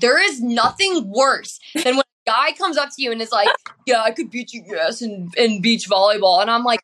there 0.00 0.22
is 0.22 0.40
nothing 0.40 1.10
worse 1.10 1.58
than 1.74 1.96
when 1.96 2.04
a 2.26 2.30
guy 2.30 2.52
comes 2.52 2.76
up 2.76 2.90
to 2.94 3.02
you 3.02 3.12
and 3.12 3.20
is 3.22 3.32
like, 3.32 3.48
"Yeah, 3.86 4.02
I 4.02 4.10
could 4.10 4.30
beat 4.30 4.52
you, 4.52 4.62
yes, 4.66 5.02
in, 5.02 5.30
in 5.36 5.60
beach 5.62 5.88
volleyball," 5.88 6.40
and 6.40 6.50
I'm 6.50 6.64
like, 6.64 6.80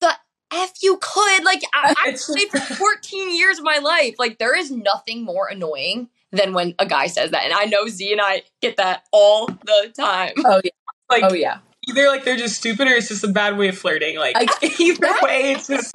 "The 0.00 0.12
f 0.52 0.72
you 0.82 0.98
could!" 1.00 1.44
Like 1.44 1.62
I, 1.74 1.94
I 2.06 2.16
played 2.18 2.48
for 2.48 2.58
14 2.58 3.36
years 3.36 3.58
of 3.58 3.64
my 3.64 3.78
life. 3.78 4.14
Like 4.18 4.38
there 4.38 4.56
is 4.56 4.70
nothing 4.70 5.24
more 5.24 5.48
annoying 5.48 6.08
than 6.32 6.52
when 6.52 6.74
a 6.78 6.86
guy 6.86 7.06
says 7.06 7.30
that, 7.32 7.44
and 7.44 7.52
I 7.52 7.64
know 7.64 7.86
Z 7.88 8.10
and 8.12 8.20
I 8.22 8.42
get 8.60 8.76
that 8.76 9.04
all 9.12 9.46
the 9.46 9.92
time. 9.96 10.32
Oh 10.44 10.60
yeah. 10.64 10.70
Like 11.10 11.24
Oh 11.24 11.32
yeah. 11.32 11.60
either 11.88 12.06
like 12.08 12.24
they're 12.26 12.36
just 12.36 12.58
stupid 12.58 12.86
or 12.86 12.90
it's 12.90 13.08
just 13.08 13.24
a 13.24 13.28
bad 13.28 13.56
way 13.56 13.68
of 13.68 13.78
flirting. 13.78 14.18
Like 14.18 14.36
I- 14.36 14.74
either 14.78 15.08
way, 15.22 15.52
it's 15.52 15.68
just. 15.68 15.94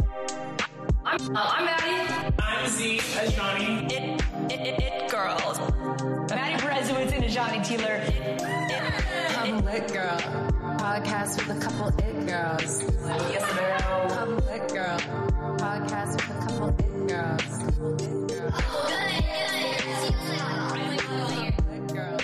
I'm, 1.06 1.20
I'm 1.38 1.66
Maddie. 1.66 2.36
I'm 2.40 2.68
Z 2.68 3.00
as 3.20 3.36
Johnny. 3.36 3.83
And 7.82 9.32
Johnny 9.32 9.50
Come 9.50 9.66
lit 9.66 9.92
girl. 9.92 10.18
Podcast 10.78 11.38
with 11.38 11.58
a 11.58 11.60
couple 11.60 11.88
it 11.88 12.28
girls. 12.28 12.84
Yes, 13.32 13.56
ma'am. 13.56 14.10
Come 14.10 14.38
lit 14.46 14.68
girl. 14.72 15.00
Podcast 15.58 16.16
with 16.16 16.30
a 16.30 16.40
couple 16.46 16.70
it 16.70 17.08
girls. 17.08 17.64
It 18.04 18.28
girl. 18.30 18.52
Lit 21.72 21.88
girl. 21.94 22.18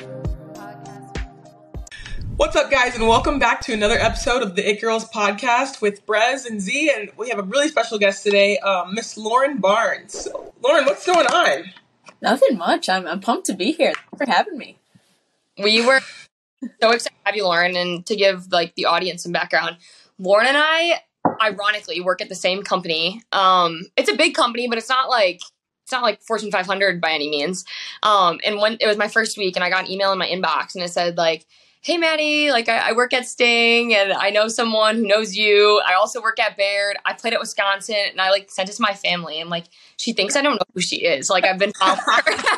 Podcast 0.53 1.13
with 1.13 2.37
What's 2.37 2.55
up, 2.55 2.69
guys, 2.69 2.95
and 2.95 3.07
welcome 3.07 3.39
back 3.39 3.61
to 3.61 3.73
another 3.73 3.97
episode 3.97 4.43
of 4.43 4.55
the 4.55 4.69
It 4.69 4.79
Girls 4.79 5.09
podcast 5.09 5.81
with 5.81 6.05
Brez 6.05 6.45
and 6.45 6.61
Z, 6.61 6.91
and 6.95 7.09
we 7.17 7.29
have 7.29 7.39
a 7.39 7.43
really 7.43 7.69
special 7.69 7.97
guest 7.97 8.23
today, 8.23 8.59
um, 8.59 8.93
Miss 8.93 9.17
Lauren 9.17 9.57
Barnes. 9.57 10.27
Lauren, 10.61 10.85
what's 10.85 11.07
going 11.07 11.25
on? 11.25 11.73
Nothing 12.21 12.57
much. 12.57 12.87
I'm 12.87 13.07
I'm 13.07 13.19
pumped 13.19 13.47
to 13.47 13.53
be 13.53 13.71
here. 13.71 13.93
Thanks 13.93 14.25
for 14.25 14.31
having 14.31 14.57
me. 14.57 14.78
We 15.59 15.85
were 15.85 16.01
so 16.81 16.89
excited 16.91 17.15
to 17.15 17.21
have 17.25 17.35
you, 17.35 17.43
Lauren, 17.45 17.75
and 17.75 18.05
to 18.05 18.15
give 18.15 18.51
like 18.51 18.75
the 18.75 18.85
audience 18.85 19.23
some 19.23 19.31
background. 19.31 19.77
Lauren 20.17 20.47
and 20.47 20.57
I, 20.57 21.01
ironically, 21.41 22.01
work 22.01 22.21
at 22.21 22.29
the 22.29 22.35
same 22.35 22.63
company. 22.63 23.21
Um, 23.31 23.83
it's 23.95 24.09
a 24.09 24.15
big 24.15 24.33
company, 24.35 24.67
but 24.67 24.77
it's 24.77 24.89
not 24.89 25.09
like 25.09 25.41
it's 25.83 25.91
not 25.91 26.03
like 26.03 26.21
Fortune 26.21 26.51
500 26.51 27.01
by 27.01 27.11
any 27.11 27.29
means. 27.29 27.65
Um, 28.03 28.39
and 28.45 28.59
when 28.59 28.77
it 28.79 28.87
was 28.87 28.97
my 28.97 29.07
first 29.07 29.37
week, 29.37 29.55
and 29.55 29.63
I 29.63 29.69
got 29.69 29.85
an 29.85 29.91
email 29.91 30.11
in 30.11 30.19
my 30.19 30.27
inbox, 30.27 30.75
and 30.75 30.83
it 30.83 30.89
said 30.89 31.17
like, 31.17 31.45
"Hey, 31.81 31.97
Maddie, 31.97 32.51
like 32.51 32.69
I, 32.69 32.89
I 32.89 32.91
work 32.93 33.13
at 33.13 33.27
Sting, 33.27 33.93
and 33.93 34.13
I 34.13 34.29
know 34.29 34.47
someone 34.47 34.97
who 34.97 35.07
knows 35.07 35.35
you. 35.35 35.81
I 35.85 35.93
also 35.93 36.21
work 36.21 36.39
at 36.39 36.57
Baird. 36.57 36.97
I 37.05 37.13
played 37.13 37.33
at 37.33 37.39
Wisconsin, 37.39 37.95
and 38.11 38.21
I 38.21 38.29
like 38.29 38.51
sent 38.51 38.69
it 38.69 38.73
to 38.73 38.81
my 38.81 38.93
family. 38.93 39.39
And 39.39 39.49
like, 39.49 39.65
she 39.97 40.13
thinks 40.13 40.35
I 40.35 40.41
don't 40.41 40.55
know 40.55 40.65
who 40.73 40.81
she 40.81 40.97
is. 41.05 41.29
Like, 41.29 41.45
I've 41.45 41.59
been 41.59 41.73
following 41.73 41.99
her." 42.05 42.23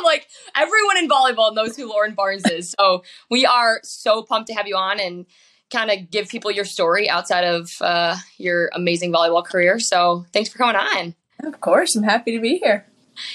I'm 0.00 0.04
like, 0.04 0.28
everyone 0.54 0.96
in 0.96 1.08
volleyball 1.08 1.54
knows 1.54 1.76
who 1.76 1.88
Lauren 1.88 2.14
Barnes 2.14 2.46
is. 2.46 2.74
So 2.78 3.02
we 3.28 3.44
are 3.44 3.80
so 3.82 4.22
pumped 4.22 4.48
to 4.48 4.54
have 4.54 4.66
you 4.66 4.76
on 4.76 4.98
and 4.98 5.26
kind 5.70 5.90
of 5.90 6.10
give 6.10 6.28
people 6.28 6.50
your 6.50 6.64
story 6.64 7.08
outside 7.08 7.44
of 7.44 7.70
uh, 7.80 8.16
your 8.38 8.70
amazing 8.74 9.12
volleyball 9.12 9.44
career. 9.44 9.78
So 9.78 10.24
thanks 10.32 10.50
for 10.50 10.58
coming 10.58 10.76
on. 10.76 11.14
Of 11.44 11.60
course, 11.60 11.94
I'm 11.96 12.02
happy 12.02 12.34
to 12.34 12.40
be 12.40 12.58
here. 12.58 12.86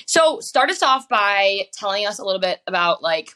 So 0.05 0.39
start 0.39 0.69
us 0.69 0.81
off 0.81 1.07
by 1.07 1.67
telling 1.73 2.05
us 2.05 2.19
a 2.19 2.25
little 2.25 2.41
bit 2.41 2.61
about 2.67 3.01
like 3.03 3.35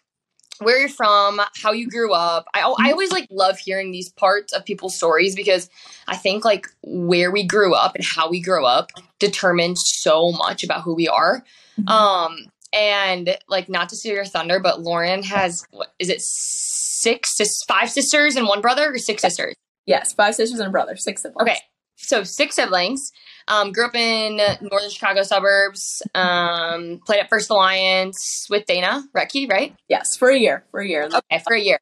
where 0.60 0.80
you're 0.80 0.90
from, 0.90 1.42
how 1.62 1.72
you 1.72 1.90
grew 1.90 2.14
up. 2.14 2.46
I, 2.54 2.62
I 2.80 2.92
always 2.92 3.12
like 3.12 3.28
love 3.32 3.58
hearing 3.58 3.92
these 3.92 4.10
parts 4.10 4.54
of 4.54 4.66
people's 4.66 4.96
stories 4.96 5.36
because 5.36 5.70
I 6.08 6.18
think 6.18 6.46
like 6.46 6.68
where 6.84 7.32
we 7.32 7.44
grew 7.46 7.74
up 7.74 7.96
and 7.96 8.04
how 8.04 8.30
we 8.30 8.42
grew 8.42 8.66
up 8.66 8.92
determines 9.20 9.82
so 9.86 10.32
much 10.32 10.64
about 10.64 10.84
who 10.84 10.96
we 10.96 11.08
are. 11.08 11.44
Um, 11.88 12.46
and 12.74 13.38
like 13.48 13.70
not 13.70 13.90
to 13.90 13.96
steal 13.96 14.16
your 14.16 14.26
thunder, 14.26 14.60
but 14.60 14.82
Lauren 14.82 15.24
has 15.24 15.66
what 15.72 15.94
is 15.98 16.10
it 16.10 16.22
six, 16.22 17.30
five 17.68 17.90
sisters 17.90 18.36
and 18.36 18.48
one 18.48 18.62
brother, 18.62 18.94
or 18.94 18.98
six 18.98 19.22
sisters? 19.22 19.56
Yes, 19.86 20.14
five 20.14 20.36
sisters 20.36 20.60
and 20.60 20.68
a 20.68 20.72
brother, 20.72 20.96
six 20.96 21.22
siblings. 21.22 21.50
Okay, 21.50 21.60
so 21.96 22.24
six 22.24 22.56
siblings. 22.56 23.12
Um, 23.50 23.72
grew 23.72 23.86
up 23.86 23.96
in 23.96 24.38
northern 24.62 24.90
Chicago 24.90 25.24
suburbs. 25.24 26.04
Um, 26.14 27.02
played 27.06 27.20
at 27.20 27.30
First 27.30 27.50
Alliance 27.50 28.48
with 28.50 28.66
Dana 28.68 29.04
Rettke, 29.14 29.50
right? 29.50 29.76
Yes, 29.90 30.16
for 30.16 30.30
a 30.30 30.38
year. 30.38 30.64
For 30.72 30.80
a 30.80 30.88
year. 30.88 31.06
Okay, 31.06 31.44
for 31.44 31.56
a 31.56 31.60
year. 31.60 31.80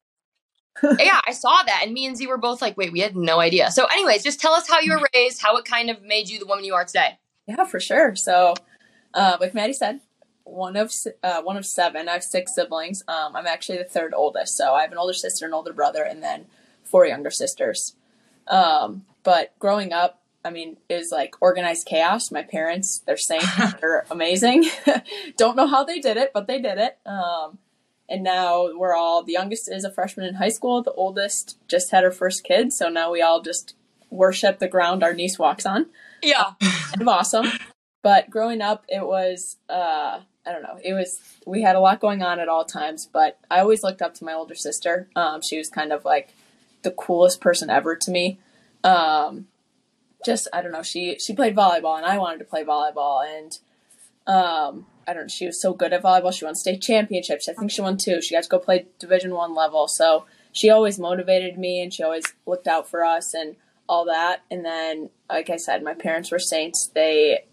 yeah, 0.98 1.20
I 1.26 1.32
saw 1.32 1.62
that, 1.66 1.82
and 1.84 1.92
me 1.92 2.06
and 2.06 2.16
Z 2.16 2.26
were 2.26 2.38
both 2.38 2.62
like, 2.62 2.76
"Wait, 2.76 2.92
we 2.92 3.00
had 3.00 3.16
no 3.16 3.40
idea." 3.40 3.70
So, 3.70 3.84
anyways, 3.86 4.22
just 4.22 4.40
tell 4.40 4.52
us 4.52 4.68
how 4.68 4.80
you 4.80 4.92
were 4.92 5.08
raised, 5.12 5.42
how 5.42 5.56
it 5.56 5.64
kind 5.64 5.90
of 5.90 6.02
made 6.02 6.28
you 6.28 6.38
the 6.38 6.46
woman 6.46 6.64
you 6.64 6.74
are 6.74 6.84
today. 6.84 7.18
Yeah, 7.46 7.64
for 7.64 7.80
sure. 7.80 8.14
So, 8.14 8.54
uh, 9.12 9.38
like 9.40 9.54
Maddie 9.54 9.72
said, 9.72 10.00
one 10.44 10.76
of 10.76 10.92
uh, 11.22 11.42
one 11.42 11.56
of 11.56 11.66
seven. 11.66 12.08
I 12.08 12.12
have 12.12 12.24
six 12.24 12.54
siblings. 12.54 13.02
Um, 13.08 13.34
I'm 13.36 13.46
actually 13.46 13.78
the 13.78 13.84
third 13.84 14.14
oldest, 14.14 14.56
so 14.56 14.74
I 14.74 14.82
have 14.82 14.92
an 14.92 14.98
older 14.98 15.12
sister, 15.12 15.46
an 15.46 15.52
older 15.52 15.72
brother, 15.72 16.04
and 16.04 16.22
then 16.22 16.46
four 16.84 17.06
younger 17.06 17.30
sisters. 17.30 17.94
Um, 18.46 19.04
but 19.24 19.58
growing 19.58 19.92
up, 19.92 20.22
I 20.48 20.50
mean, 20.50 20.78
it 20.88 20.96
was 20.96 21.12
like 21.12 21.34
organized 21.40 21.86
chaos. 21.86 22.30
My 22.30 22.42
parents, 22.42 23.02
they're 23.06 23.18
saints, 23.18 23.46
they're 23.80 24.06
amazing. 24.10 24.64
Don't 25.36 25.56
know 25.56 25.66
how 25.66 25.84
they 25.84 26.00
did 26.00 26.16
it, 26.16 26.30
but 26.32 26.46
they 26.46 26.58
did 26.58 26.78
it. 26.78 26.98
Um, 27.04 27.58
and 28.08 28.22
now 28.22 28.70
we're 28.74 28.94
all 28.94 29.22
the 29.22 29.32
youngest 29.32 29.70
is 29.70 29.84
a 29.84 29.92
freshman 29.92 30.26
in 30.26 30.36
high 30.36 30.48
school. 30.48 30.82
The 30.82 30.92
oldest 30.92 31.58
just 31.68 31.90
had 31.90 32.02
her 32.02 32.10
first 32.10 32.44
kid, 32.44 32.72
so 32.72 32.88
now 32.88 33.12
we 33.12 33.20
all 33.20 33.42
just 33.42 33.74
worship 34.10 34.58
the 34.58 34.68
ground 34.68 35.04
our 35.04 35.12
niece 35.12 35.38
walks 35.38 35.66
on 35.66 35.84
Yeah, 36.22 36.52
kind 36.60 37.02
of 37.02 37.08
awesome. 37.08 37.46
But 38.02 38.30
growing 38.30 38.62
up, 38.62 38.86
it 38.88 39.06
was 39.06 39.58
uh, 39.68 40.20
I 40.46 40.52
don't 40.52 40.62
know. 40.62 40.78
It 40.82 40.94
was 40.94 41.20
we 41.46 41.60
had 41.60 41.76
a 41.76 41.80
lot 41.80 42.00
going 42.00 42.22
on 42.22 42.40
at 42.40 42.48
all 42.48 42.64
times. 42.64 43.06
But 43.12 43.38
I 43.50 43.60
always 43.60 43.82
looked 43.82 44.00
up 44.00 44.14
to 44.14 44.24
my 44.24 44.32
older 44.32 44.54
sister. 44.54 45.10
Um, 45.14 45.42
she 45.42 45.58
was 45.58 45.68
kind 45.68 45.92
of 45.92 46.06
like 46.06 46.34
the 46.82 46.90
coolest 46.92 47.42
person 47.42 47.68
ever 47.68 47.94
to 47.94 48.10
me. 48.10 48.38
Um, 48.82 49.48
just 50.28 50.46
I 50.52 50.60
don't 50.60 50.72
know. 50.72 50.82
She 50.82 51.18
she 51.18 51.34
played 51.34 51.56
volleyball, 51.56 51.96
and 51.96 52.04
I 52.04 52.18
wanted 52.18 52.38
to 52.38 52.44
play 52.44 52.62
volleyball, 52.62 53.24
and 53.26 53.58
um, 54.26 54.86
I 55.06 55.14
don't. 55.14 55.24
know. 55.24 55.28
She 55.28 55.46
was 55.46 55.60
so 55.60 55.72
good 55.72 55.92
at 55.92 56.02
volleyball. 56.02 56.32
She 56.32 56.44
won 56.44 56.54
state 56.54 56.82
championships. 56.82 57.48
I 57.48 57.54
think 57.54 57.70
she 57.70 57.80
won 57.80 57.96
two. 57.96 58.20
She 58.20 58.34
got 58.34 58.42
to 58.42 58.48
go 58.48 58.58
play 58.58 58.86
Division 58.98 59.34
One 59.34 59.54
level. 59.54 59.88
So 59.88 60.26
she 60.52 60.68
always 60.68 60.98
motivated 60.98 61.58
me, 61.58 61.80
and 61.80 61.92
she 61.92 62.02
always 62.02 62.24
looked 62.46 62.66
out 62.66 62.90
for 62.90 63.04
us, 63.04 63.32
and 63.32 63.56
all 63.88 64.04
that. 64.04 64.42
And 64.50 64.64
then, 64.64 65.08
like 65.30 65.48
I 65.48 65.56
said, 65.56 65.82
my 65.82 65.94
parents 65.94 66.30
were 66.30 66.38
saints. 66.38 66.90
They 66.94 67.44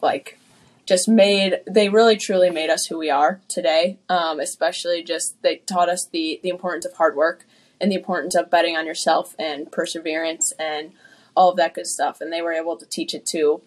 like 0.00 0.38
just 0.86 1.08
made 1.08 1.60
they 1.66 1.88
really 1.88 2.16
truly 2.16 2.48
made 2.48 2.70
us 2.70 2.86
who 2.86 2.96
we 2.96 3.10
are 3.10 3.40
today. 3.48 3.98
Um, 4.08 4.40
especially 4.40 5.02
just 5.02 5.40
they 5.42 5.56
taught 5.56 5.90
us 5.90 6.08
the 6.10 6.40
the 6.42 6.48
importance 6.48 6.86
of 6.86 6.94
hard 6.94 7.16
work 7.16 7.44
and 7.78 7.92
the 7.92 7.96
importance 7.96 8.34
of 8.34 8.50
betting 8.50 8.76
on 8.78 8.86
yourself 8.86 9.34
and 9.38 9.70
perseverance 9.70 10.54
and 10.58 10.92
all 11.36 11.50
of 11.50 11.56
that 11.56 11.74
good 11.74 11.86
stuff. 11.86 12.20
And 12.20 12.32
they 12.32 12.42
were 12.42 12.52
able 12.52 12.76
to 12.76 12.86
teach 12.86 13.14
it 13.14 13.26
to 13.26 13.60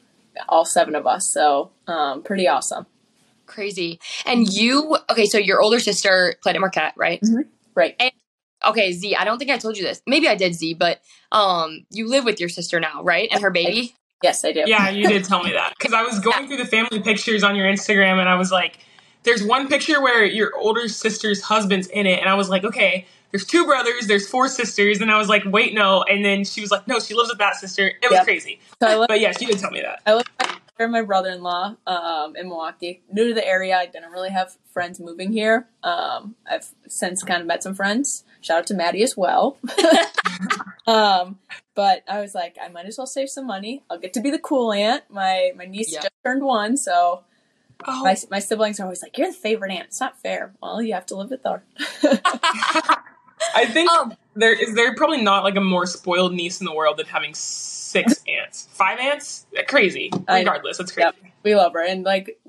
all 0.47 0.66
seven 0.66 0.96
of 0.96 1.06
us. 1.07 1.31
So 1.31 1.72
um, 1.88 2.24
pretty 2.24 2.47
awesome. 2.47 2.85
crazy. 3.46 4.00
And 4.25 4.47
you, 4.47 4.97
okay, 5.09 5.25
so 5.25 5.38
your 5.38 5.62
older 5.62 5.80
sister 5.80 6.35
played 6.41 6.56
at 6.56 6.62
Marquette, 6.62 6.94
right? 6.96 7.22
Right. 7.75 7.96
Okay, 8.66 8.91
Z. 8.91 9.16
I 9.16 9.24
don't 9.24 9.38
think 9.38 9.52
I 9.52 9.57
told 9.57 9.78
you 9.78 9.84
this. 9.84 10.02
Maybe 10.06 10.28
I 10.28 10.35
did, 10.35 10.53
Z. 10.53 10.74
But 10.75 11.02
um, 11.31 11.85
you 11.91 12.07
live 12.07 12.25
with 12.25 12.40
your 12.40 12.50
sister 12.50 12.80
now, 12.80 13.03
right? 13.03 13.30
And 13.31 13.41
her 13.41 13.52
baby. 13.52 13.96
Yes, 14.22 14.44
I 14.44 14.51
do. 14.51 14.63
Yeah, 14.66 14.90
you 14.90 15.07
did 15.07 15.24
tell 15.24 15.44
me 15.44 15.53
that 15.53 15.74
because 15.78 15.94
I 15.94 16.03
was 16.03 16.19
going 16.19 16.47
through 16.47 16.57
the 16.57 16.66
family 16.66 17.00
pictures 17.00 17.44
on 17.44 17.56
your 17.56 17.66
Instagram, 17.68 18.19
and 18.19 18.28
I 18.28 18.36
was 18.36 18.51
like, 18.51 18.80
"There's 19.24 19.41
one 19.41 19.69
picture 19.69 20.01
where 20.01 20.25
your 20.25 20.51
older 20.57 20.90
sister's 20.90 21.41
husband's 21.41 21.88
in 21.88 22.06
it," 22.06 22.19
and 22.19 22.28
I 22.28 22.34
was 22.34 22.50
like, 22.50 22.66
"Okay." 22.66 23.06
There's 23.31 23.45
two 23.45 23.66
brothers, 23.66 24.07
there's 24.07 24.28
four 24.28 24.47
sisters, 24.47 25.01
and 25.01 25.12
I 25.12 25.17
was 25.17 25.29
like, 25.29 25.44
wait, 25.45 25.73
no. 25.73 26.03
And 26.03 26.25
then 26.25 26.44
she 26.44 26.62
was 26.62 26.72
like, 26.72 26.88
no, 26.88 27.00
she 27.00 27.13
lives 27.13 27.29
with 27.29 27.38
that 27.40 27.56
sister. 27.56 27.88
It 27.88 27.95
was 28.09 28.13
Yep. 28.13 28.23
crazy. 28.23 28.59
So 28.81 28.88
I 28.88 28.97
live 28.97 29.07
But 29.07 29.19
yes, 29.19 29.40
you 29.41 29.47
did 29.47 29.59
tell 29.59 29.72
me 29.72 29.81
that. 29.81 30.01
I 30.06 30.16
live 30.16 30.25
with 30.40 30.47
my 30.79 30.85
my 30.88 31.01
brother-in-law 31.01 31.75
um, 31.88 32.35
in 32.38 32.47
Milwaukee. 32.47 33.01
New 33.12 33.28
to 33.28 33.34
the 33.34 33.45
area, 33.45 33.78
I 33.78 33.85
didn't 33.85 34.12
really 34.12 34.29
have 34.29 34.56
friends 34.73 35.00
moving 35.00 35.31
here. 35.34 35.68
Um, 35.83 36.36
I've 36.50 36.68
since 36.88 37.21
kind 37.21 37.42
of 37.42 37.48
met 37.48 37.63
some 37.63 37.75
friends. 37.75 38.24
Shout 38.42 38.59
out 38.59 38.68
to 38.68 38.74
Maddie 38.74 39.04
as 39.04 39.15
well. 39.18 39.57
um, 40.88 41.38
but 41.75 42.04
I 42.07 42.21
was 42.21 42.33
like, 42.33 42.56
I 42.62 42.69
might 42.69 42.86
as 42.86 42.98
well 42.98 43.07
save 43.07 43.30
some 43.30 43.45
money. 43.45 43.83
I'll 43.89 44.00
get 44.00 44.13
to 44.13 44.21
be 44.21 44.31
the 44.31 44.39
cool 44.39 44.71
aunt. 44.71 45.04
My 45.09 45.51
my 45.56 45.65
niece 45.65 45.92
Yeah. 45.92 46.00
just 46.01 46.13
turned 46.24 46.44
one, 46.44 46.77
so 46.77 47.24
Oh, 47.88 48.04
my 48.04 48.15
my 48.31 48.39
siblings 48.39 48.80
are 48.80 48.83
always 48.83 49.01
like, 49.01 49.18
"You're 49.18 49.27
the 49.27 49.33
favorite 49.33 49.71
aunt." 49.71 49.86
It's 49.88 50.00
not 50.01 50.19
fair. 50.21 50.54
Well, 50.62 50.81
you 50.81 50.94
have 50.94 51.06
to 51.07 51.15
live 51.15 51.30
with 51.30 51.44
her. 51.45 51.63
I 53.56 53.65
think 53.65 53.89
Um, 53.91 54.13
there 54.36 54.53
is 54.53 54.75
there 54.75 54.94
probably 54.95 55.21
not 55.21 55.44
like 55.44 55.56
a 55.56 55.62
more 55.62 55.86
spoiled 55.86 56.33
niece 56.33 56.59
in 56.59 56.65
the 56.65 56.74
world 56.74 56.97
than 56.97 57.06
having 57.07 57.33
six 57.33 58.21
aunts, 58.27 58.68
five 58.71 59.00
aunts. 59.00 59.45
Crazy. 59.68 60.12
Regardless, 60.27 60.80
it's 60.80 60.91
crazy. 60.91 61.06
Yep. 61.24 61.31
we 61.44 61.56
love 61.56 61.74
her, 61.74 61.83
and 61.83 62.03
like 62.03 62.39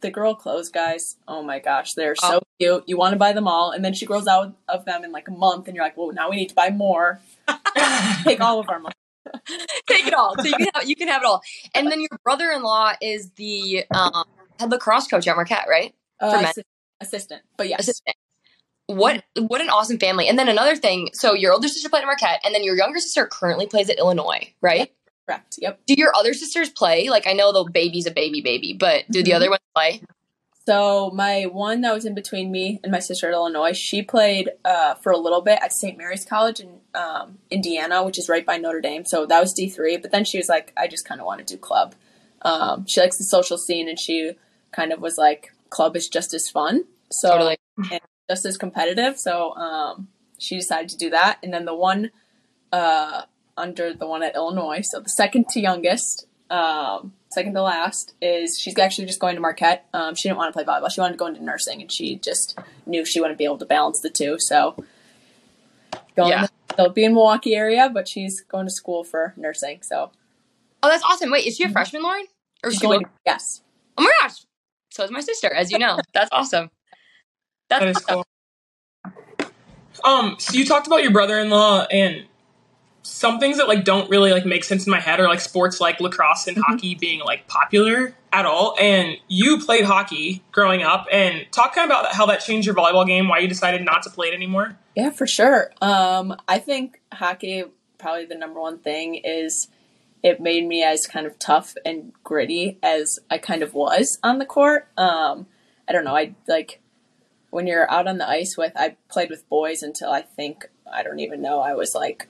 the 0.00 0.10
girl 0.10 0.34
clothes 0.34 0.68
guys. 0.70 1.16
Oh 1.26 1.42
my 1.42 1.58
gosh, 1.58 1.94
they're 1.94 2.14
so 2.16 2.36
Oh. 2.38 2.40
cute. 2.60 2.84
You 2.86 2.96
want 2.96 3.12
to 3.12 3.18
buy 3.18 3.32
them 3.32 3.48
all, 3.48 3.70
and 3.72 3.84
then 3.84 3.92
she 3.94 4.06
grows 4.06 4.26
out 4.26 4.54
of 4.68 4.84
them 4.84 5.04
in 5.04 5.12
like 5.12 5.28
a 5.28 5.32
month, 5.32 5.66
and 5.68 5.74
you're 5.76 5.84
like, 5.84 5.96
well, 5.96 6.12
now 6.12 6.30
we 6.30 6.36
need 6.36 6.48
to 6.50 6.54
buy 6.54 6.70
more. 6.70 7.20
Take 8.24 8.40
all 8.40 8.60
of 8.60 8.68
our 8.68 8.78
money. 8.78 8.94
Take 9.88 10.06
it 10.06 10.14
all. 10.14 10.34
So 10.38 10.44
you 10.44 10.54
can 10.54 10.68
have, 10.74 10.88
you 10.88 10.96
can 10.96 11.08
have 11.08 11.22
it 11.22 11.26
all. 11.26 11.42
And 11.74 11.90
then 11.90 12.00
your 12.00 12.08
brother-in-law 12.24 12.94
is 13.00 13.30
the 13.32 13.84
um, 13.92 14.24
head 14.60 14.70
lacrosse 14.70 15.08
coach 15.08 15.26
at 15.26 15.34
Marquette, 15.36 15.66
right? 15.68 15.94
Uh, 16.20 16.30
For 16.30 16.36
men. 16.36 16.44
assist- 16.50 16.66
assistant. 17.00 17.42
But 17.56 17.68
yes, 17.68 17.80
assistant. 17.80 18.16
What 18.86 19.24
what 19.36 19.60
an 19.60 19.68
awesome 19.68 19.98
family. 19.98 20.28
And 20.28 20.38
then 20.38 20.48
another 20.48 20.76
thing, 20.76 21.10
so 21.12 21.34
your 21.34 21.52
older 21.52 21.68
sister 21.68 21.88
played 21.88 22.02
at 22.02 22.06
Marquette, 22.06 22.40
and 22.44 22.54
then 22.54 22.62
your 22.62 22.76
younger 22.76 23.00
sister 23.00 23.26
currently 23.26 23.66
plays 23.66 23.90
at 23.90 23.98
Illinois, 23.98 24.52
right? 24.60 24.92
correct. 25.28 25.58
Yep. 25.60 25.80
Do 25.86 25.94
your 25.94 26.12
other 26.14 26.32
sisters 26.34 26.70
play? 26.70 27.08
Like 27.08 27.26
I 27.26 27.32
know 27.32 27.52
the 27.52 27.68
baby's 27.68 28.06
a 28.06 28.12
baby 28.12 28.40
baby, 28.42 28.76
but 28.78 29.10
do 29.10 29.24
the 29.24 29.32
Mhm. 29.32 29.34
other 29.34 29.50
ones 29.50 29.60
play? 29.74 30.02
So 30.66 31.10
my 31.14 31.44
one 31.44 31.80
that 31.80 31.92
was 31.94 32.04
in 32.04 32.14
between 32.14 32.50
me 32.52 32.78
and 32.84 32.92
my 32.92 32.98
sister 33.00 33.26
at 33.28 33.32
Illinois, 33.32 33.72
she 33.72 34.02
played 34.02 34.50
uh, 34.64 34.94
for 34.94 35.10
a 35.10 35.16
little 35.16 35.40
bit 35.40 35.58
at 35.62 35.72
St. 35.72 35.96
Mary's 35.98 36.24
College 36.24 36.60
in 36.60 36.80
um, 36.94 37.38
Indiana, 37.50 38.04
which 38.04 38.18
is 38.18 38.28
right 38.28 38.46
by 38.46 38.56
Notre 38.56 38.80
Dame. 38.80 39.04
So 39.04 39.26
that 39.26 39.40
was 39.40 39.52
D 39.52 39.68
three. 39.68 39.96
But 39.96 40.12
then 40.12 40.24
she 40.24 40.38
was 40.38 40.48
like, 40.48 40.72
I 40.76 40.86
just 40.86 41.04
kind 41.04 41.20
of 41.20 41.26
want 41.26 41.44
to 41.44 41.54
do 41.54 41.58
club. 41.58 41.94
Um, 42.42 42.86
she 42.86 43.00
likes 43.00 43.16
the 43.18 43.24
social 43.24 43.58
scene, 43.58 43.88
and 43.88 43.98
she 43.98 44.32
kind 44.72 44.92
of 44.92 45.00
was 45.00 45.18
like, 45.18 45.52
club 45.70 45.96
is 45.96 46.08
just 46.08 46.34
as 46.34 46.48
fun, 46.48 46.84
so 47.10 47.30
Totally. 47.32 47.56
Just 48.28 48.44
as 48.44 48.56
competitive. 48.56 49.18
So 49.18 49.54
um, 49.56 50.08
she 50.38 50.56
decided 50.56 50.88
to 50.90 50.96
do 50.96 51.10
that. 51.10 51.38
And 51.42 51.52
then 51.52 51.64
the 51.64 51.74
one 51.74 52.10
uh, 52.72 53.22
under 53.56 53.92
the 53.92 54.06
one 54.06 54.22
at 54.22 54.34
Illinois, 54.34 54.82
so 54.82 55.00
the 55.00 55.08
second 55.08 55.48
to 55.50 55.60
youngest, 55.60 56.26
um, 56.50 57.12
second 57.30 57.54
to 57.54 57.62
last, 57.62 58.14
is 58.20 58.58
she's 58.58 58.78
actually 58.78 59.06
just 59.06 59.20
going 59.20 59.34
to 59.36 59.40
Marquette. 59.40 59.86
Um, 59.94 60.14
she 60.14 60.28
didn't 60.28 60.38
want 60.38 60.52
to 60.52 60.64
play 60.64 60.64
volleyball; 60.64 60.90
she 60.90 61.00
wanted 61.00 61.12
to 61.14 61.18
go 61.18 61.26
into 61.26 61.42
nursing, 61.42 61.80
and 61.80 61.90
she 61.90 62.16
just 62.16 62.58
knew 62.84 63.04
she 63.04 63.20
wouldn't 63.20 63.38
be 63.38 63.44
able 63.44 63.58
to 63.58 63.64
balance 63.66 64.00
the 64.00 64.10
two. 64.10 64.36
So, 64.38 64.74
going 66.16 66.30
Yeah. 66.30 66.46
they'll 66.76 66.90
be 66.90 67.04
in 67.04 67.14
Milwaukee 67.14 67.54
area, 67.54 67.88
but 67.92 68.08
she's 68.08 68.40
going 68.42 68.66
to 68.66 68.72
school 68.72 69.04
for 69.04 69.32
nursing. 69.36 69.82
So 69.82 70.10
Oh, 70.82 70.88
that's 70.88 71.02
awesome. 71.04 71.30
Wait, 71.30 71.46
is 71.46 71.56
she 71.56 71.64
a 71.64 71.68
freshman, 71.68 72.02
Lauren? 72.02 72.26
Or 72.62 72.70
she's 72.70 72.80
she 72.80 72.86
going. 72.86 73.06
yes, 73.24 73.62
Oh 73.96 74.02
my 74.02 74.10
gosh. 74.20 74.44
So 74.90 75.02
is 75.04 75.10
my 75.10 75.20
sister, 75.20 75.52
as 75.52 75.72
you 75.72 75.78
know. 75.78 75.98
That's 76.12 76.28
awesome. 76.32 76.70
That's 77.68 77.84
That 77.84 77.88
is 77.88 77.98
cool. 78.04 78.26
Um, 80.04 80.36
so 80.38 80.56
you 80.56 80.64
talked 80.64 80.86
about 80.86 81.02
your 81.02 81.10
brother-in-law 81.10 81.86
and 81.90 82.26
some 83.02 83.38
things 83.38 83.56
that 83.58 83.68
like 83.68 83.84
don't 83.84 84.10
really 84.10 84.32
like 84.32 84.44
make 84.44 84.64
sense 84.64 84.84
in 84.86 84.90
my 84.90 85.00
head 85.00 85.20
are 85.20 85.28
like 85.28 85.40
sports 85.40 85.80
like 85.80 86.00
lacrosse 86.00 86.48
and 86.48 86.58
hockey 86.58 86.94
being 86.94 87.20
like 87.20 87.46
popular 87.46 88.14
at 88.32 88.44
all. 88.44 88.76
And 88.80 89.16
you 89.28 89.58
played 89.60 89.84
hockey 89.84 90.42
growing 90.52 90.82
up, 90.82 91.06
and 91.10 91.46
talk 91.52 91.74
kind 91.74 91.90
of 91.90 91.96
about 91.96 92.12
how 92.12 92.26
that 92.26 92.40
changed 92.40 92.66
your 92.66 92.74
volleyball 92.74 93.06
game. 93.06 93.28
Why 93.28 93.38
you 93.38 93.48
decided 93.48 93.84
not 93.84 94.02
to 94.02 94.10
play 94.10 94.28
it 94.28 94.34
anymore? 94.34 94.76
Yeah, 94.94 95.10
for 95.10 95.26
sure. 95.26 95.70
Um, 95.80 96.36
I 96.48 96.58
think 96.58 97.00
hockey, 97.12 97.64
probably 97.98 98.26
the 98.26 98.34
number 98.34 98.60
one 98.60 98.78
thing 98.78 99.14
is 99.14 99.68
it 100.22 100.40
made 100.40 100.66
me 100.66 100.82
as 100.82 101.06
kind 101.06 101.26
of 101.26 101.38
tough 101.38 101.74
and 101.84 102.12
gritty 102.24 102.78
as 102.82 103.18
I 103.30 103.38
kind 103.38 103.62
of 103.62 103.72
was 103.72 104.18
on 104.22 104.38
the 104.38 104.46
court. 104.46 104.88
Um, 104.96 105.46
I 105.88 105.92
don't 105.92 106.04
know. 106.04 106.16
I 106.16 106.34
like 106.48 106.80
when 107.56 107.66
you're 107.66 107.90
out 107.90 108.06
on 108.06 108.18
the 108.18 108.28
ice 108.28 108.54
with, 108.54 108.72
I 108.76 108.96
played 109.08 109.30
with 109.30 109.48
boys 109.48 109.82
until 109.82 110.10
I 110.10 110.20
think, 110.20 110.66
I 110.92 111.02
don't 111.02 111.20
even 111.20 111.40
know, 111.40 111.60
I 111.60 111.72
was 111.72 111.94
like 111.94 112.28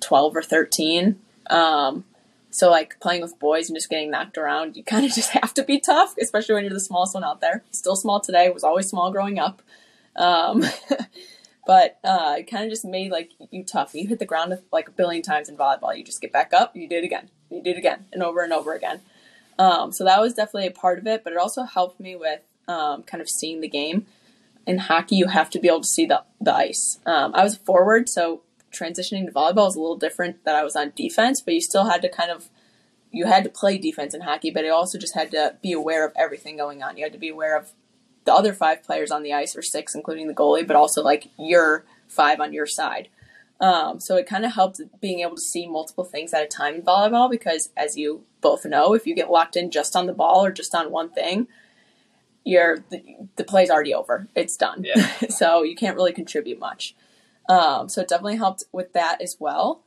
12 0.00 0.36
or 0.36 0.42
13. 0.42 1.18
Um, 1.48 2.04
so 2.50 2.70
like 2.70 3.00
playing 3.00 3.22
with 3.22 3.38
boys 3.38 3.70
and 3.70 3.76
just 3.76 3.88
getting 3.88 4.10
knocked 4.10 4.36
around, 4.36 4.76
you 4.76 4.84
kind 4.92 5.06
of 5.06 5.14
just 5.14 5.30
have 5.30 5.54
to 5.54 5.64
be 5.64 5.80
tough, 5.80 6.14
especially 6.20 6.56
when 6.56 6.64
you're 6.64 6.74
the 6.74 6.80
smallest 6.80 7.14
one 7.14 7.24
out 7.24 7.40
there. 7.40 7.64
Still 7.70 7.96
small 7.96 8.20
today, 8.20 8.50
was 8.50 8.64
always 8.64 8.86
small 8.86 9.10
growing 9.10 9.38
up. 9.38 9.62
Um, 10.14 10.62
but 11.66 11.98
uh, 12.04 12.34
it 12.40 12.50
kind 12.50 12.64
of 12.64 12.70
just 12.70 12.84
made 12.84 13.10
like 13.10 13.30
you 13.50 13.64
tough. 13.64 13.94
You 13.94 14.06
hit 14.06 14.18
the 14.18 14.26
ground 14.26 14.58
like 14.70 14.88
a 14.88 14.92
billion 14.92 15.22
times 15.22 15.48
in 15.48 15.56
volleyball. 15.56 15.96
You 15.96 16.04
just 16.04 16.20
get 16.20 16.32
back 16.32 16.52
up, 16.52 16.76
you 16.76 16.86
do 16.86 16.98
it 16.98 17.04
again, 17.04 17.30
you 17.50 17.62
do 17.62 17.70
it 17.70 17.78
again, 17.78 18.04
and 18.12 18.22
over 18.22 18.42
and 18.42 18.52
over 18.52 18.74
again. 18.74 19.00
Um, 19.58 19.90
so 19.90 20.04
that 20.04 20.20
was 20.20 20.34
definitely 20.34 20.66
a 20.66 20.70
part 20.70 20.98
of 20.98 21.06
it, 21.06 21.24
but 21.24 21.32
it 21.32 21.38
also 21.38 21.62
helped 21.62 21.98
me 21.98 22.14
with 22.14 22.40
um, 22.68 23.04
kind 23.04 23.22
of 23.22 23.30
seeing 23.30 23.62
the 23.62 23.68
game. 23.68 24.04
In 24.66 24.78
hockey, 24.78 25.16
you 25.16 25.28
have 25.28 25.50
to 25.50 25.60
be 25.60 25.68
able 25.68 25.82
to 25.82 25.88
see 25.88 26.06
the 26.06 26.24
the 26.40 26.54
ice. 26.54 26.98
Um, 27.06 27.34
I 27.34 27.44
was 27.44 27.56
forward, 27.56 28.08
so 28.08 28.42
transitioning 28.72 29.26
to 29.26 29.32
volleyball 29.32 29.66
was 29.66 29.76
a 29.76 29.80
little 29.80 29.96
different. 29.96 30.44
That 30.44 30.56
I 30.56 30.64
was 30.64 30.76
on 30.76 30.92
defense, 30.96 31.40
but 31.40 31.54
you 31.54 31.60
still 31.60 31.84
had 31.84 32.02
to 32.02 32.08
kind 32.08 32.30
of 32.30 32.48
you 33.10 33.26
had 33.26 33.44
to 33.44 33.50
play 33.50 33.78
defense 33.78 34.14
in 34.14 34.22
hockey, 34.22 34.50
but 34.50 34.64
you 34.64 34.72
also 34.72 34.98
just 34.98 35.14
had 35.14 35.30
to 35.30 35.56
be 35.62 35.72
aware 35.72 36.06
of 36.06 36.12
everything 36.16 36.56
going 36.56 36.82
on. 36.82 36.96
You 36.96 37.04
had 37.04 37.12
to 37.12 37.18
be 37.18 37.28
aware 37.28 37.56
of 37.56 37.72
the 38.24 38.34
other 38.34 38.52
five 38.52 38.82
players 38.82 39.10
on 39.10 39.22
the 39.22 39.32
ice, 39.32 39.56
or 39.56 39.62
six, 39.62 39.94
including 39.94 40.26
the 40.26 40.34
goalie, 40.34 40.66
but 40.66 40.76
also 40.76 41.02
like 41.02 41.28
your 41.38 41.84
five 42.08 42.40
on 42.40 42.52
your 42.52 42.66
side. 42.66 43.08
Um, 43.58 44.00
so 44.00 44.16
it 44.16 44.26
kind 44.26 44.44
of 44.44 44.52
helped 44.52 44.80
being 45.00 45.20
able 45.20 45.36
to 45.36 45.40
see 45.40 45.66
multiple 45.66 46.04
things 46.04 46.34
at 46.34 46.42
a 46.42 46.46
time 46.46 46.74
in 46.74 46.82
volleyball 46.82 47.30
because, 47.30 47.70
as 47.76 47.96
you 47.96 48.24
both 48.40 48.66
know, 48.66 48.92
if 48.92 49.06
you 49.06 49.14
get 49.14 49.30
locked 49.30 49.56
in 49.56 49.70
just 49.70 49.96
on 49.96 50.06
the 50.06 50.12
ball 50.12 50.44
or 50.44 50.50
just 50.50 50.74
on 50.74 50.90
one 50.90 51.08
thing, 51.08 51.48
you're 52.46 52.78
the, 52.90 53.02
the 53.34 53.44
play's 53.44 53.70
already 53.70 53.92
over. 53.92 54.28
It's 54.34 54.56
done. 54.56 54.84
Yeah. 54.84 55.10
so 55.28 55.64
you 55.64 55.74
can't 55.74 55.96
really 55.96 56.12
contribute 56.12 56.60
much. 56.60 56.94
Um, 57.48 57.88
so 57.88 58.00
it 58.00 58.08
definitely 58.08 58.36
helped 58.36 58.64
with 58.72 58.92
that 58.92 59.20
as 59.20 59.36
well. 59.38 59.82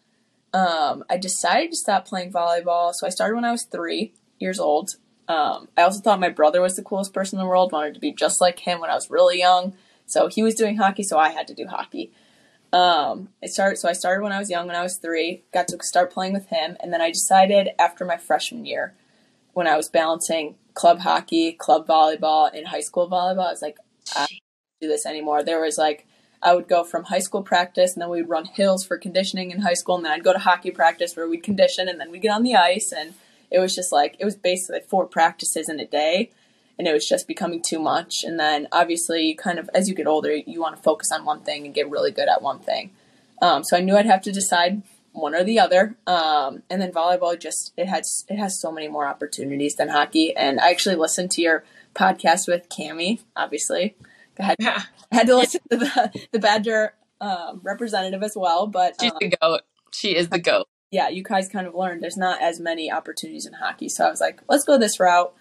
Um, 0.54 1.06
I 1.10 1.18
decided 1.18 1.72
to 1.72 1.78
stop 1.78 2.06
playing 2.06 2.34
volleyball. 2.34 2.94
So 2.94 3.08
I 3.08 3.12
started 3.12 3.36
when 3.36 3.46
I 3.46 3.52
was 3.52 3.64
three 3.64 4.14
years 4.40 4.60
old. 4.60 4.98
Um, 5.30 5.70
I 5.78 5.84
also 5.84 6.02
thought 6.02 6.20
my 6.20 6.30
brother 6.30 6.62
was 6.62 6.76
the 6.76 6.84
coolest 6.84 7.14
person 7.14 7.40
in 7.40 7.44
the 7.44 7.50
world. 7.50 7.72
Wanted 7.72 7.94
to 7.94 8.00
be 8.00 8.12
just 8.12 8.42
like 8.42 8.60
him 8.60 8.82
when 8.82 8.90
I 8.90 8.96
was 8.96 9.10
really 9.10 9.40
young. 9.40 9.74
So 10.06 10.28
he 10.28 10.44
was 10.44 10.56
doing 10.56 10.78
hockey, 10.78 11.04
so 11.04 11.18
I 11.18 11.30
had 11.30 11.48
to 11.48 11.54
do 11.54 11.68
hockey. 11.68 12.12
Um, 12.74 13.30
I 13.44 13.48
started. 13.48 13.78
So 13.78 13.88
I 13.88 13.94
started 13.94 14.24
when 14.24 14.32
I 14.32 14.40
was 14.40 14.50
young, 14.50 14.68
when 14.68 14.76
I 14.76 14.84
was 14.84 14.98
three. 14.98 15.44
Got 15.54 15.68
to 15.70 15.78
start 15.84 16.12
playing 16.12 16.34
with 16.34 16.48
him, 16.48 16.76
and 16.80 16.92
then 16.92 17.00
I 17.00 17.12
decided 17.12 17.70
after 17.78 18.06
my 18.06 18.18
freshman 18.18 18.66
year, 18.66 18.96
when 19.60 19.68
I 19.68 19.76
was 19.76 19.90
balancing 19.90 20.56
club 20.74 21.00
hockey, 21.00 21.52
club 21.52 21.86
volleyball, 21.86 22.50
and 22.54 22.66
high 22.68 22.80
school 22.80 23.10
volleyball, 23.10 23.48
I 23.48 23.52
was 23.52 23.62
like, 23.62 23.76
I 24.16 24.20
don't 24.20 24.40
do 24.80 24.88
this 24.88 25.06
anymore. 25.06 25.44
There 25.44 25.60
was 25.60 25.78
like 25.78 26.08
I 26.42 26.56
would 26.56 26.70
go 26.70 26.86
from 26.86 27.04
high 27.04 27.20
school 27.20 27.44
practice, 27.44 27.92
and 27.92 28.02
then 28.02 28.10
we 28.10 28.22
would 28.22 28.30
run 28.30 28.46
hills 28.46 28.86
for 28.86 28.98
conditioning 28.98 29.52
in 29.52 29.60
high 29.60 29.74
school, 29.74 29.98
and 29.98 30.06
then 30.06 30.14
I'd 30.14 30.24
go 30.24 30.32
to 30.32 30.40
hockey 30.40 30.72
practice 30.72 31.14
where 31.14 31.28
we'd 31.28 31.44
condition, 31.44 31.90
and 31.90 32.00
then 32.00 32.10
we'd 32.10 32.22
get 32.22 32.32
on 32.32 32.44
the 32.44 32.56
ice, 32.56 32.94
and 32.94 33.16
it 33.52 33.60
was 33.60 33.76
just 33.76 33.92
like 33.92 34.16
it 34.18 34.24
was 34.24 34.38
basically 34.38 34.80
four 34.88 35.06
practices 35.06 35.68
in 35.68 35.78
a 35.82 35.86
day, 35.86 36.32
and 36.78 36.88
it 36.88 36.94
was 36.94 37.06
just 37.06 37.28
becoming 37.28 37.62
too 37.62 37.80
much. 37.80 38.24
And 38.24 38.40
then 38.40 38.70
obviously, 38.72 39.34
kind 39.34 39.60
of 39.60 39.70
as 39.74 39.90
you 39.90 39.94
get 39.94 40.08
older, 40.08 40.34
you 40.34 40.62
want 40.62 40.78
to 40.78 40.82
focus 40.82 41.12
on 41.12 41.26
one 41.26 41.42
thing 41.42 41.66
and 41.66 41.76
get 41.76 41.90
really 41.90 42.12
good 42.12 42.30
at 42.30 42.42
one 42.42 42.60
thing. 42.60 42.92
Um, 43.42 43.66
so 43.66 43.76
I 43.76 43.82
knew 43.82 43.98
I'd 43.98 44.06
have 44.06 44.22
to 44.22 44.32
decide 44.32 44.84
one 45.20 45.36
or 45.36 45.44
the 45.44 45.60
other. 45.60 45.96
Um, 46.08 46.64
and 46.70 46.82
then 46.82 46.92
volleyball 46.92 47.38
just 47.40 47.74
it 47.78 47.88
has 47.88 48.26
it 48.30 48.38
has 48.38 48.60
so 48.60 48.72
many 48.72 48.88
more 48.88 49.08
opportunities 49.08 49.76
than 49.76 49.90
hockey. 49.90 50.36
And 50.36 50.60
I 50.60 50.70
actually 50.72 50.96
listened 50.96 51.32
to 51.32 51.42
your 51.42 51.64
podcast 51.96 52.48
with 52.48 52.70
Cami, 52.70 53.20
obviously. 53.36 53.96
I 54.40 54.44
had, 54.44 54.56
Yeah. 54.60 54.84
I 55.12 55.16
had 55.16 55.28
to 55.28 55.36
listen 55.36 55.62
to 55.72 55.78
the 55.78 56.28
the 56.32 56.40
Badger 56.40 56.94
um, 57.22 57.60
representative 57.64 58.24
as 58.24 58.34
well, 58.36 58.68
but 58.68 58.96
She's 59.02 59.12
um, 59.12 59.18
the 59.20 59.36
goat. 59.42 59.62
She 59.92 60.16
is 60.16 60.30
the 60.30 60.40
goat. 60.40 60.68
yeah, 60.92 61.10
you 61.10 61.24
guys 61.24 61.50
kind 61.50 61.68
of 61.68 61.76
learned 61.76 62.02
there's 62.02 62.16
not 62.18 62.42
as 62.42 62.60
many 62.60 62.92
opportunities 62.92 63.46
in 63.46 63.54
hockey. 63.54 63.90
So 63.90 64.06
I 64.06 64.10
was 64.10 64.22
like, 64.22 64.42
let's 64.48 64.64
go 64.64 64.78
this 64.78 65.00
route. 65.00 65.34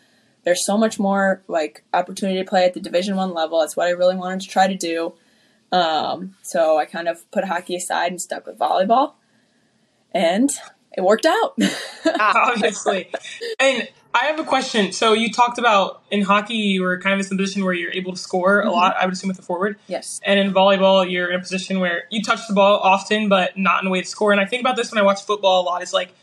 There's 0.44 0.64
so 0.64 0.76
much 0.78 0.98
more 0.98 1.42
like 1.48 1.84
opportunity 1.92 2.38
to 2.38 2.48
play 2.48 2.64
at 2.64 2.74
the 2.74 2.80
Division 2.80 3.14
One 3.16 3.34
level. 3.34 3.60
That's 3.60 3.76
what 3.76 3.86
I 3.86 3.90
really 3.90 4.16
wanted 4.16 4.40
to 4.40 4.48
try 4.48 4.66
to 4.66 4.76
do. 4.76 5.14
Um, 5.70 6.34
so 6.42 6.78
I 6.78 6.86
kind 6.86 7.08
of 7.08 7.30
put 7.30 7.44
hockey 7.44 7.76
aside 7.76 8.10
and 8.10 8.20
stuck 8.20 8.46
with 8.46 8.58
volleyball, 8.58 9.12
and 10.12 10.50
it 10.96 11.02
worked 11.02 11.26
out. 11.26 11.56
Ah, 12.20 12.52
obviously. 12.52 13.10
and 13.60 13.86
I 14.14 14.24
have 14.26 14.40
a 14.40 14.44
question. 14.44 14.92
So 14.92 15.12
you 15.12 15.30
talked 15.30 15.58
about 15.58 16.02
in 16.10 16.22
hockey, 16.22 16.54
you 16.54 16.82
were 16.82 16.98
kind 16.98 17.20
of 17.20 17.26
in 17.26 17.34
a 17.34 17.36
position 17.38 17.64
where 17.64 17.74
you're 17.74 17.92
able 17.92 18.12
to 18.12 18.18
score 18.18 18.62
a 18.62 18.70
lot. 18.70 18.94
Mm-hmm. 18.94 19.02
I 19.02 19.04
would 19.04 19.12
assume 19.12 19.28
with 19.28 19.36
the 19.36 19.42
forward. 19.42 19.78
yes. 19.86 20.20
And 20.24 20.40
in 20.40 20.54
volleyball, 20.54 21.08
you're 21.08 21.28
in 21.28 21.36
a 21.36 21.38
position 21.38 21.80
where 21.80 22.04
you 22.10 22.22
touch 22.22 22.48
the 22.48 22.54
ball 22.54 22.78
often, 22.78 23.28
but 23.28 23.58
not 23.58 23.82
in 23.82 23.88
a 23.88 23.90
way 23.90 24.00
to 24.00 24.06
score. 24.06 24.32
And 24.32 24.40
I 24.40 24.46
think 24.46 24.62
about 24.62 24.76
this 24.76 24.90
when 24.90 24.98
I 24.98 25.02
watch 25.02 25.22
football 25.22 25.62
a 25.62 25.64
lot. 25.64 25.82
Is 25.82 25.92
like 25.92 26.14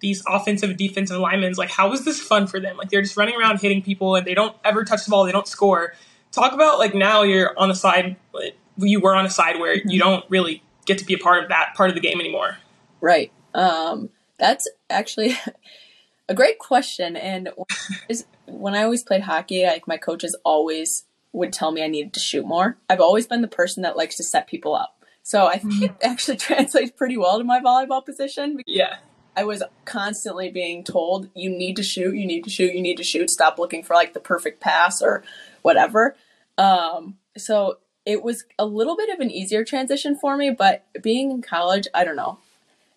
these 0.00 0.24
offensive 0.26 0.70
and 0.70 0.78
defensive 0.78 1.18
linemen. 1.18 1.52
Like, 1.56 1.70
how 1.70 1.92
is 1.92 2.04
this 2.04 2.20
fun 2.20 2.46
for 2.46 2.58
them? 2.58 2.76
Like 2.76 2.88
they're 2.88 3.02
just 3.02 3.16
running 3.16 3.36
around 3.36 3.60
hitting 3.60 3.82
people, 3.82 4.16
and 4.16 4.26
they 4.26 4.34
don't 4.34 4.56
ever 4.64 4.84
touch 4.84 5.04
the 5.04 5.10
ball. 5.10 5.24
They 5.24 5.32
don't 5.32 5.48
score. 5.48 5.94
Talk 6.32 6.52
about 6.52 6.78
like 6.78 6.94
now 6.94 7.22
you're 7.22 7.56
on 7.58 7.68
the 7.68 7.74
side. 7.74 8.16
You 8.78 9.00
were 9.00 9.14
on 9.14 9.26
a 9.26 9.30
side 9.30 9.60
where 9.60 9.74
you 9.74 9.82
mm-hmm. 9.82 9.98
don't 9.98 10.24
really 10.30 10.62
get 10.86 10.98
to 10.98 11.04
be 11.04 11.14
a 11.14 11.18
part 11.18 11.42
of 11.42 11.50
that 11.50 11.74
part 11.76 11.90
of 11.90 11.94
the 11.94 12.00
game 12.00 12.20
anymore. 12.20 12.56
Right. 13.04 13.32
Um, 13.52 14.08
that's 14.38 14.66
actually 14.88 15.36
a 16.28 16.34
great 16.34 16.58
question. 16.58 17.16
And 17.16 17.50
when 18.46 18.74
I 18.74 18.82
always 18.82 19.02
played 19.02 19.20
hockey, 19.20 19.66
like 19.66 19.86
my 19.86 19.98
coaches 19.98 20.34
always 20.42 21.04
would 21.34 21.52
tell 21.52 21.70
me 21.70 21.84
I 21.84 21.86
needed 21.86 22.14
to 22.14 22.20
shoot 22.20 22.46
more. 22.46 22.78
I've 22.88 23.02
always 23.02 23.26
been 23.26 23.42
the 23.42 23.48
person 23.48 23.82
that 23.82 23.98
likes 23.98 24.16
to 24.16 24.24
set 24.24 24.46
people 24.46 24.74
up. 24.74 25.04
So 25.22 25.46
I 25.46 25.58
think 25.58 25.82
it 25.82 25.94
actually 26.02 26.36
translates 26.48 26.92
pretty 26.92 27.18
well 27.18 27.36
to 27.36 27.44
my 27.44 27.60
volleyball 27.60 28.02
position. 28.02 28.62
Yeah. 28.66 28.96
I 29.36 29.44
was 29.44 29.62
constantly 29.84 30.48
being 30.48 30.82
told, 30.82 31.28
you 31.34 31.50
need 31.50 31.76
to 31.76 31.82
shoot, 31.82 32.14
you 32.14 32.24
need 32.24 32.44
to 32.44 32.50
shoot, 32.50 32.74
you 32.74 32.80
need 32.80 32.96
to 32.96 33.04
shoot. 33.04 33.28
Stop 33.28 33.58
looking 33.58 33.82
for 33.82 33.92
like 33.92 34.14
the 34.14 34.20
perfect 34.20 34.60
pass 34.60 35.02
or 35.02 35.24
whatever. 35.60 36.16
Um, 36.56 37.18
so 37.36 37.80
it 38.06 38.22
was 38.22 38.46
a 38.58 38.64
little 38.64 38.96
bit 38.96 39.10
of 39.10 39.20
an 39.20 39.30
easier 39.30 39.62
transition 39.62 40.16
for 40.16 40.38
me, 40.38 40.50
but 40.50 40.86
being 41.02 41.30
in 41.30 41.42
college, 41.42 41.86
I 41.92 42.04
don't 42.04 42.16
know. 42.16 42.38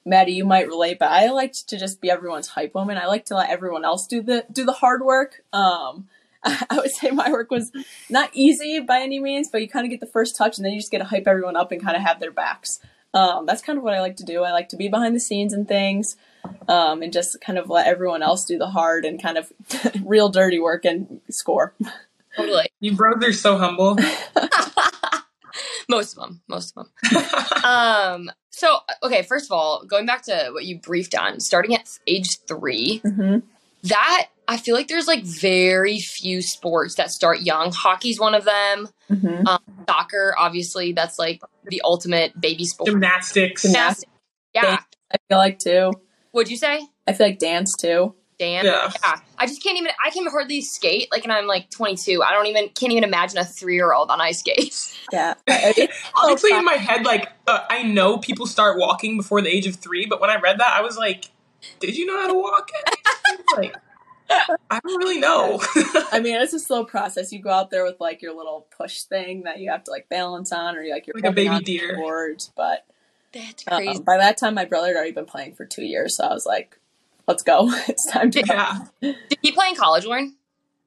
Maddie, 0.08 0.34
you 0.34 0.46
might 0.46 0.68
relate, 0.68 1.00
but 1.00 1.12
I 1.12 1.30
liked 1.32 1.68
to 1.70 1.78
just 1.78 2.02
be 2.02 2.10
everyone's 2.10 2.48
hype 2.48 2.74
woman. 2.74 2.98
I 2.98 3.08
like 3.08 3.26
to 3.26 3.36
let 3.36 3.50
everyone 3.50 3.86
else 3.86 4.08
do 4.08 4.22
the 4.22 4.46
do 4.52 4.66
the 4.66 4.72
hard 4.72 5.04
work. 5.04 5.44
Um, 5.54 6.08
I 6.44 6.78
would 6.78 6.92
say 6.92 7.12
my 7.12 7.30
work 7.32 7.52
was 7.52 7.72
not 8.10 8.30
easy 8.34 8.80
by 8.80 9.00
any 9.02 9.20
means, 9.20 9.50
but 9.50 9.62
you 9.62 9.68
kind 9.68 9.86
of 9.86 9.90
get 9.90 10.00
the 10.00 10.06
first 10.06 10.36
touch 10.38 10.58
and 10.58 10.66
then 10.66 10.72
you 10.72 10.80
just 10.80 10.92
get 10.92 11.00
to 11.00 11.06
hype 11.06 11.28
everyone 11.28 11.56
up 11.56 11.72
and 11.72 11.84
kind 11.84 11.98
of 11.98 12.04
have 12.04 12.20
their 12.20 12.32
backs. 12.32 12.80
Um, 13.14 13.46
that's 13.46 13.62
kind 13.62 13.78
of 13.78 13.84
what 13.84 13.94
I 13.94 14.02
like 14.02 14.18
to 14.18 14.24
do. 14.24 14.44
I 14.44 14.52
like 14.52 14.70
to 14.70 14.78
be 14.78 14.90
behind 14.90 15.16
the 15.16 15.20
scenes 15.20 15.52
and 15.54 15.68
things 15.68 16.16
um, 16.68 17.02
and 17.02 17.12
just 17.12 17.42
kind 17.42 17.58
of 17.58 17.70
let 17.70 17.88
everyone 17.88 18.22
else 18.22 18.46
do 18.46 18.58
the 18.58 18.68
hard 18.68 19.06
and 19.06 19.22
kind 19.22 19.38
of 19.38 19.52
real 20.06 20.30
dirty 20.30 20.60
work 20.60 20.86
and 20.86 21.22
score. 21.30 21.74
Totally. 22.36 22.68
You 22.80 22.96
bros 22.96 23.24
are 23.24 23.34
so 23.34 23.58
humble. 23.58 23.98
most 25.90 26.18
of 26.18 26.24
them. 26.24 26.42
Most 26.48 26.76
of 26.76 26.88
them. 27.12 27.64
um. 27.64 28.32
So 28.50 28.80
okay. 29.04 29.22
First 29.24 29.46
of 29.46 29.52
all, 29.52 29.84
going 29.86 30.06
back 30.06 30.24
to 30.24 30.50
what 30.52 30.66
you 30.66 30.80
briefed 30.80 31.16
on, 31.16 31.40
starting 31.40 31.76
at 31.76 31.88
age 32.08 32.40
three, 32.48 33.02
Mm-hmm. 33.06 33.40
that 33.84 34.28
I 34.48 34.58
feel 34.58 34.76
like 34.76 34.88
there's 34.88 35.08
like 35.08 35.24
very 35.24 36.00
few 36.00 36.42
sports 36.42 36.96
that 36.96 37.12
start 37.12 37.42
young. 37.42 37.72
Hockey's 37.72 38.20
one 38.20 38.34
of 38.34 38.46
them. 38.46 38.90
Mm-hmm. 39.12 39.46
Soccer, 39.90 40.34
obviously, 40.38 40.94
that's 40.94 41.20
like 41.20 41.42
the 41.66 41.82
ultimate 41.84 42.40
baby 42.40 42.66
sport. 42.66 42.90
Gymnastics. 42.90 43.64
Gymnastics. 43.64 44.12
Yeah. 44.56 44.80
I 45.12 45.18
feel 45.30 45.38
like 45.38 45.60
too. 45.60 45.92
What'd 46.32 46.50
you 46.50 46.58
say? 46.58 46.82
I 47.08 47.14
feel 47.14 47.28
like 47.28 47.40
dance 47.40 47.76
too. 47.76 48.16
Dan. 48.40 48.66
Yeah. 48.66 48.92
I 49.38 49.48
just 49.48 49.64
can't 49.64 49.78
even. 49.78 49.92
I 50.04 50.10
can 50.12 50.28
hardly 50.28 50.62
skate. 50.62 51.08
Like, 51.12 51.24
and 51.24 51.34
I'm 51.34 51.48
like 51.48 51.70
22. 51.70 52.22
I 52.22 52.32
don't 52.32 52.46
even 52.48 52.70
can't 52.70 52.92
even 52.92 53.04
imagine 53.04 53.38
a 53.40 53.46
three 53.46 53.76
year 53.76 53.94
old 53.94 54.10
on 54.12 54.22
ice 54.22 54.40
skates. 54.40 54.94
Yeah. 55.14 55.36
Honestly, 56.22 56.52
in 56.58 56.66
my 56.66 56.74
head, 56.74 57.06
like 57.06 57.32
uh, 57.48 57.62
I 57.70 57.84
know 57.84 58.18
people 58.18 58.46
start 58.46 58.78
walking 58.78 59.16
before 59.16 59.42
the 59.42 59.48
age 59.50 59.66
of 59.66 59.76
three, 59.76 60.06
but 60.06 60.20
when 60.20 60.30
I 60.30 60.36
read 60.38 60.60
that, 60.60 60.74
I 60.76 60.82
was 60.82 60.98
like, 60.98 61.26
"Did 61.80 61.96
you 61.96 62.06
know 62.06 62.20
how 62.20 62.28
to 62.28 62.34
walk?" 62.34 62.70
at 62.88 62.94
age 63.34 63.40
three? 63.56 63.72
like, 63.72 63.76
I 64.70 64.80
don't 64.82 64.98
really 64.98 65.20
know. 65.22 65.62
I 66.12 66.20
mean, 66.20 66.36
it's 66.36 66.52
a 66.54 66.60
slow 66.60 66.84
process. 66.84 67.32
You 67.32 67.40
go 67.40 67.50
out 67.52 67.70
there 67.70 67.86
with 67.86 68.02
like 68.02 68.22
your 68.22 68.36
little 68.36 68.68
push 68.78 69.04
thing 69.04 69.44
that 69.44 69.60
you 69.60 69.70
have 69.72 69.86
to 69.86 69.92
like 69.92 70.10
balance 70.10 70.52
on, 70.52 70.76
or 70.76 70.82
you 70.82 70.92
like 70.94 71.08
you're 71.08 71.16
Like 71.16 71.24
a 71.24 71.32
baby 71.32 71.60
deer. 71.64 71.96
boards. 71.96 72.52
But 72.58 72.86
That's 73.32 73.64
um, 73.70 73.78
crazy. 73.78 74.02
by 74.04 74.18
that 74.18 74.38
time, 74.38 74.56
my 74.56 74.66
brother 74.66 74.88
had 74.88 74.98
already 74.98 75.14
been 75.14 75.26
playing 75.26 75.54
for 75.56 75.66
two 75.66 75.84
years, 75.86 76.18
so 76.18 76.26
I 76.26 76.34
was 76.34 76.46
like, 76.46 76.78
"Let's 77.28 77.44
go! 77.44 77.70
it's 77.88 78.06
time 78.06 78.32
to 78.32 78.44
go." 78.44 78.54
yeah, 78.54 78.80
Did 79.02 79.40
he 79.42 79.52
play 79.52 79.70
in 79.70 79.76
college, 79.76 80.06
Lauren? 80.06 80.36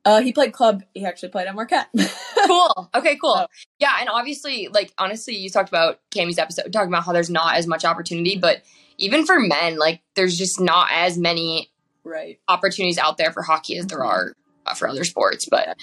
Uh, 0.05 0.23
he 0.23 0.33
played 0.33 0.53
club. 0.53 0.83
He 0.95 1.05
actually 1.05 1.29
played 1.29 1.47
at 1.47 1.55
Marquette. 1.55 1.89
cool. 2.47 2.91
Okay, 2.95 3.17
cool. 3.17 3.37
Oh. 3.37 3.47
Yeah, 3.79 3.97
and 4.01 4.09
obviously, 4.09 4.69
like 4.69 4.93
honestly, 4.99 5.37
you 5.37 5.51
talked 5.51 5.69
about 5.69 6.01
Cammy's 6.11 6.39
episode, 6.39 6.73
talking 6.73 6.89
about 6.89 7.05
how 7.05 7.13
there's 7.13 7.31
not 7.31 7.57
as 7.57 7.67
much 7.67 7.85
opportunity, 7.85 8.39
but 8.39 8.63
even 8.97 9.27
for 9.27 9.39
men, 9.39 9.77
like 9.77 10.01
there's 10.15 10.39
just 10.39 10.61
not 10.61 10.89
as 10.93 11.19
many 11.19 11.71
right. 12.05 12.39
opportunities 12.49 12.99
out 12.99 13.19
there 13.19 13.31
for 13.31 13.43
hockey 13.43 13.77
as 13.77 13.87
there 13.87 14.05
are 14.05 14.33
uh, 14.67 14.75
for 14.75 14.89
other 14.89 15.05
sports. 15.05 15.47
But 15.51 15.77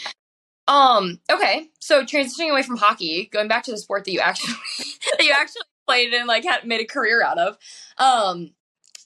um, 0.67 1.19
okay, 1.31 1.69
so 1.79 2.03
transitioning 2.03 2.49
away 2.49 2.63
from 2.63 2.77
hockey, 2.77 3.29
going 3.31 3.47
back 3.47 3.63
to 3.63 3.71
the 3.71 3.77
sport 3.77 4.05
that 4.05 4.11
you 4.11 4.19
actually 4.19 4.53
that 5.17 5.23
you 5.23 5.33
actually 5.35 5.61
played 5.87 6.13
and 6.13 6.27
like 6.27 6.43
had 6.43 6.65
made 6.65 6.81
a 6.81 6.85
career 6.85 7.23
out 7.23 7.37
of. 7.37 7.57
Um, 7.97 8.51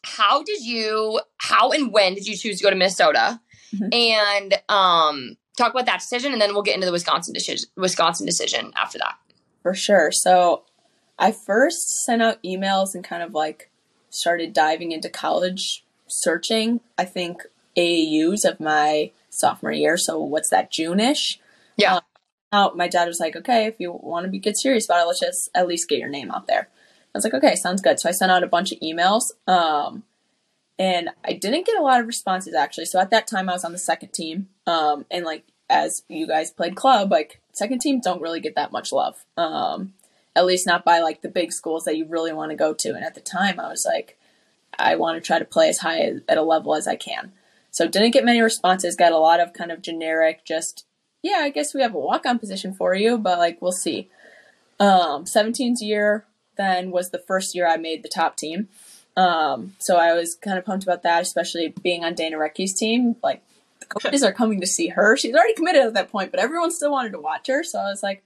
how 0.03 0.43
did 0.43 0.63
you? 0.63 1.21
How 1.37 1.71
and 1.71 1.91
when 1.91 2.15
did 2.15 2.27
you 2.27 2.35
choose 2.35 2.57
to 2.57 2.63
go 2.63 2.69
to 2.69 2.75
Minnesota? 2.75 3.39
Mhm. 3.73 3.93
And 3.93 4.61
um, 4.69 5.37
talk 5.57 5.71
about 5.71 5.85
that 5.85 5.99
decision, 5.99 6.33
and 6.33 6.41
then 6.41 6.53
we'll 6.53 6.63
get 6.63 6.75
into 6.75 6.85
the 6.85 6.91
Wisconsin 6.91 7.33
decision. 7.33 7.69
Wisconsin 7.75 8.25
decision 8.25 8.71
after 8.75 8.97
that. 8.97 9.15
For 9.63 9.73
sure. 9.73 10.11
So 10.11 10.63
I 11.19 11.31
first 11.31 12.03
sent 12.03 12.21
out 12.21 12.41
emails 12.43 12.95
and 12.95 13.03
kind 13.03 13.21
of 13.21 13.33
like 13.33 13.69
started 14.09 14.53
diving 14.53 14.91
into 14.91 15.09
college 15.09 15.85
searching, 16.07 16.81
I 16.97 17.05
think 17.05 17.43
AAUs 17.77 18.43
of 18.43 18.59
my 18.59 19.11
sophomore 19.29 19.71
year. 19.71 19.97
So 19.97 20.19
what's 20.19 20.49
that, 20.49 20.71
June 20.71 20.99
ish? 20.99 21.39
Yeah. 21.77 21.99
Out, 22.51 22.75
my 22.75 22.89
dad 22.89 23.07
was 23.07 23.19
like, 23.19 23.35
okay, 23.35 23.65
if 23.67 23.75
you 23.79 23.91
want 23.93 24.25
to 24.25 24.29
be 24.29 24.39
get 24.39 24.57
serious 24.57 24.85
about 24.85 25.03
it, 25.03 25.07
let's 25.07 25.21
just 25.21 25.49
at 25.55 25.67
least 25.67 25.87
get 25.87 25.99
your 25.99 26.09
name 26.09 26.31
out 26.31 26.47
there. 26.47 26.67
I 27.13 27.17
was 27.17 27.23
like, 27.23 27.33
okay, 27.33 27.55
sounds 27.55 27.81
good. 27.81 27.99
So 27.99 28.09
I 28.09 28.13
sent 28.13 28.31
out 28.31 28.43
a 28.43 28.47
bunch 28.47 28.71
of 28.71 28.79
emails. 28.79 29.31
Um, 29.47 30.03
and 30.79 31.09
I 31.23 31.33
didn't 31.33 31.65
get 31.65 31.79
a 31.79 31.83
lot 31.83 31.99
of 31.99 32.07
responses 32.07 32.55
actually. 32.55 32.85
So 32.85 32.99
at 32.99 33.11
that 33.11 33.27
time, 33.27 33.49
I 33.49 33.53
was 33.53 33.65
on 33.65 33.71
the 33.71 33.77
second 33.77 34.13
team. 34.13 34.49
Um, 34.65 35.05
and 35.11 35.25
like 35.25 35.43
as 35.69 36.03
you 36.07 36.27
guys 36.27 36.51
played 36.51 36.75
club, 36.75 37.11
like 37.11 37.39
second 37.53 37.79
teams 37.79 38.03
don't 38.03 38.21
really 38.21 38.39
get 38.39 38.55
that 38.55 38.71
much 38.71 38.91
love. 38.91 39.23
Um, 39.37 39.93
at 40.35 40.45
least 40.45 40.65
not 40.65 40.85
by 40.85 40.99
like 40.99 41.21
the 41.21 41.29
big 41.29 41.51
schools 41.51 41.83
that 41.83 41.97
you 41.97 42.05
really 42.05 42.33
want 42.33 42.51
to 42.51 42.57
go 42.57 42.73
to. 42.73 42.89
And 42.95 43.03
at 43.03 43.15
the 43.15 43.21
time, 43.21 43.59
I 43.59 43.67
was 43.67 43.85
like, 43.85 44.17
I 44.79 44.95
want 44.95 45.21
to 45.21 45.25
try 45.25 45.39
to 45.39 45.45
play 45.45 45.69
as 45.69 45.79
high 45.79 45.99
as, 45.99 46.21
at 46.29 46.37
a 46.37 46.43
level 46.43 46.73
as 46.75 46.87
I 46.87 46.95
can. 46.95 47.33
So 47.69 47.87
didn't 47.87 48.11
get 48.11 48.25
many 48.25 48.41
responses. 48.41 48.95
Got 48.95 49.11
a 49.11 49.17
lot 49.17 49.39
of 49.39 49.53
kind 49.53 49.71
of 49.71 49.81
generic, 49.81 50.45
just 50.45 50.85
yeah, 51.21 51.39
I 51.41 51.49
guess 51.49 51.73
we 51.73 51.81
have 51.81 51.93
a 51.93 51.99
walk 51.99 52.25
on 52.25 52.39
position 52.39 52.73
for 52.73 52.95
you, 52.95 53.17
but 53.17 53.37
like 53.37 53.61
we'll 53.61 53.71
see. 53.71 54.09
Um, 54.79 55.25
17's 55.25 55.81
year 55.81 56.25
then 56.57 56.91
was 56.91 57.09
the 57.09 57.19
first 57.19 57.55
year 57.55 57.67
I 57.67 57.77
made 57.77 58.03
the 58.03 58.09
top 58.09 58.37
team. 58.37 58.69
Um, 59.17 59.75
so 59.79 59.97
I 59.97 60.13
was 60.13 60.35
kind 60.35 60.57
of 60.57 60.65
pumped 60.65 60.83
about 60.83 61.03
that, 61.03 61.21
especially 61.21 61.73
being 61.81 62.03
on 62.03 62.13
Dana 62.13 62.37
Rettke's 62.37 62.73
team. 62.73 63.15
Like 63.21 63.43
the 63.79 63.85
coaches 63.85 64.23
are 64.23 64.31
coming 64.31 64.61
to 64.61 64.67
see 64.67 64.87
her. 64.89 65.17
She's 65.17 65.35
already 65.35 65.53
committed 65.53 65.85
at 65.85 65.93
that 65.93 66.11
point, 66.11 66.31
but 66.31 66.39
everyone 66.39 66.71
still 66.71 66.91
wanted 66.91 67.11
to 67.13 67.19
watch 67.19 67.47
her. 67.47 67.63
So 67.63 67.79
I 67.79 67.89
was 67.89 68.03
like, 68.03 68.23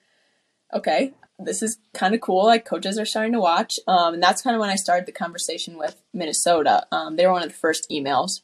okay, 0.73 1.13
this 1.39 1.61
is 1.61 1.77
kind 1.93 2.13
of 2.13 2.21
cool. 2.21 2.45
Like 2.45 2.65
coaches 2.65 2.99
are 2.99 3.05
starting 3.05 3.33
to 3.33 3.39
watch. 3.39 3.79
Um, 3.87 4.15
and 4.15 4.23
that's 4.23 4.41
kind 4.41 4.55
of 4.55 4.59
when 4.59 4.69
I 4.69 4.75
started 4.75 5.05
the 5.05 5.11
conversation 5.11 5.77
with 5.77 5.99
Minnesota. 6.13 6.85
Um, 6.91 7.15
they 7.15 7.25
were 7.25 7.33
one 7.33 7.43
of 7.43 7.49
the 7.49 7.55
first 7.55 7.89
emails. 7.89 8.41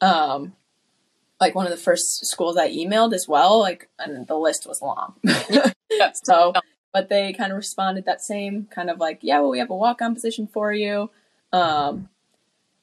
Um, 0.00 0.54
like 1.40 1.54
one 1.54 1.66
of 1.66 1.72
the 1.72 1.76
first 1.76 2.24
schools 2.26 2.56
I 2.56 2.70
emailed 2.70 3.12
as 3.12 3.26
well. 3.26 3.58
Like, 3.58 3.88
and 3.98 4.26
the 4.26 4.36
list 4.36 4.66
was 4.66 4.80
long. 4.80 5.14
so, 6.24 6.52
but 6.92 7.08
they 7.08 7.32
kind 7.32 7.52
of 7.52 7.56
responded 7.56 8.04
that 8.04 8.22
same 8.22 8.66
kind 8.70 8.90
of 8.90 8.98
like, 8.98 9.18
yeah, 9.22 9.40
well, 9.40 9.50
we 9.50 9.58
have 9.58 9.70
a 9.70 9.76
walk 9.76 10.02
on 10.02 10.14
position 10.14 10.46
for 10.46 10.72
you. 10.72 11.10
Um, 11.52 12.08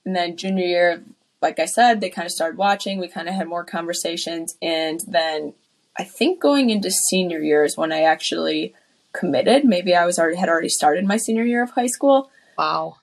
and 0.06 0.16
then 0.16 0.38
junior 0.38 0.66
year, 0.66 1.04
like 1.42 1.60
I 1.60 1.66
said, 1.66 2.02
they 2.02 2.10
kind 2.10 2.26
of 2.26 2.32
started 2.32 2.58
watching. 2.58 3.00
We 3.00 3.08
kind 3.08 3.30
of 3.30 3.36
had 3.36 3.48
more 3.48 3.64
conversations. 3.64 4.58
And 4.62 5.02
then 5.08 5.54
I 5.98 6.04
think 6.04 6.42
going 6.42 6.70
into 6.70 6.92
senior 6.92 7.40
year 7.40 7.64
is 7.64 7.78
when 7.78 7.92
I 7.92 8.02
actually 8.02 8.74
committed. 9.14 9.66
Maybe 9.66 9.96
I 9.96 10.06
was 10.06 10.20
already 10.20 10.38
had 10.38 10.50
already 10.50 10.70
started 10.70 11.06
my 11.06 11.18
senior 11.18 11.44
year 11.44 11.64
of 11.64 11.72
high 11.72 11.88
school, 11.88 12.30
Wow. 12.58 12.98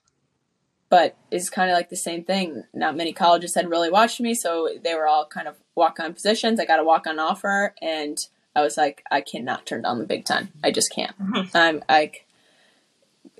but 0.88 1.16
it's 1.30 1.50
kind 1.50 1.70
of 1.70 1.76
like 1.76 1.90
the 1.90 1.96
same 1.96 2.24
thing. 2.24 2.64
Not 2.72 2.96
many 2.96 3.12
colleges 3.12 3.54
had 3.54 3.68
really 3.70 3.90
watched 3.90 4.20
me, 4.20 4.34
so 4.34 4.68
they 4.82 4.94
were 4.94 5.06
all 5.06 5.26
kind 5.26 5.48
of 5.48 5.56
walk 5.74 5.98
on 6.00 6.14
positions. 6.14 6.60
I 6.60 6.64
got 6.64 6.78
a 6.80 6.84
walk 6.84 7.06
on 7.06 7.18
offer, 7.18 7.74
and 7.82 8.18
I 8.56 8.62
was 8.62 8.76
like, 8.76 9.04
I 9.10 9.20
cannot 9.20 9.66
turn 9.66 9.82
down 9.82 9.98
the 9.98 10.04
Big 10.06 10.24
Ten. 10.24 10.48
I 10.64 10.72
just 10.72 10.90
can't. 10.92 11.14
I'm 11.54 11.82
like. 11.88 12.24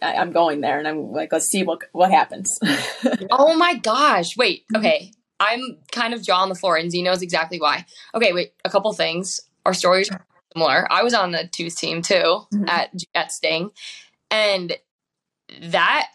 I'm 0.02 0.30
going 0.32 0.61
there, 0.61 0.78
and 0.78 0.87
I'm 0.87 1.11
like, 1.12 1.32
let's 1.32 1.46
see 1.46 1.62
what 1.62 1.80
what 1.92 2.11
happens. 2.11 2.58
Oh 3.30 3.56
my 3.56 3.75
gosh. 3.75 4.37
Wait. 4.37 4.64
Okay. 4.76 5.12
I'm 5.40 5.78
kind 5.92 6.12
of 6.12 6.23
jaw 6.23 6.42
on 6.42 6.49
the 6.50 6.54
floor, 6.54 6.76
and 6.76 6.90
Z 6.90 7.02
knows 7.02 7.23
exactly 7.23 7.58
why. 7.61 7.87
Okay. 8.14 8.32
Wait. 8.32 8.52
A 8.64 8.70
couple 8.70 8.92
things. 8.92 9.40
Our 9.64 9.73
stories 9.75 10.11
are 10.11 10.25
similar. 10.52 10.87
I 10.92 11.02
was 11.02 11.14
on 11.14 11.32
the 11.32 11.49
twos 11.50 11.75
team 11.76 12.02
too 12.02 12.42
Mhm. 12.52 12.68
at 12.68 12.90
at 13.14 13.32
Sting, 13.32 13.70
and 14.30 14.76
that 15.62 16.08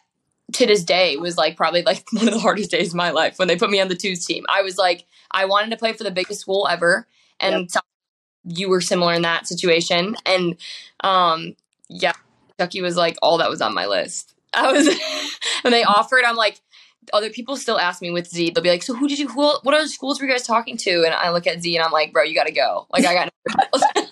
to 0.54 0.66
this 0.68 0.84
day 0.84 1.18
was 1.18 1.38
like 1.38 1.56
probably 1.58 1.82
like 1.82 2.04
one 2.12 2.28
of 2.28 2.34
the 2.34 2.40
hardest 2.40 2.70
days 2.72 2.90
of 2.90 2.96
my 2.96 3.10
life 3.12 3.40
when 3.40 3.48
they 3.48 3.56
put 3.58 3.70
me 3.72 3.80
on 3.80 3.88
the 3.88 3.96
twos 3.96 4.26
team. 4.26 4.44
I 4.50 4.62
was 4.62 4.78
like, 4.78 5.06
I 5.32 5.46
wanted 5.46 5.72
to 5.72 5.78
play 5.78 5.94
for 5.94 6.04
the 6.04 6.12
biggest 6.12 6.42
school 6.42 6.68
ever, 6.70 7.08
and 7.40 7.72
so- 7.72 7.80
you 8.44 8.70
were 8.70 8.82
similar 8.82 9.14
in 9.14 9.22
that 9.24 9.48
situation. 9.48 10.16
And 10.26 10.56
um, 11.02 11.56
yeah, 11.88 12.14
Kentucky 12.50 12.82
was 12.82 12.96
like 12.96 13.18
all 13.22 13.38
that 13.38 13.50
was 13.50 13.62
on 13.62 13.74
my 13.74 13.86
list. 13.86 14.34
I 14.54 14.72
was 14.72 14.88
when 15.62 15.72
they 15.72 15.84
offered, 15.84 16.24
I'm 16.26 16.36
like, 16.36 16.60
other 17.14 17.30
people 17.30 17.56
still 17.56 17.80
ask 17.80 18.02
me 18.02 18.12
with 18.12 18.28
Z. 18.28 18.52
They'll 18.52 18.64
be 18.64 18.70
like, 18.70 18.84
"So 18.84 18.94
who 18.94 19.08
did 19.08 19.20
you? 19.20 19.28
Who? 19.28 19.42
What 19.64 19.74
other 19.74 19.88
schools 19.88 20.20
were 20.20 20.28
you 20.28 20.32
guys 20.32 20.46
talking 20.46 20.78
to?" 20.78 21.04
And 21.04 21.14
I 21.14 21.32
look 21.32 21.48
at 21.48 21.62
Z 21.62 21.76
and 21.76 21.84
I'm 21.84 21.92
like, 21.92 22.14
"Bro, 22.14 22.24
you 22.24 22.36
got 22.36 22.48
to 22.48 22.52
go. 22.52 22.88
Like, 22.92 23.06
I 23.06 23.14
got." 23.14 23.34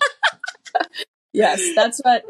yes, 1.32 1.62
that's 1.74 2.00
what 2.02 2.24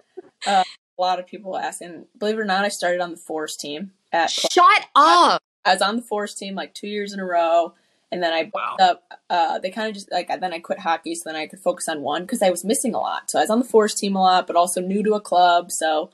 uh, 0.46 0.64
a 0.98 1.00
lot 1.00 1.18
of 1.18 1.26
people 1.26 1.56
ask. 1.56 1.80
And 1.80 2.06
believe 2.18 2.36
it 2.36 2.40
or 2.40 2.44
not, 2.44 2.64
I 2.64 2.68
started 2.68 3.00
on 3.00 3.10
the 3.10 3.16
Forest 3.16 3.60
team 3.60 3.92
at. 4.12 4.30
Shut 4.30 4.86
up. 4.94 5.42
I 5.64 5.72
was 5.72 5.82
on 5.82 5.96
the 5.96 6.02
Forest 6.02 6.38
team 6.38 6.54
like 6.54 6.74
two 6.74 6.88
years 6.88 7.12
in 7.12 7.20
a 7.20 7.24
row, 7.24 7.74
and 8.12 8.22
then 8.22 8.32
I 8.32 8.50
Wow. 8.52 8.76
bumped 8.78 8.82
up. 8.82 9.20
Uh, 9.28 9.58
they 9.58 9.70
kind 9.70 9.88
of 9.88 9.94
just 9.94 10.10
like 10.10 10.28
then 10.28 10.52
I 10.52 10.58
quit 10.58 10.80
hockey, 10.80 11.14
so 11.14 11.22
then 11.26 11.36
I 11.36 11.46
could 11.46 11.60
focus 11.60 11.88
on 11.88 12.02
one 12.02 12.22
because 12.22 12.42
I 12.42 12.50
was 12.50 12.64
missing 12.64 12.94
a 12.94 12.98
lot. 12.98 13.30
So 13.30 13.38
I 13.38 13.42
was 13.42 13.50
on 13.50 13.58
the 13.60 13.64
Forest 13.64 13.98
team 13.98 14.16
a 14.16 14.20
lot, 14.20 14.46
but 14.46 14.56
also 14.56 14.80
new 14.80 15.02
to 15.04 15.14
a 15.14 15.20
club. 15.20 15.70
So 15.70 16.10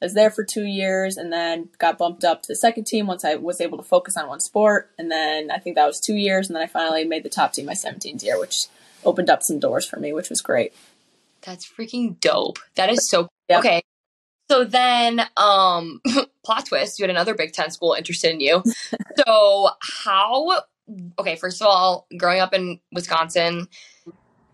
I 0.00 0.04
was 0.04 0.14
there 0.14 0.30
for 0.30 0.44
two 0.44 0.64
years, 0.64 1.16
and 1.16 1.32
then 1.32 1.70
got 1.78 1.98
bumped 1.98 2.24
up 2.24 2.42
to 2.42 2.48
the 2.48 2.56
second 2.56 2.84
team 2.86 3.06
once 3.06 3.24
I 3.24 3.34
was 3.36 3.60
able 3.60 3.78
to 3.78 3.84
focus 3.84 4.16
on 4.16 4.28
one 4.28 4.40
sport. 4.40 4.90
And 4.98 5.10
then 5.10 5.50
I 5.50 5.58
think 5.58 5.76
that 5.76 5.86
was 5.86 6.00
two 6.00 6.14
years, 6.16 6.48
and 6.48 6.56
then 6.56 6.62
I 6.62 6.66
finally 6.66 7.04
made 7.04 7.22
the 7.24 7.28
top 7.30 7.52
team 7.52 7.66
my 7.66 7.72
17th 7.74 8.22
year, 8.22 8.38
which 8.38 8.54
opened 9.04 9.30
up 9.30 9.42
some 9.42 9.58
doors 9.58 9.86
for 9.86 9.98
me, 9.98 10.12
which 10.12 10.28
was 10.30 10.40
great. 10.40 10.72
That's 11.42 11.66
freaking 11.66 12.18
dope. 12.20 12.58
That 12.74 12.90
is 12.90 13.08
so 13.08 13.28
Yeah. 13.48 13.58
okay. 13.60 13.82
So 14.50 14.64
then, 14.64 15.20
um, 15.36 16.00
plot 16.44 16.66
twist. 16.66 16.98
You 16.98 17.04
had 17.04 17.10
another 17.10 17.34
Big 17.34 17.52
Ten 17.52 17.70
school 17.70 17.92
interested 17.92 18.32
in 18.32 18.40
you. 18.40 18.62
so 19.26 19.68
how? 20.04 20.62
Okay, 21.18 21.36
first 21.36 21.60
of 21.60 21.66
all, 21.66 22.06
growing 22.16 22.40
up 22.40 22.54
in 22.54 22.80
Wisconsin, 22.92 23.68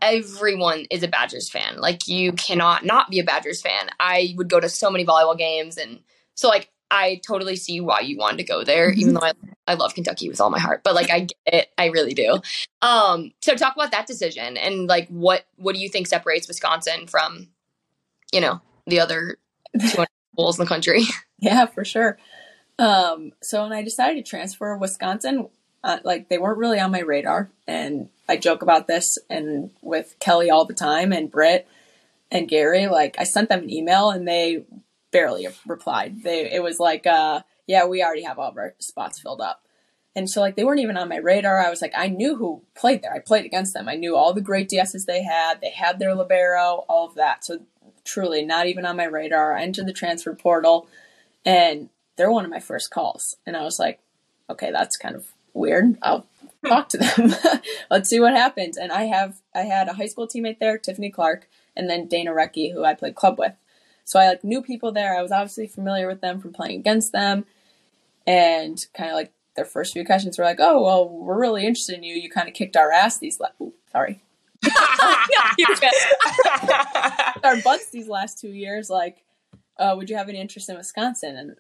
everyone 0.03 0.87
is 0.91 1.03
a 1.03 1.09
Badgers 1.09 1.49
fan. 1.49 1.79
Like 1.79 2.09
you 2.09 2.33
cannot 2.33 2.85
not 2.85 3.11
be 3.11 3.19
a 3.21 3.25
Badgers 3.25 3.63
fan. 3.63 3.89
I 3.99 4.35
would 4.37 4.49
go 4.51 4.61
to 4.61 4.69
so 4.69 4.91
many 4.91 5.05
volleyball 5.05 5.37
games 5.37 5.77
and 5.77 6.01
so 6.35 6.49
like 6.49 6.71
I 6.91 7.21
totally 7.27 7.57
see 7.57 7.81
why 7.81 8.01
you 8.01 8.19
wanted 8.19 8.39
to 8.39 8.45
go 8.45 8.63
there, 8.63 8.91
even 8.91 9.15
though 9.15 9.23
I, 9.23 9.33
I 9.67 9.75
love 9.75 9.95
Kentucky 9.95 10.29
with 10.29 10.41
all 10.41 10.51
my 10.51 10.59
heart. 10.59 10.83
But 10.85 10.95
like 10.95 11.11
I 11.11 11.21
get 11.21 11.39
it, 11.47 11.69
I 11.79 11.87
really 11.87 12.15
do. 12.15 12.41
Um, 12.83 13.33
so 13.41 13.55
talk 13.55 13.75
about 13.75 13.93
that 13.93 14.07
decision 14.07 14.57
and 14.57 14.87
like 14.87 15.09
what 15.09 15.47
what 15.57 15.75
do 15.75 15.81
you 15.81 15.89
think 15.89 16.07
separates 16.07 16.47
Wisconsin 16.47 17.07
from, 17.07 17.49
you 18.33 18.41
know, 18.41 18.61
the 18.87 19.01
other 19.01 19.39
200 19.81 20.07
schools 20.35 20.59
in 20.59 20.65
the 20.65 20.69
country? 20.69 21.05
Yeah, 21.41 21.67
for 21.67 21.85
sure. 21.85 22.17
Um, 22.79 23.33
so 23.43 23.65
when 23.65 23.73
I 23.73 23.83
decided 23.83 24.25
to 24.25 24.31
transfer 24.31 24.79
Wisconsin, 24.79 25.49
uh, 25.85 25.99
like 26.03 26.29
they 26.29 26.39
weren't 26.39 26.59
really 26.59 26.81
on 26.81 26.91
my 26.91 27.01
radar, 27.01 27.51
and 27.69 28.09
I 28.29 28.39
joke 28.39 28.63
about 28.63 28.89
this 28.89 29.19
and 29.29 29.71
with 29.83 30.17
Kelly 30.19 30.51
all 30.51 30.65
the 30.65 30.75
time 30.75 31.13
and 31.13 31.31
Britt 31.31 31.69
and 32.31 32.49
Gary. 32.49 32.87
Like 32.87 33.17
I 33.19 33.25
sent 33.25 33.51
them 33.51 33.65
an 33.65 33.73
email 33.73 34.11
and 34.11 34.27
they 34.27 34.65
barely 35.13 35.47
replied. 35.67 36.23
They 36.23 36.51
it 36.51 36.63
was 36.63 36.81
like, 36.81 37.07
uh, 37.07 37.43
yeah, 37.67 37.85
we 37.85 38.03
already 38.03 38.23
have 38.23 38.39
all 38.39 38.51
of 38.51 38.57
our 38.57 38.75
spots 38.79 39.21
filled 39.21 39.43
up. 39.43 39.61
And 40.17 40.31
so 40.31 40.41
like 40.41 40.57
they 40.57 40.65
weren't 40.65 40.81
even 40.81 40.97
on 40.97 41.09
my 41.09 41.19
radar. 41.19 41.59
I 41.59 41.71
was 41.71 41.83
like, 41.83 41.93
I 41.95 42.09
knew 42.09 42.37
who 42.37 42.63
played 42.75 43.03
there. 43.03 43.13
I 43.13 43.19
played 43.19 43.45
against 43.45 43.75
them. 43.75 43.89
I 43.89 43.95
knew 43.95 44.17
all 44.17 44.33
the 44.33 44.41
great 44.41 44.71
DSs 44.71 45.05
they 45.05 45.23
had. 45.23 45.61
They 45.61 45.71
had 45.71 45.99
their 45.99 46.15
libero, 46.15 46.85
all 46.89 47.07
of 47.07 47.15
that. 47.17 47.45
So 47.45 47.61
truly 48.05 48.43
not 48.43 48.67
even 48.67 48.87
on 48.87 48.97
my 48.97 49.05
radar. 49.05 49.55
I 49.55 49.63
entered 49.63 49.87
the 49.87 49.93
transfer 49.93 50.35
portal 50.35 50.89
and 51.45 51.91
they're 52.17 52.31
one 52.31 52.45
of 52.45 52.51
my 52.51 52.61
first 52.61 52.91
calls. 52.91 53.37
And 53.45 53.57
I 53.57 53.65
was 53.65 53.79
like, 53.79 54.01
okay, 54.49 54.71
that's 54.71 54.97
kind 54.97 55.17
of 55.17 55.27
weird. 55.55 55.97
I'll 56.03 56.27
talk 56.67 56.89
to 56.91 56.99
them. 56.99 57.35
Let's 57.91 58.11
see 58.11 58.21
what 58.21 58.35
happens. 58.35 58.77
And 58.77 58.93
I 58.93 59.05
have 59.05 59.41
I 59.55 59.61
had 59.61 59.89
a 59.89 59.95
high 59.95 60.07
school 60.07 60.27
teammate 60.27 60.59
there, 60.59 60.79
Tiffany 60.79 61.11
Clark, 61.11 61.49
and 61.77 61.89
then 61.89 62.09
Dana 62.09 62.33
Rettke, 62.33 62.73
who 62.73 62.85
I 62.85 62.95
played 62.95 63.15
club 63.15 63.39
with. 63.39 63.55
So 64.05 64.21
I 64.21 64.29
like 64.29 64.45
knew 64.45 64.63
people 64.63 64.93
there. 64.93 65.17
I 65.17 65.23
was 65.23 65.33
obviously 65.33 65.67
familiar 65.67 66.07
with 66.07 66.21
them 66.21 66.41
from 66.41 66.53
playing 66.53 66.81
against 66.81 67.13
them. 67.13 67.47
And 68.27 68.85
kind 68.95 69.11
of 69.11 69.17
like 69.17 69.33
their 69.57 69.65
first 69.65 69.93
few 69.93 70.05
questions 70.05 70.39
were 70.39 70.45
like, 70.45 70.61
"Oh, 70.61 70.83
well, 70.83 71.09
we're 71.09 71.39
really 71.39 71.67
interested 71.67 71.97
in 71.97 72.03
you. 72.03 72.15
You 72.15 72.31
kind 72.31 72.49
of 72.49 72.55
kicked 72.55 72.77
our 72.77 72.91
ass 72.91 73.19
these 73.19 73.41
last 73.41 73.55
sorry. 73.93 74.23
our 77.45 77.61
butts 77.63 77.91
these 77.91 78.09
last 78.09 78.41
two 78.41 78.49
years. 78.49 78.89
Like, 78.89 79.25
uh, 79.79 79.95
would 79.97 80.09
you 80.09 80.17
have 80.17 80.29
any 80.29 80.41
interest 80.41 80.69
in 80.69 80.77
Wisconsin? 80.77 81.37
And 81.37 81.57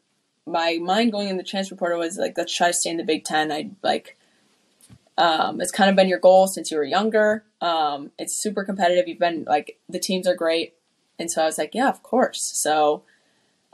my 0.46 0.78
mind 0.80 1.12
going 1.12 1.28
in 1.28 1.36
the 1.36 1.42
transfer 1.42 1.74
portal 1.74 2.00
was 2.00 2.18
like, 2.18 2.36
let's 2.36 2.54
try 2.54 2.68
to 2.68 2.72
stay 2.72 2.90
in 2.90 2.96
the 2.96 3.04
Big 3.04 3.24
Ten. 3.24 3.50
I 3.50 3.70
like, 3.82 4.18
um, 5.16 5.60
it's 5.60 5.72
kind 5.72 5.88
of 5.88 5.96
been 5.96 6.08
your 6.08 6.18
goal 6.18 6.46
since 6.46 6.70
you 6.70 6.76
were 6.76 6.84
younger. 6.84 7.44
Um, 7.60 8.10
it's 8.18 8.34
super 8.40 8.64
competitive. 8.64 9.08
You've 9.08 9.18
been 9.18 9.44
like, 9.44 9.78
the 9.88 9.98
teams 9.98 10.26
are 10.26 10.34
great. 10.34 10.74
And 11.18 11.30
so 11.30 11.42
I 11.42 11.46
was 11.46 11.58
like, 11.58 11.74
yeah, 11.74 11.88
of 11.88 12.02
course. 12.02 12.52
So 12.54 13.04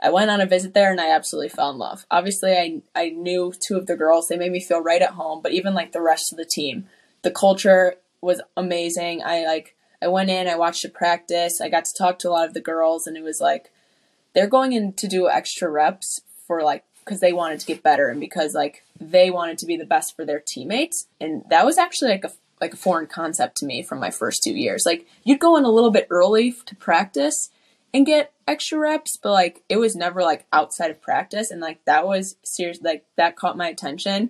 I 0.01 0.09
went 0.11 0.31
on 0.31 0.39
a 0.39 0.45
visit 0.45 0.73
there 0.73 0.91
and 0.91 1.01
I 1.01 1.11
absolutely 1.11 1.49
fell 1.49 1.71
in 1.71 1.77
love. 1.77 2.05
Obviously, 2.09 2.53
I, 2.53 2.81
I 2.95 3.09
knew 3.09 3.53
two 3.59 3.77
of 3.77 3.87
the 3.87 3.95
girls. 3.95 4.27
They 4.27 4.37
made 4.37 4.51
me 4.51 4.61
feel 4.61 4.81
right 4.81 5.01
at 5.01 5.11
home, 5.11 5.41
but 5.41 5.51
even 5.51 5.73
like 5.73 5.91
the 5.91 6.01
rest 6.01 6.31
of 6.31 6.37
the 6.37 6.45
team, 6.45 6.87
the 7.21 7.31
culture 7.31 7.95
was 8.21 8.41
amazing. 8.55 9.21
I 9.23 9.45
like, 9.45 9.75
I 10.01 10.07
went 10.07 10.29
in, 10.29 10.47
I 10.47 10.55
watched 10.55 10.85
a 10.85 10.89
practice, 10.89 11.61
I 11.61 11.69
got 11.69 11.85
to 11.85 11.93
talk 11.95 12.17
to 12.19 12.29
a 12.29 12.31
lot 12.31 12.47
of 12.47 12.55
the 12.55 12.61
girls, 12.61 13.05
and 13.05 13.15
it 13.15 13.23
was 13.23 13.39
like, 13.39 13.71
they're 14.33 14.47
going 14.47 14.73
in 14.73 14.93
to 14.93 15.07
do 15.07 15.29
extra 15.29 15.69
reps 15.69 16.21
for 16.51 16.63
like 16.63 16.83
because 17.05 17.21
they 17.21 17.31
wanted 17.31 17.61
to 17.61 17.65
get 17.65 17.81
better 17.81 18.09
and 18.09 18.19
because 18.19 18.53
like 18.53 18.83
they 18.99 19.31
wanted 19.31 19.57
to 19.57 19.65
be 19.65 19.77
the 19.77 19.85
best 19.85 20.17
for 20.17 20.25
their 20.25 20.41
teammates. 20.45 21.07
And 21.21 21.45
that 21.49 21.65
was 21.65 21.77
actually 21.77 22.11
like 22.11 22.25
a 22.25 22.31
like 22.59 22.73
a 22.73 22.77
foreign 22.77 23.07
concept 23.07 23.55
to 23.57 23.65
me 23.65 23.81
from 23.81 24.01
my 24.01 24.11
first 24.11 24.43
two 24.43 24.51
years. 24.51 24.83
Like 24.85 25.07
you'd 25.23 25.39
go 25.39 25.55
in 25.55 25.63
a 25.63 25.71
little 25.71 25.91
bit 25.91 26.07
early 26.09 26.51
to 26.65 26.75
practice 26.75 27.51
and 27.93 28.05
get 28.05 28.33
extra 28.47 28.77
reps 28.77 29.15
but 29.15 29.31
like 29.31 29.63
it 29.69 29.77
was 29.77 29.95
never 29.95 30.23
like 30.23 30.45
outside 30.51 30.91
of 30.91 31.01
practice. 31.01 31.51
And 31.51 31.61
like 31.61 31.85
that 31.85 32.05
was 32.05 32.35
serious 32.43 32.81
like 32.81 33.05
that 33.15 33.37
caught 33.37 33.55
my 33.55 33.69
attention. 33.69 34.29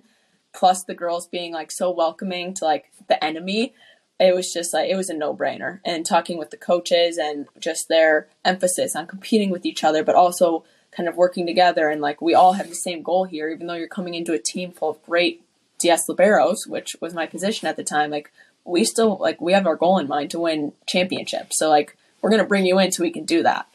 Plus 0.54 0.84
the 0.84 0.94
girls 0.94 1.26
being 1.26 1.52
like 1.52 1.72
so 1.72 1.90
welcoming 1.90 2.54
to 2.54 2.64
like 2.64 2.92
the 3.08 3.22
enemy 3.22 3.74
it 4.20 4.32
was 4.32 4.52
just 4.52 4.72
like 4.72 4.88
it 4.88 4.94
was 4.94 5.10
a 5.10 5.14
no-brainer. 5.14 5.80
And 5.84 6.06
talking 6.06 6.38
with 6.38 6.50
the 6.50 6.56
coaches 6.56 7.18
and 7.18 7.48
just 7.58 7.88
their 7.88 8.28
emphasis 8.44 8.94
on 8.94 9.08
competing 9.08 9.50
with 9.50 9.66
each 9.66 9.82
other 9.82 10.04
but 10.04 10.14
also 10.14 10.64
kind 10.94 11.08
of 11.08 11.16
working 11.16 11.46
together 11.46 11.88
and 11.88 12.00
like 12.00 12.20
we 12.20 12.34
all 12.34 12.52
have 12.54 12.68
the 12.68 12.74
same 12.74 13.02
goal 13.02 13.24
here 13.24 13.48
even 13.48 13.66
though 13.66 13.74
you're 13.74 13.88
coming 13.88 14.14
into 14.14 14.32
a 14.32 14.38
team 14.38 14.70
full 14.72 14.90
of 14.90 15.02
great 15.04 15.42
ds 15.78 16.06
liberos 16.06 16.66
which 16.66 16.96
was 17.00 17.14
my 17.14 17.26
position 17.26 17.66
at 17.66 17.76
the 17.76 17.84
time 17.84 18.10
like 18.10 18.30
we 18.64 18.84
still 18.84 19.16
like 19.18 19.40
we 19.40 19.52
have 19.52 19.66
our 19.66 19.76
goal 19.76 19.98
in 19.98 20.06
mind 20.06 20.30
to 20.30 20.38
win 20.38 20.72
championships 20.86 21.58
so 21.58 21.68
like 21.68 21.96
we're 22.20 22.30
going 22.30 22.42
to 22.42 22.48
bring 22.48 22.66
you 22.66 22.78
in 22.78 22.92
so 22.92 23.02
we 23.02 23.10
can 23.10 23.24
do 23.24 23.42
that 23.42 23.66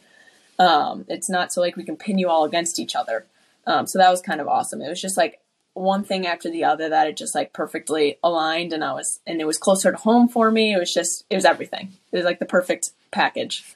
um, 0.59 1.05
it's 1.07 1.29
not 1.29 1.51
so 1.51 1.61
like 1.61 1.75
we 1.75 1.83
can 1.83 1.97
pin 1.97 2.17
you 2.17 2.29
all 2.29 2.43
against 2.43 2.79
each 2.79 2.95
other 2.95 3.25
um, 3.67 3.85
so 3.85 3.99
that 3.99 4.09
was 4.09 4.21
kind 4.21 4.41
of 4.41 4.47
awesome 4.47 4.81
it 4.81 4.89
was 4.89 5.01
just 5.01 5.17
like 5.17 5.41
one 5.77 6.03
thing 6.03 6.25
after 6.25 6.49
the 6.49 6.63
other 6.63 6.89
that 6.89 7.07
it 7.07 7.15
just 7.15 7.35
like 7.35 7.53
perfectly 7.53 8.17
aligned 8.23 8.73
and 8.73 8.83
I 8.83 8.93
was 8.93 9.19
and 9.25 9.39
it 9.39 9.45
was 9.45 9.57
closer 9.57 9.91
to 9.91 9.97
home 9.97 10.27
for 10.27 10.51
me. 10.51 10.73
It 10.73 10.79
was 10.79 10.93
just 10.93 11.25
it 11.29 11.35
was 11.35 11.45
everything. 11.45 11.93
It 12.11 12.17
was 12.17 12.25
like 12.25 12.39
the 12.39 12.45
perfect 12.45 12.91
package. 13.11 13.75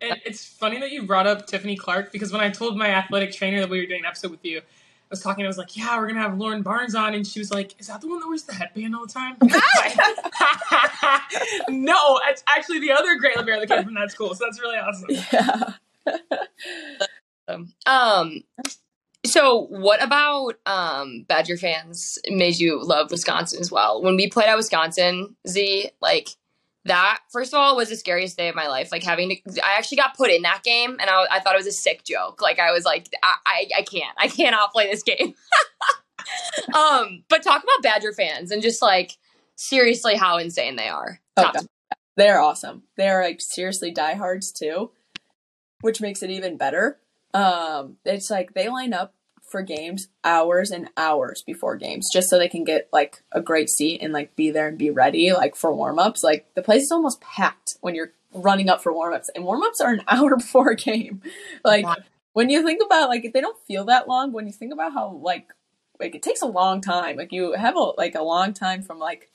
And 0.00 0.20
it's 0.24 0.44
funny 0.44 0.80
that 0.80 0.90
you 0.90 1.02
brought 1.02 1.26
up 1.26 1.46
Tiffany 1.46 1.76
Clark 1.76 2.12
because 2.12 2.32
when 2.32 2.40
I 2.40 2.48
told 2.50 2.76
my 2.76 2.88
athletic 2.88 3.32
trainer 3.32 3.60
that 3.60 3.68
we 3.68 3.80
were 3.80 3.86
doing 3.86 4.00
an 4.00 4.06
episode 4.06 4.30
with 4.30 4.44
you, 4.44 4.58
I 4.58 4.62
was 5.10 5.20
talking, 5.20 5.44
I 5.44 5.48
was 5.48 5.58
like, 5.58 5.76
Yeah, 5.76 5.98
we're 5.98 6.08
gonna 6.08 6.20
have 6.20 6.38
Lauren 6.38 6.62
Barnes 6.62 6.94
on 6.94 7.14
and 7.14 7.26
she 7.26 7.38
was 7.38 7.50
like, 7.50 7.78
Is 7.80 7.88
that 7.88 8.00
the 8.00 8.08
one 8.08 8.20
that 8.20 8.28
wears 8.28 8.44
the 8.44 8.54
headband 8.54 8.94
all 8.94 9.06
the 9.06 9.12
time? 9.12 9.36
no, 11.68 12.20
it's 12.28 12.42
actually 12.46 12.80
the 12.80 12.92
other 12.92 13.16
great 13.16 13.36
libero 13.36 13.60
that 13.60 13.68
came 13.68 13.84
from 13.84 13.94
that 13.94 14.10
school, 14.10 14.34
so 14.34 14.44
that's 14.44 14.60
really 14.60 14.76
awesome. 14.76 15.08
Yeah. 15.32 15.72
Um, 17.84 18.42
so 19.26 19.66
what 19.70 20.02
about 20.02 20.54
um 20.66 21.24
Badger 21.28 21.56
fans 21.56 22.18
made 22.28 22.58
you 22.58 22.80
love 22.82 23.10
Wisconsin 23.10 23.60
as 23.60 23.70
well? 23.70 24.02
When 24.02 24.16
we 24.16 24.28
played 24.28 24.48
at 24.48 24.56
Wisconsin, 24.56 25.36
Z, 25.48 25.90
like 26.00 26.28
that 26.86 27.20
first 27.30 27.52
of 27.52 27.58
all 27.58 27.76
was 27.76 27.88
the 27.88 27.96
scariest 27.96 28.36
day 28.36 28.48
of 28.48 28.54
my 28.54 28.68
life. 28.68 28.90
Like 28.90 29.02
having 29.02 29.30
to, 29.30 29.64
I 29.64 29.76
actually 29.76 29.98
got 29.98 30.16
put 30.16 30.30
in 30.30 30.42
that 30.42 30.62
game, 30.62 30.96
and 31.00 31.10
I, 31.10 31.26
I 31.30 31.40
thought 31.40 31.54
it 31.54 31.58
was 31.58 31.66
a 31.66 31.72
sick 31.72 32.04
joke. 32.04 32.40
Like 32.40 32.58
I 32.58 32.72
was 32.72 32.84
like, 32.84 33.08
I, 33.22 33.34
I, 33.46 33.68
I 33.78 33.82
can't, 33.82 34.14
I 34.18 34.28
cannot 34.28 34.72
play 34.72 34.90
this 34.90 35.02
game. 35.02 35.34
um, 36.74 37.24
but 37.28 37.42
talk 37.42 37.62
about 37.62 37.82
Badger 37.82 38.12
fans 38.12 38.50
and 38.50 38.62
just 38.62 38.80
like 38.82 39.12
seriously 39.56 40.16
how 40.16 40.38
insane 40.38 40.76
they 40.76 40.88
are. 40.88 41.20
Oh, 41.36 41.52
They're 42.16 42.40
awesome. 42.40 42.84
They're 42.96 43.22
like 43.22 43.40
seriously 43.40 43.90
diehards 43.90 44.52
too, 44.52 44.90
which 45.80 46.00
makes 46.00 46.22
it 46.22 46.30
even 46.30 46.56
better. 46.56 46.98
Um, 47.34 47.96
it's 48.04 48.30
like 48.30 48.54
they 48.54 48.68
line 48.68 48.92
up 48.92 49.14
for 49.50 49.62
games 49.62 50.08
hours 50.24 50.70
and 50.70 50.88
hours 50.96 51.42
before 51.42 51.76
games 51.76 52.08
just 52.12 52.30
so 52.30 52.38
they 52.38 52.48
can 52.48 52.64
get 52.64 52.88
like 52.92 53.22
a 53.32 53.40
great 53.40 53.68
seat 53.68 54.00
and 54.00 54.12
like 54.12 54.34
be 54.36 54.50
there 54.50 54.68
and 54.68 54.78
be 54.78 54.90
ready 54.90 55.32
like 55.32 55.56
for 55.56 55.74
warm-ups. 55.74 56.22
Like 56.22 56.46
the 56.54 56.62
place 56.62 56.84
is 56.84 56.92
almost 56.92 57.20
packed 57.20 57.76
when 57.80 57.94
you're 57.94 58.12
running 58.32 58.68
up 58.68 58.82
for 58.82 58.92
warm-ups 58.92 59.30
and 59.34 59.44
warm-ups 59.44 59.80
are 59.80 59.92
an 59.92 60.02
hour 60.08 60.36
before 60.36 60.70
a 60.70 60.76
game. 60.76 61.20
Like 61.64 61.84
when 62.32 62.48
you 62.48 62.64
think 62.64 62.80
about 62.84 63.08
like 63.08 63.30
they 63.34 63.40
don't 63.40 63.58
feel 63.66 63.84
that 63.86 64.08
long 64.08 64.32
when 64.32 64.46
you 64.46 64.52
think 64.52 64.72
about 64.72 64.92
how 64.92 65.20
like 65.22 65.48
like 65.98 66.14
it 66.14 66.22
takes 66.22 66.42
a 66.42 66.46
long 66.46 66.80
time. 66.80 67.16
Like 67.16 67.32
you 67.32 67.52
have 67.52 67.76
a 67.76 67.92
like 67.98 68.14
a 68.14 68.22
long 68.22 68.54
time 68.54 68.82
from 68.82 68.98
like 68.98 69.30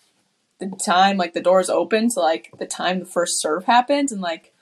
the 0.60 0.72
time 0.84 1.18
like 1.18 1.34
the 1.34 1.42
doors 1.42 1.70
open 1.70 2.10
to 2.10 2.20
like 2.20 2.52
the 2.58 2.66
time 2.66 3.00
the 3.00 3.06
first 3.06 3.42
serve 3.42 3.66
happens 3.66 4.12
and 4.12 4.22
like 4.22 4.54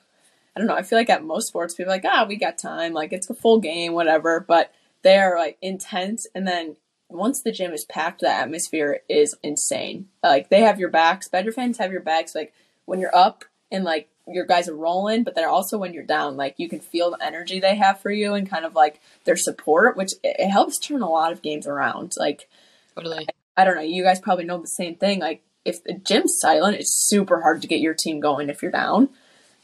I 0.55 0.59
don't 0.59 0.67
know, 0.67 0.75
I 0.75 0.83
feel 0.83 0.99
like 0.99 1.09
at 1.09 1.23
most 1.23 1.47
sports 1.47 1.73
people 1.73 1.91
are 1.91 1.95
like, 1.95 2.05
ah, 2.05 2.25
we 2.27 2.35
got 2.35 2.59
time, 2.59 2.93
like 2.93 3.11
it's 3.11 3.29
a 3.29 3.33
full 3.33 3.59
game, 3.59 3.93
whatever. 3.93 4.39
But 4.39 4.71
they 5.03 5.17
are 5.17 5.37
like 5.37 5.57
intense 5.61 6.27
and 6.33 6.47
then 6.47 6.75
once 7.09 7.41
the 7.41 7.51
gym 7.51 7.73
is 7.73 7.85
packed, 7.85 8.21
the 8.21 8.29
atmosphere 8.29 9.01
is 9.07 9.35
insane. 9.43 10.07
Like 10.23 10.49
they 10.49 10.61
have 10.61 10.79
your 10.79 10.89
backs, 10.89 11.27
Badger 11.27 11.51
fans 11.51 11.77
have 11.77 11.91
your 11.91 12.01
backs 12.01 12.33
like 12.33 12.53
when 12.85 12.99
you're 12.99 13.15
up 13.15 13.45
and 13.71 13.83
like 13.83 14.09
your 14.27 14.45
guys 14.45 14.69
are 14.69 14.75
rolling, 14.75 15.23
but 15.23 15.35
then 15.35 15.45
also 15.45 15.77
when 15.77 15.93
you're 15.93 16.03
down, 16.03 16.37
like 16.37 16.55
you 16.57 16.69
can 16.69 16.79
feel 16.79 17.11
the 17.11 17.23
energy 17.23 17.59
they 17.59 17.75
have 17.75 17.99
for 17.99 18.09
you 18.09 18.33
and 18.33 18.49
kind 18.49 18.65
of 18.65 18.73
like 18.73 18.99
their 19.25 19.35
support, 19.35 19.97
which 19.97 20.13
it, 20.23 20.37
it 20.39 20.49
helps 20.49 20.79
turn 20.79 21.01
a 21.01 21.09
lot 21.09 21.31
of 21.31 21.41
games 21.41 21.67
around. 21.67 22.13
Like 22.17 22.49
Totally. 22.95 23.27
I 23.55 23.65
don't 23.65 23.75
know, 23.75 23.81
you 23.81 24.03
guys 24.03 24.19
probably 24.19 24.45
know 24.45 24.59
the 24.59 24.67
same 24.67 24.95
thing. 24.95 25.19
Like 25.19 25.43
if 25.65 25.83
the 25.83 25.93
gym's 25.93 26.37
silent, 26.39 26.77
it's 26.77 27.07
super 27.07 27.41
hard 27.41 27.61
to 27.61 27.67
get 27.67 27.79
your 27.79 27.93
team 27.93 28.19
going 28.19 28.49
if 28.49 28.61
you're 28.61 28.71
down. 28.71 29.09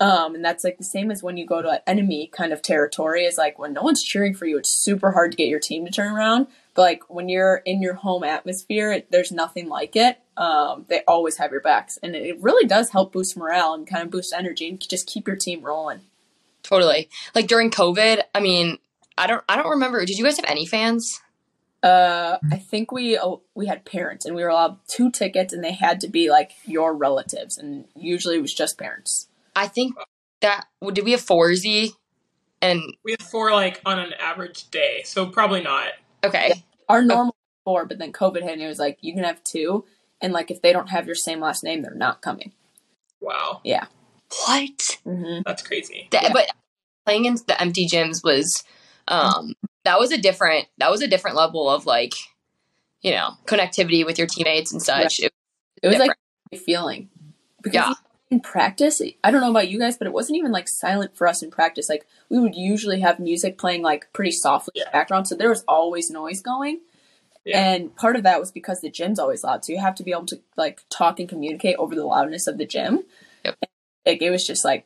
Um, 0.02 0.36
and 0.36 0.46
that's 0.46 0.64
like 0.64 0.78
the 0.78 0.84
same 0.86 1.12
as 1.12 1.22
when 1.22 1.36
you 1.36 1.46
go 1.46 1.62
to 1.62 1.88
enemy 1.88 2.28
kind 2.28 2.54
of 2.54 2.62
territory 2.62 3.26
is 3.26 3.38
like 3.38 3.60
when 3.60 3.74
no 3.74 3.82
one's 3.82 4.02
cheering 4.02 4.34
for 4.34 4.46
you, 4.46 4.58
it's 4.58 4.82
super 4.82 5.12
hard 5.12 5.32
to 5.32 5.38
get 5.38 5.50
your 5.50 5.60
team 5.60 5.86
to 5.86 5.92
turn 5.92 6.14
around. 6.14 6.48
But 6.74 6.84
like 6.84 7.10
when 7.10 7.28
you're 7.28 7.58
in 7.66 7.82
your 7.82 7.96
home 7.96 8.24
atmosphere, 8.24 8.94
it, 8.94 9.12
there's 9.12 9.32
nothing 9.32 9.68
like 9.68 9.98
it. 9.98 10.18
Um, 10.38 10.86
they 10.88 11.02
always 11.06 11.36
have 11.38 11.52
your 11.52 11.60
backs, 11.60 12.00
and 12.02 12.16
it, 12.16 12.42
really 12.42 12.66
does 12.66 12.92
help 12.92 13.12
boost 13.12 13.36
morale 13.36 13.74
and 13.74 13.86
kind 13.86 14.04
of 14.04 14.10
boost 14.10 14.34
energy 14.34 14.70
and 14.70 14.80
just 14.80 15.06
keep 15.06 15.28
your 15.28 15.36
team 15.36 15.62
rolling. 15.62 16.00
Totally. 16.64 17.10
Like 17.36 17.48
during 17.48 17.70
COVID, 17.70 18.22
I 18.34 18.40
mean, 18.40 18.78
I 19.18 19.28
don't 19.28 19.44
I 19.50 19.58
don't 19.58 19.70
remember. 19.70 20.06
Did 20.06 20.18
you 20.18 20.24
guys 20.24 20.38
have 20.38 20.46
any 20.46 20.66
fans? 20.66 21.20
Uh, 21.84 22.38
I 22.52 22.58
think 22.58 22.92
we 22.94 23.18
uh, 23.18 23.36
we 23.56 23.68
had 23.68 23.84
parents, 23.84 24.26
and 24.26 24.34
we 24.34 24.44
were 24.44 24.50
allowed 24.50 24.78
two 24.88 25.12
tickets, 25.12 25.52
and 25.52 25.62
they 25.62 25.74
had 25.74 26.00
to 26.02 26.08
be 26.08 26.30
like 26.30 26.52
your 26.66 26.94
relatives, 26.94 27.58
and 27.58 27.86
usually 27.96 28.38
it 28.38 28.42
was 28.42 28.54
just 28.54 28.78
parents. 28.78 29.29
I 29.56 29.68
think 29.68 29.96
that 30.42 30.66
well, 30.82 30.92
did 30.92 31.06
we 31.06 31.12
have 31.12 31.22
four 31.22 31.54
Z? 31.56 31.94
And 32.62 32.82
We 33.04 33.16
have 33.20 33.28
four 33.30 33.52
like 33.52 33.82
on 33.86 34.00
an 34.00 34.14
average 34.20 34.70
day, 34.70 35.02
so 35.06 35.26
probably 35.28 35.62
not. 35.62 35.94
okay, 36.24 36.64
Our 36.90 37.02
normal 37.02 37.28
was 37.28 37.64
four, 37.64 37.86
but 37.86 38.00
then 38.00 38.12
COVID 38.12 38.42
hit, 38.42 38.54
and 38.54 38.62
it 38.62 38.68
was 38.68 38.80
like 38.80 38.98
you 39.02 39.14
can 39.14 39.24
have 39.24 39.42
two, 39.44 39.86
and 40.22 40.34
like 40.34 40.52
if 40.52 40.62
they 40.62 40.74
don't 40.74 40.90
have 40.90 41.06
your 41.06 41.16
same 41.16 41.40
last 41.40 41.64
name, 41.64 41.82
they're 41.82 41.94
not 41.96 42.22
coming. 42.22 42.52
Wow, 43.22 43.62
Yeah. 43.64 43.86
what? 44.46 44.98
hmm 45.04 45.40
that's 45.46 45.62
crazy. 45.62 46.08
That, 46.12 46.24
Yeah. 46.24 46.34
But 46.34 46.52
playing 47.06 47.26
in 47.26 47.36
the 47.48 47.60
empty 47.62 47.88
gyms 47.88 48.24
was 48.24 48.64
um 49.08 49.54
that 49.86 50.00
was 50.00 50.12
a 50.12 50.18
different 50.18 50.68
that 50.78 50.92
was 50.92 51.02
a 51.02 51.08
different 51.08 51.36
level 51.38 51.70
of 51.70 51.86
like 51.86 52.14
you 53.02 53.12
know 53.12 53.32
connectivity 53.46 54.06
with 54.06 54.18
your 54.18 54.28
teammates 54.28 54.72
and 54.72 54.82
such. 54.82 55.20
It, 55.20 55.32
It 55.82 55.88
was 55.88 55.96
Different. 55.96 56.10
like 56.52 56.60
a 56.60 56.64
feeling 56.64 57.10
because 57.62 57.76
Yeah. 57.76 57.94
In 58.32 58.40
practice, 58.42 59.02
I 59.24 59.32
don't 59.32 59.42
know 59.42 59.50
about 59.50 59.70
you 59.70 59.80
guys, 59.80 59.98
but 59.98 60.06
it 60.08 60.14
wasn't 60.14 60.38
even 60.38 60.52
like 60.52 60.68
silent 60.68 61.18
for 61.18 61.28
us 61.28 61.42
in 61.42 61.50
practice. 61.50 61.90
Like 61.90 62.06
we 62.30 62.40
would 62.40 62.56
usually 62.56 63.00
have 63.00 63.20
music 63.20 63.58
playing 63.58 63.82
like 63.82 64.12
pretty 64.14 64.32
softly 64.32 64.74
in 64.76 64.84
the 64.86 64.92
background, 64.92 65.28
so 65.28 65.36
there 65.36 65.50
was 65.50 65.64
always 65.68 66.10
noise 66.12 66.42
going. 66.42 66.80
Yeah. 67.46 67.60
And 67.72 67.96
part 67.96 68.16
of 68.16 68.24
that 68.24 68.40
was 68.40 68.52
because 68.52 68.82
the 68.82 68.90
gym's 68.92 69.18
always 69.18 69.44
loud, 69.44 69.66
so 69.66 69.74
you 69.74 69.80
have 69.80 69.96
to 69.96 70.04
be 70.04 70.12
able 70.12 70.26
to 70.28 70.40
like 70.58 70.84
talk 70.90 71.20
and 71.20 71.28
communicate 71.28 71.78
over 71.78 71.96
the 71.96 72.06
loudness 72.06 72.46
of 72.48 72.58
the 72.58 72.66
gym. 72.66 73.04
Yep. 73.46 73.58
Like 74.06 74.22
it 74.22 74.30
was 74.30 74.46
just 74.46 74.64
like 74.64 74.86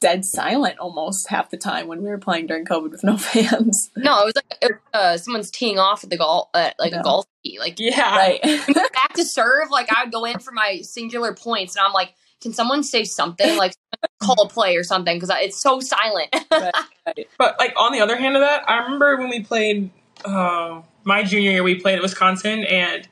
dead 0.00 0.24
silent 0.24 0.78
almost 0.78 1.28
half 1.28 1.50
the 1.50 1.56
time 1.56 1.88
when 1.88 2.02
we 2.02 2.08
were 2.08 2.18
playing 2.18 2.46
during 2.46 2.64
COVID 2.64 2.90
with 2.90 3.04
no 3.04 3.16
fans. 3.18 3.90
no, 3.96 4.22
it 4.22 4.24
was 4.24 4.34
like 4.36 4.58
it 4.60 4.70
was, 4.72 4.80
uh, 4.94 5.16
someone's 5.18 5.50
teeing 5.50 5.78
off 5.78 6.02
at 6.02 6.10
the 6.10 6.16
golf 6.16 6.48
at 6.54 6.74
like 6.80 6.92
No. 6.92 7.00
a 7.00 7.02
golf 7.02 7.26
tee. 7.44 7.58
Like 7.60 7.78
Yeah, 7.78 8.00
right. 8.16 8.40
back 8.42 9.12
to 9.14 9.24
serve, 9.24 9.70
like 9.70 9.88
I 9.96 10.02
would 10.04 10.12
go 10.12 10.24
in 10.24 10.40
for 10.40 10.50
my 10.52 10.80
singular 10.82 11.34
points, 11.34 11.76
and 11.76 11.84
I'm 11.86 11.92
like, 11.92 12.14
can 12.42 12.52
someone 12.52 12.82
say 12.82 13.04
something 13.04 13.56
like 13.56 13.74
call 14.22 14.42
a 14.42 14.48
play 14.48 14.76
or 14.76 14.82
something 14.82 15.16
because 15.16 15.30
it's 15.40 15.60
so 15.60 15.80
silent. 15.80 16.34
right. 16.50 17.28
But 17.38 17.56
like 17.58 17.72
on 17.76 17.92
the 17.92 18.00
other 18.00 18.16
hand 18.16 18.36
of 18.36 18.42
that, 18.42 18.68
I 18.68 18.82
remember 18.82 19.16
when 19.16 19.30
we 19.30 19.42
played 19.42 19.90
uh, 20.24 20.82
my 21.04 21.22
junior 21.22 21.52
year, 21.52 21.62
we 21.62 21.76
played 21.76 21.96
at 21.96 22.02
Wisconsin, 22.02 22.64
and 22.64 23.08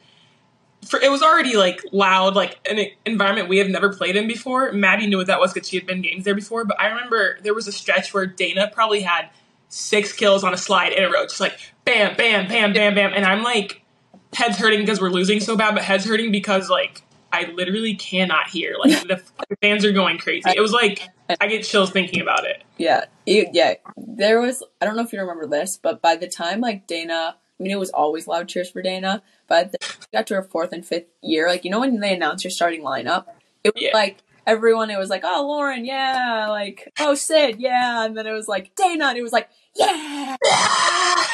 for, 0.87 1.01
it 1.01 1.11
was 1.11 1.23
already 1.23 1.57
like 1.57 1.83
loud, 1.93 2.35
like 2.35 2.59
an 2.71 2.87
environment 3.07 3.49
we 3.49 3.59
have 3.59 3.69
never 3.69 3.93
played 3.93 4.17
in 4.17 4.27
before. 4.27 4.73
Maddie 4.73 5.07
knew 5.07 5.19
what 5.19 5.27
that 5.27 5.41
was 5.41 5.53
because 5.53 5.69
she 5.69 5.77
had 5.77 5.87
been 5.87 6.03
games 6.03 6.25
there 6.25 6.35
before. 6.35 6.65
But 6.65 6.81
I 6.81 6.89
remember 6.89 7.39
there 7.43 7.55
was 7.55 7.69
a 7.69 7.73
stretch 7.73 8.13
where 8.13 8.27
Dana 8.27 8.71
probably 8.73 9.03
had 9.03 9.31
six 9.69 10.13
kills 10.13 10.43
on 10.43 10.53
a 10.53 10.57
slide 10.57 10.93
in 10.93 11.05
a 11.05 11.11
row, 11.11 11.25
just 11.25 11.41
like 11.41 11.59
bam, 11.85 12.17
bam, 12.17 12.49
bam, 12.49 12.73
bam, 12.73 12.95
bam, 12.95 13.13
and 13.15 13.25
I'm 13.25 13.43
like 13.43 13.83
heads 14.33 14.59
hurting 14.59 14.81
because 14.81 15.01
we're 15.01 15.11
losing 15.11 15.41
so 15.41 15.57
bad, 15.57 15.75
but 15.75 15.85
heads 15.85 16.05
hurting 16.05 16.33
because 16.33 16.71
like 16.71 17.03
I 17.33 17.51
literally 17.53 17.95
cannot 17.95 18.49
hear. 18.49 18.75
Like 18.83 19.01
the, 19.09 19.23
fans 19.63 19.85
are 19.85 19.93
going 19.93 20.19
crazy. 20.19 20.51
It 20.55 20.61
was 20.61 20.73
like 20.73 21.09
I 21.41 21.47
get 21.47 21.65
chills 21.65 21.91
thinking 21.91 22.21
about 22.21 22.45
it. 22.45 22.63
Yeah, 22.79 23.05
it, 23.27 23.51
yeah. 23.53 23.75
There 23.97 24.41
was. 24.41 24.63
I 24.81 24.85
don't 24.87 24.97
know 24.97 25.03
if 25.03 25.13
you 25.13 25.21
remember 25.21 25.47
this, 25.47 25.79
but 25.81 26.03
by 26.03 26.17
the 26.17 26.29
time 26.29 26.61
like 26.61 26.87
Dana, 26.87 27.37
I 27.37 27.63
mean, 27.63 27.73
it 27.73 27.79
was 27.79 27.91
always 27.91 28.27
loud 28.27 28.49
cheers 28.49 28.71
for 28.71 28.83
Dana. 28.83 29.23
But 29.47 29.73
the, 29.73 29.79
got 30.13 30.27
to 30.29 30.35
her 30.35 30.43
fourth 30.43 30.73
and 30.73 30.85
fifth 30.85 31.07
year, 31.23 31.47
like 31.49 31.65
you 31.65 31.71
know 31.71 31.81
when 31.81 32.01
they 32.01 32.15
announced 32.15 32.45
your 32.45 32.51
starting 32.51 32.83
lineup, 32.83 33.27
it 33.65 33.75
was 33.75 33.83
Yeah. 33.83 33.91
like 33.95 34.19
everyone. 34.47 34.91
It 34.91 34.99
was 34.99 35.11
like, 35.11 35.23
oh 35.25 35.47
Lauren, 35.47 35.85
yeah, 35.85 36.47
like 36.49 36.93
oh 36.99 37.15
Sid, 37.15 37.57
yeah, 37.61 38.05
and 38.05 38.17
then 38.17 38.27
it 38.27 38.33
was 38.33 38.49
like 38.49 38.75
Dana, 38.75 39.07
and 39.07 39.19
it 39.19 39.23
was 39.23 39.33
like 39.33 39.49
yeah, 39.77 40.37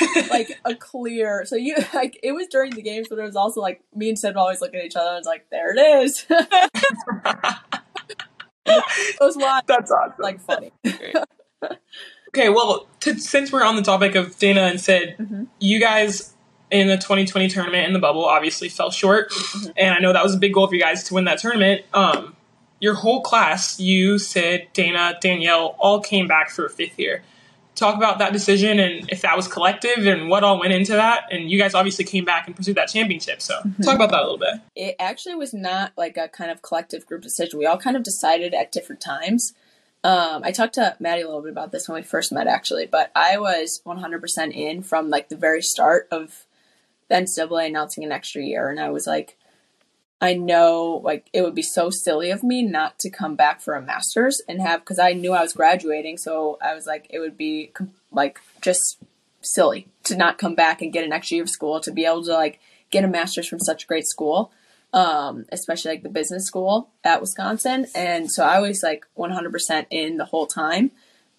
like 0.30 0.58
a 0.64 0.74
clear. 0.74 1.44
So 1.46 1.56
you 1.56 1.76
like 1.94 2.18
it 2.22 2.32
was 2.32 2.46
during 2.48 2.72
the 2.74 2.82
games, 2.82 3.08
but 3.08 3.18
it 3.18 3.22
was 3.22 3.36
also 3.36 3.60
like 3.60 3.80
me 3.94 4.08
and 4.08 4.18
Sid 4.18 4.34
would 4.34 4.40
always 4.40 4.60
look 4.60 4.74
at 4.74 4.84
each 4.84 4.96
other 4.96 5.10
and 5.10 5.18
it's 5.18 5.26
like 5.26 5.46
there 5.50 5.74
it 5.76 5.78
is. 6.04 6.26
it 8.66 9.16
was 9.20 9.36
wild, 9.36 9.64
That's 9.66 9.90
awesome. 9.90 10.14
like 10.18 10.40
funny. 10.40 10.72
Okay, 12.28 12.48
well, 12.50 12.86
to, 13.00 13.18
since 13.18 13.50
we're 13.52 13.64
on 13.64 13.76
the 13.76 13.82
topic 13.82 14.14
of 14.14 14.36
Dana 14.38 14.62
and 14.62 14.80
Sid, 14.80 15.16
Mhm. 15.18 15.46
you 15.58 15.80
guys 15.80 16.34
in 16.70 16.88
the 16.88 16.96
2020 16.96 17.48
tournament 17.48 17.86
in 17.86 17.92
the 17.92 17.98
bubble 17.98 18.24
obviously 18.24 18.68
fell 18.68 18.90
short, 18.90 19.32
and 19.76 19.94
I 19.94 20.00
know 20.00 20.12
that 20.12 20.22
was 20.22 20.34
a 20.34 20.38
big 20.38 20.52
goal 20.52 20.66
for 20.66 20.74
you 20.74 20.80
guys 20.82 21.04
to 21.04 21.14
win 21.14 21.24
that 21.24 21.38
tournament. 21.38 21.82
Um, 21.94 22.36
your 22.80 22.94
whole 22.94 23.22
class, 23.22 23.80
you, 23.80 24.18
Sid, 24.18 24.68
Dana, 24.74 25.16
Danielle, 25.20 25.76
all 25.78 26.00
came 26.00 26.26
back 26.26 26.50
for 26.50 26.66
a 26.66 26.70
fifth 26.70 26.98
year. 26.98 27.22
Talk 27.76 27.96
about 27.96 28.18
that 28.18 28.32
decision 28.32 28.80
and 28.80 29.08
if 29.10 29.22
that 29.22 29.36
was 29.36 29.46
collective 29.46 30.06
and 30.06 30.28
what 30.28 30.42
all 30.42 30.58
went 30.58 30.72
into 30.72 30.92
that. 30.92 31.26
And 31.30 31.50
you 31.50 31.58
guys 31.58 31.74
obviously 31.74 32.04
came 32.04 32.24
back 32.24 32.46
and 32.48 32.56
pursued 32.56 32.76
that 32.76 32.88
championship. 32.88 33.40
So 33.40 33.60
talk 33.84 33.94
about 33.94 34.10
that 34.10 34.20
a 34.20 34.22
little 34.22 34.38
bit. 34.38 34.54
it 34.74 34.96
actually 34.98 35.36
was 35.36 35.54
not 35.54 35.92
like 35.96 36.16
a 36.16 36.26
kind 36.28 36.50
of 36.50 36.62
collective 36.62 37.06
group 37.06 37.22
decision. 37.22 37.58
We 37.58 37.66
all 37.66 37.78
kind 37.78 37.96
of 37.96 38.02
decided 38.02 38.52
at 38.54 38.72
different 38.72 39.00
times. 39.00 39.52
Um, 40.02 40.42
I 40.44 40.52
talked 40.52 40.74
to 40.74 40.96
Maddie 41.00 41.22
a 41.22 41.26
little 41.26 41.42
bit 41.42 41.50
about 41.50 41.72
this 41.72 41.88
when 41.88 41.96
we 41.96 42.02
first 42.02 42.32
met, 42.32 42.46
actually, 42.46 42.86
but 42.86 43.10
I 43.14 43.38
was 43.38 43.82
100% 43.84 44.52
in 44.54 44.82
from 44.82 45.10
like 45.10 45.28
the 45.28 45.36
very 45.36 45.62
start 45.62 46.06
of 46.10 46.46
the 47.08 47.16
NCAA 47.16 47.66
announcing 47.66 48.04
an 48.04 48.12
extra 48.12 48.42
year, 48.42 48.68
and 48.68 48.80
I 48.80 48.90
was 48.90 49.06
like, 49.06 49.35
I 50.20 50.34
know 50.34 51.00
like 51.04 51.28
it 51.32 51.42
would 51.42 51.54
be 51.54 51.62
so 51.62 51.90
silly 51.90 52.30
of 52.30 52.42
me 52.42 52.62
not 52.62 52.98
to 53.00 53.10
come 53.10 53.36
back 53.36 53.60
for 53.60 53.74
a 53.74 53.82
master's 53.82 54.40
and 54.48 54.60
have 54.62 54.80
because 54.80 54.98
I 54.98 55.12
knew 55.12 55.32
I 55.32 55.42
was 55.42 55.52
graduating, 55.52 56.18
so 56.18 56.58
I 56.62 56.74
was 56.74 56.86
like, 56.86 57.06
it 57.10 57.18
would 57.18 57.36
be 57.36 57.72
like 58.10 58.40
just 58.60 58.98
silly 59.42 59.88
to 60.04 60.16
not 60.16 60.38
come 60.38 60.54
back 60.54 60.82
and 60.82 60.92
get 60.92 61.04
an 61.04 61.12
extra 61.12 61.36
year 61.36 61.44
of 61.44 61.50
school 61.50 61.80
to 61.80 61.92
be 61.92 62.04
able 62.04 62.24
to 62.24 62.32
like 62.32 62.60
get 62.90 63.04
a 63.04 63.08
master's 63.08 63.46
from 63.46 63.60
such 63.60 63.84
a 63.84 63.86
great 63.86 64.06
school 64.06 64.50
um, 64.92 65.44
especially 65.50 65.92
like 65.92 66.02
the 66.02 66.08
business 66.08 66.46
school 66.46 66.90
at 67.04 67.20
Wisconsin. 67.20 67.86
And 67.94 68.30
so 68.30 68.44
I 68.44 68.60
was 68.60 68.82
like 68.82 69.06
100% 69.18 69.86
in 69.90 70.16
the 70.16 70.24
whole 70.24 70.46
time. 70.46 70.90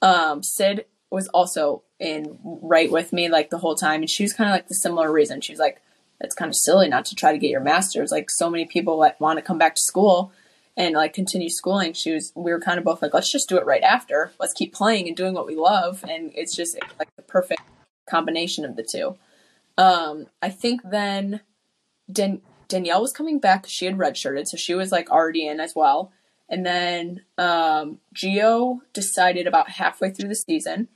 Um, 0.02 0.44
Sid 0.44 0.86
was 1.10 1.28
also 1.30 1.82
in 2.00 2.38
right 2.44 2.92
with 2.92 3.12
me 3.12 3.30
like 3.30 3.50
the 3.50 3.58
whole 3.58 3.76
time. 3.76 4.02
And 4.02 4.10
she 4.10 4.24
was 4.24 4.34
kind 4.34 4.50
of 4.50 4.54
like 4.54 4.68
the 4.68 4.76
similar 4.76 5.12
reason. 5.12 5.42
She 5.42 5.52
was 5.52 5.60
like, 5.60 5.82
it's 6.20 6.36
kind 6.36 6.50
of 6.50 6.56
silly 6.56 6.88
not 6.88 7.06
to 7.06 7.16
try 7.16 7.32
to 7.32 7.38
get 7.38 7.50
your 7.50 7.62
master's. 7.62 8.12
Like 8.12 8.30
so 8.30 8.50
many 8.50 8.66
people 8.66 8.98
like 8.98 9.20
want 9.20 9.38
to 9.38 9.44
come 9.44 9.58
back 9.58 9.76
to 9.76 9.82
school 9.82 10.32
and 10.76 10.96
like 10.96 11.14
continue 11.14 11.50
schooling. 11.50 11.94
She 11.94 12.12
was, 12.12 12.32
we 12.36 12.52
were 12.52 12.60
kind 12.60 12.78
of 12.78 12.84
both 12.84 13.02
like, 13.02 13.14
let's 13.14 13.32
just 13.32 13.50
do 13.50 13.58
it 13.58 13.66
right 13.66 13.84
after. 13.84 14.32
Let's 14.40 14.54
keep 14.54 14.74
playing 14.74 15.08
and 15.08 15.18
doing 15.18 15.34
what 15.34 15.48
we 15.48 15.56
love. 15.56 16.04
And 16.08 16.32
it's 16.36 16.56
just 16.56 16.78
like 17.00 17.10
the 17.16 17.24
perfect 17.24 17.62
combination 18.08 18.66
of 18.66 18.76
the 18.76 18.84
two. 18.84 19.18
Um, 19.78 20.28
I 20.42 20.50
think 20.50 20.82
then 20.84 21.42
Dan- 22.12 22.42
Danielle 22.68 23.02
was 23.02 23.14
coming 23.14 23.40
back. 23.40 23.66
she 23.68 23.86
had 23.86 23.98
redshirted, 23.98 24.48
so 24.48 24.58
she 24.58 24.76
was 24.76 24.92
like 24.92 25.10
already 25.10 25.48
in 25.48 25.60
as 25.60 25.74
well. 25.76 26.12
And 26.50 26.66
then 26.66 27.24
um, 27.38 28.00
Gio 28.16 28.80
decided 28.94 29.48
about 29.48 29.72
halfway 29.72 30.12
through 30.12 30.30
the 30.30 30.36
season 30.36 30.88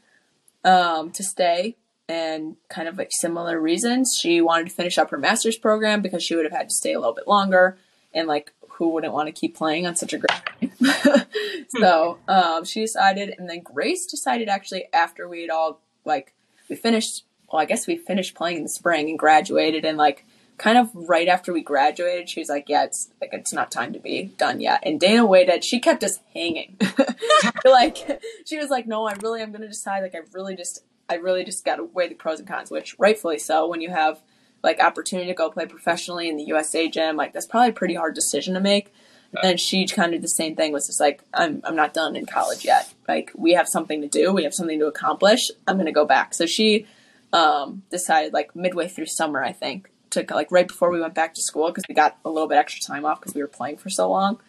um, 0.64 1.12
to 1.12 1.24
stay, 1.24 1.76
and 2.12 2.58
kind 2.68 2.90
of 2.90 2.98
like 2.98 3.10
similar 3.12 3.60
reasons. 3.60 4.18
She 4.20 4.42
wanted 4.42 4.68
to 4.68 4.76
finish 4.76 4.98
up 4.98 5.12
her 5.12 5.18
master's 5.18 5.58
program 5.58 6.02
because 6.02 6.22
she 6.22 6.36
would 6.36 6.44
have 6.44 6.52
had 6.52 6.68
to 6.68 6.76
stay 6.76 6.92
a 6.92 7.00
little 7.00 7.16
bit 7.16 7.28
longer, 7.28 7.78
and 8.14 8.28
like 8.28 8.52
who 8.72 8.90
wouldn't 8.90 9.14
want 9.14 9.28
to 9.28 9.32
keep 9.32 9.56
playing 9.56 9.88
on 9.88 9.96
such 9.96 10.14
a 10.14 10.18
great 10.18 10.76
so 11.80 12.18
um, 12.28 12.66
she 12.66 12.82
decided, 12.82 13.34
and 13.38 13.50
then 13.50 13.62
Grace 13.62 14.06
decided 14.06 14.50
actually 14.50 14.86
after 14.92 15.28
we 15.28 15.42
had 15.42 15.50
all 15.50 15.80
like 16.04 16.34
we 16.70 16.76
finished. 16.76 17.24
Well, 17.52 17.62
I 17.62 17.66
guess 17.66 17.88
we 17.88 17.98
finished 17.98 18.36
playing 18.36 18.58
in 18.58 18.64
the 18.64 18.70
spring 18.70 19.10
and 19.10 19.18
graduated, 19.18 19.86
and 19.86 19.98
like 19.98 20.26
kind 20.58 20.78
of 20.78 20.90
right 20.94 21.28
after 21.28 21.54
we 21.54 21.62
graduated, 21.62 22.30
she 22.30 22.42
was 22.42 22.50
like, 22.50 22.68
"Yeah, 22.68 22.84
it's 22.84 23.10
like 23.22 23.30
it's 23.34 23.54
not 23.54 23.72
time 23.72 23.94
to 23.94 24.00
be 24.00 24.34
done 24.38 24.60
yet." 24.60 24.82
And 24.84 25.00
Dana 25.00 25.26
waited. 25.26 25.64
She 25.64 25.80
kept 25.80 26.04
us 26.04 26.20
hanging. 26.34 26.78
like 27.66 28.22
she 28.46 28.58
was 28.58 28.70
like, 28.70 28.86
"No, 28.86 29.06
I 29.06 29.16
really 29.22 29.42
I'm 29.42 29.52
going 29.52 29.62
to 29.62 29.68
decide. 29.68 30.02
Like, 30.02 30.16
I 30.16 30.20
really 30.34 30.56
just, 30.56 30.84
I 31.10 31.16
really 31.16 31.44
just 31.44 31.66
got 31.66 31.78
to 31.78 31.84
weigh 31.84 32.08
the 32.08 32.16
pros 32.16 32.40
and 32.40 32.48
cons." 32.48 32.72
Which 32.72 32.96
rightfully 33.00 33.40
so. 33.40 33.68
When 33.68 33.82
you 33.82 33.90
have 33.90 34.22
like 34.64 34.80
opportunity 34.80 35.28
to 35.28 35.34
go 35.34 35.50
play 35.50 35.66
professionally 35.66 36.30
in 36.30 36.38
the 36.38 36.44
USA 36.44 36.88
gym, 36.88 37.16
like 37.16 37.34
that's 37.34 37.48
probably 37.48 37.70
a 37.70 37.74
pretty 37.74 37.96
hard 37.96 38.16
decision 38.16 38.54
to 38.54 38.60
make. 38.60 38.94
And 39.42 39.60
she 39.60 39.88
kind 39.88 40.14
of 40.14 40.20
did 40.20 40.24
the 40.24 40.28
same 40.28 40.56
thing. 40.56 40.74
Was 40.74 40.88
just 40.88 41.00
like, 41.00 41.24
I'm, 41.34 41.62
I'm 41.64 41.76
not 41.76 41.94
done 41.94 42.18
in 42.18 42.26
college 42.26 42.66
yet. 42.66 42.94
Like, 43.08 43.32
we 43.34 43.54
have 43.54 43.68
something 43.68 44.02
to 44.02 44.08
do. 44.08 44.34
We 44.34 44.44
have 44.44 44.54
something 44.54 44.78
to 44.80 44.88
accomplish. 44.88 45.50
I'm 45.66 45.78
going 45.78 45.86
to 45.86 45.94
go 45.94 46.06
back. 46.06 46.34
So 46.34 46.46
she 46.46 46.86
um, 47.32 47.84
decided 47.90 48.34
like 48.34 48.56
midway 48.56 48.88
through 48.88 49.06
summer, 49.06 49.44
I 49.44 49.54
think, 49.54 49.90
to 50.12 50.26
like 50.30 50.52
right 50.52 50.68
before 50.68 50.92
we 50.92 51.00
went 51.00 51.14
back 51.14 51.34
to 51.36 51.42
school 51.42 51.68
because 51.68 51.86
we 51.88 51.96
got 51.96 52.18
a 52.26 52.30
little 52.30 52.48
bit 52.48 52.58
extra 52.58 52.82
time 52.82 53.06
off 53.06 53.22
because 53.22 53.34
we 53.34 53.42
were 53.42 53.48
playing 53.48 53.78
for 53.78 53.90
so 53.90 54.10
long. 54.10 54.40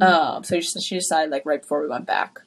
Um, 0.00 0.44
so 0.44 0.60
she, 0.60 0.80
she 0.80 0.94
decided 0.94 1.30
like 1.30 1.46
right 1.46 1.60
before 1.60 1.82
we 1.82 1.88
went 1.88 2.06
back. 2.06 2.40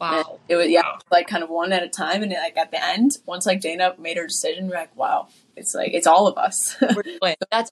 And 0.00 0.24
Wow. 0.26 0.40
it 0.48 0.56
was 0.56 0.68
yeah, 0.68 0.82
Wow. 0.82 0.98
like 1.10 1.26
kind 1.28 1.42
of 1.42 1.50
one 1.50 1.72
at 1.72 1.82
a 1.82 1.88
time, 1.88 2.22
and 2.22 2.32
like 2.32 2.56
at 2.56 2.70
the 2.70 2.84
end, 2.84 3.12
once 3.26 3.46
like 3.46 3.60
Dana 3.60 3.94
made 3.98 4.16
her 4.16 4.26
decision, 4.26 4.68
we're 4.68 4.74
like, 4.76 4.94
wow, 4.96 5.28
it's 5.56 5.74
like 5.74 5.92
it's 5.94 6.06
all 6.06 6.26
of 6.26 6.36
us. 6.36 6.76
That's 7.50 7.70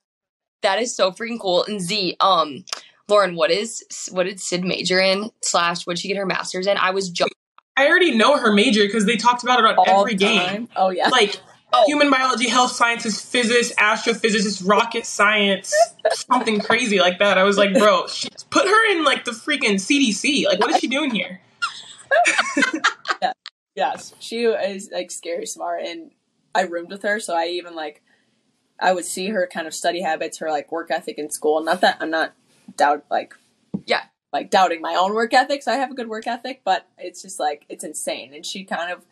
that 0.62 0.80
is 0.80 0.94
so 0.94 1.10
freaking 1.10 1.40
cool. 1.40 1.64
And 1.64 1.80
Z, 1.80 2.16
um, 2.20 2.64
Lauren, 3.08 3.34
what 3.34 3.50
is 3.50 3.84
what 4.12 4.24
did 4.24 4.40
Sid 4.40 4.64
major 4.64 5.00
in? 5.00 5.30
Slash, 5.42 5.86
what 5.86 5.96
did 5.96 6.00
she 6.02 6.08
get 6.08 6.16
her 6.16 6.26
master's 6.26 6.66
in? 6.66 6.76
I 6.76 6.90
was 6.90 7.10
just 7.10 7.30
I 7.76 7.86
already 7.88 8.16
know 8.16 8.36
her 8.38 8.52
major 8.52 8.84
because 8.84 9.06
they 9.06 9.16
talked 9.16 9.42
about 9.42 9.58
it 9.58 9.64
on 9.66 9.74
all 9.76 10.00
every 10.02 10.14
the 10.14 10.24
game. 10.24 10.68
Oh 10.76 10.90
yeah, 10.90 11.08
Like 11.08 11.40
Oh. 11.74 11.84
human 11.86 12.10
biology, 12.10 12.50
health 12.50 12.72
sciences, 12.72 13.18
physics, 13.18 13.72
astrophysicist, 13.76 14.62
rocket 14.68 15.06
science, 15.06 15.74
something 16.12 16.60
crazy 16.60 16.98
like 17.00 17.18
that. 17.20 17.38
I 17.38 17.44
was 17.44 17.56
like, 17.56 17.72
bro, 17.72 18.06
she, 18.08 18.28
put 18.50 18.66
her 18.66 18.92
in 18.92 19.04
like 19.04 19.24
the 19.24 19.30
freaking 19.30 19.76
CDC. 19.76 20.44
Like, 20.44 20.60
what 20.60 20.68
is 20.70 20.80
she 20.80 20.86
doing 20.86 21.10
here? 21.14 21.40
Yes, 23.74 24.12
she 24.20 24.44
is 24.44 24.90
like 24.92 25.10
scary 25.10 25.46
smart, 25.46 25.80
and 25.82 26.10
I 26.54 26.62
roomed 26.62 26.90
with 26.90 27.02
her, 27.04 27.18
so 27.18 27.34
I 27.34 27.46
even 27.46 27.74
like 27.74 28.02
I 28.78 28.92
would 28.92 29.06
see 29.06 29.28
her 29.30 29.48
kind 29.50 29.66
of 29.66 29.72
study 29.72 30.02
habits, 30.02 30.38
her 30.38 30.50
like 30.50 30.70
work 30.70 30.90
ethic 30.90 31.16
in 31.16 31.30
school. 31.30 31.62
Not 31.64 31.80
that 31.80 31.96
I'm 32.00 32.10
not 32.10 32.34
doubt 32.76 33.06
like 33.10 33.34
Yeah. 33.86 34.02
like 34.30 34.50
doubting 34.50 34.82
my 34.82 34.94
own 34.94 35.14
work 35.14 35.32
ethic. 35.32 35.62
So 35.62 35.72
I 35.72 35.76
have 35.76 35.90
a 35.90 35.94
good 35.94 36.08
work 36.08 36.26
ethic, 36.26 36.60
but 36.64 36.86
it's 36.98 37.22
just 37.22 37.40
like 37.40 37.64
it's 37.70 37.82
insane. 37.82 38.34
And 38.34 38.44
she 38.44 38.64
kind 38.64 38.92
of 38.92 39.06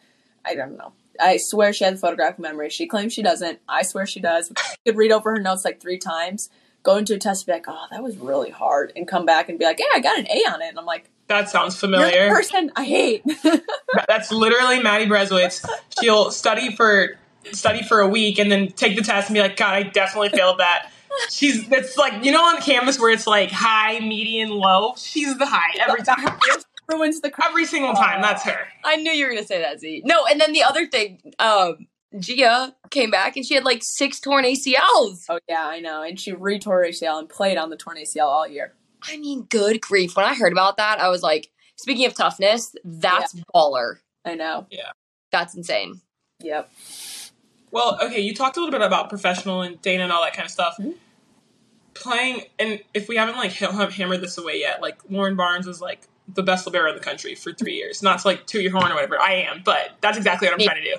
I 0.45 0.55
don't 0.55 0.77
know. 0.77 0.93
I 1.19 1.39
swear 1.39 1.73
she 1.73 1.85
has 1.85 1.99
photographic 1.99 2.39
memory. 2.39 2.69
She 2.69 2.87
claims 2.87 3.15
she 3.15 3.23
doesn't. 3.23 3.61
I 3.67 3.81
swear 3.83 4.05
she 4.07 4.21
does. 4.21 4.53
Could 4.85 4.97
read 4.97 5.11
over 5.13 5.31
her 5.31 5.41
notes 5.41 5.65
like 5.65 5.81
three 5.81 5.99
times, 5.99 6.51
go 6.83 6.97
into 6.97 7.15
a 7.15 7.19
test, 7.19 7.47
be 7.47 7.53
like, 7.53 7.65
"Oh, 7.67 7.87
that 7.91 8.03
was 8.03 8.19
really 8.19 8.51
hard," 8.51 8.93
and 8.95 9.09
come 9.09 9.25
back 9.25 9.49
and 9.49 9.59
be 9.59 9.65
like, 9.65 9.79
"Yeah, 9.79 9.87
I 9.95 10.01
got 10.01 10.19
an 10.19 10.27
A 10.27 10.41
on 10.53 10.61
it." 10.61 10.69
And 10.69 10.79
I'm 10.79 10.85
like, 10.87 11.11
That 11.31 11.49
sounds 11.49 11.75
"You're 11.75 11.91
familiar. 11.91 12.25
the 12.25 12.35
person 12.35 12.73
I 12.75 12.85
hate." 12.85 13.25
That's 14.09 14.33
literally 14.33 14.83
Maddie 14.83 15.07
Berezowitz. 15.07 15.65
She'll 16.01 16.31
study 16.31 16.75
for 16.75 17.17
study 17.53 17.83
for 17.83 18.01
a 18.01 18.09
week 18.09 18.39
and 18.39 18.51
then 18.51 18.69
take 18.73 18.97
the 18.97 19.03
test 19.03 19.29
and 19.29 19.35
be 19.35 19.41
like, 19.41 19.57
God, 19.57 19.75
I 19.75 19.85
definitely 19.85 20.31
failed 20.31 20.59
that. 20.59 20.91
She's 21.31 21.71
it's 21.71 21.97
like 21.97 22.25
you 22.25 22.33
know 22.33 22.45
on 22.45 22.61
Canvas 22.61 22.99
where 22.99 23.13
it's 23.13 23.27
like 23.27 23.51
high, 23.51 24.01
median, 24.01 24.51
low. 24.51 24.95
She's 24.97 25.39
the 25.39 25.47
high 25.47 25.73
every 25.81 26.03
time. 26.03 26.39
Ruins 26.89 27.21
the. 27.21 27.33
Every 27.45 27.67
single 27.67 27.95
time. 27.95 28.21
That's 28.21 28.43
her. 28.43 28.67
I 28.85 28.97
knew 28.97 29.13
you 29.13 29.27
were 29.27 29.33
gonna 29.33 29.47
say 29.47 29.61
that, 29.61 29.79
Z. 29.79 30.03
No, 30.05 30.27
and 30.27 30.41
then 30.41 30.53
the 30.53 30.65
other 30.65 30.89
thing, 30.89 31.21
um, 31.39 31.87
Gia 32.19 32.75
came 32.91 33.13
back 33.13 33.37
and 33.37 33.47
she 33.47 33.55
had 33.55 33.65
like 33.65 33.83
six 33.85 34.19
torn 34.19 34.45
ACLs. 34.45 35.27
Oh 35.29 35.39
yeah, 35.49 35.67
I 35.67 35.79
know. 35.79 36.03
And 36.03 36.19
she 36.19 36.33
retore 36.33 36.85
ACL 36.89 37.21
and 37.21 37.29
played 37.29 37.57
on 37.57 37.71
the 37.71 37.77
torn 37.77 37.97
ACL 37.97 38.27
all 38.27 38.49
year. 38.49 38.75
I 39.03 39.17
mean, 39.17 39.43
good 39.43 39.81
grief. 39.81 40.17
When 40.17 40.27
I 40.27 40.35
heard 40.35 40.53
about 40.53 40.77
that, 40.77 41.01
I 41.01 41.09
was 41.09 41.23
like, 41.23 41.51
speaking 41.77 42.07
of 42.07 42.15
toughness, 42.15 42.75
that's 42.85 43.35
baller. 43.55 43.97
I 44.25 44.35
know. 44.35 44.67
Yeah. 44.71 44.91
That's 45.33 45.55
insane. 45.55 46.01
Yep. 46.41 46.71
Well, 47.71 47.99
okay, 48.03 48.21
you 48.21 48.35
talked 48.35 48.57
a 48.57 48.61
little 48.61 48.73
bit 48.73 48.85
about 48.85 49.09
professional 49.09 49.63
and 49.63 49.81
Dana 49.81 50.05
and 50.05 50.13
all 50.13 50.23
that 50.23 50.35
kind 50.35 50.47
of 50.47 50.51
stuff. 50.51 50.77
Mhm. 50.79 50.95
Playing, 51.95 52.45
and 52.59 52.81
if 52.95 53.09
we 53.09 53.17
haven't 53.17 53.37
like 53.37 53.53
hammered 53.53 54.21
this 54.21 54.39
away 54.39 54.59
yet, 54.61 54.81
like 54.81 54.99
Lauren 55.09 55.37
Barnes 55.37 55.67
was 55.67 55.81
like 55.81 56.03
the 56.29 56.43
best 56.43 56.67
libero 56.67 56.91
in 56.91 56.95
the 56.95 57.03
country 57.03 57.35
for 57.35 57.53
three 57.53 57.75
years. 57.75 58.03
Not 58.03 58.21
to 58.21 58.29
like 58.29 58.47
toot 58.47 58.63
your 58.63 58.73
horn 58.73 58.91
or 58.91 58.95
whatever. 58.95 59.21
I 59.21 59.35
am, 59.35 59.63
but 59.65 59.93
that's 60.01 60.17
exactly 60.17 60.49
what 60.49 60.55
I'm 60.55 60.61
trying 60.61 60.83
to 60.83 60.95
do. 60.95 60.97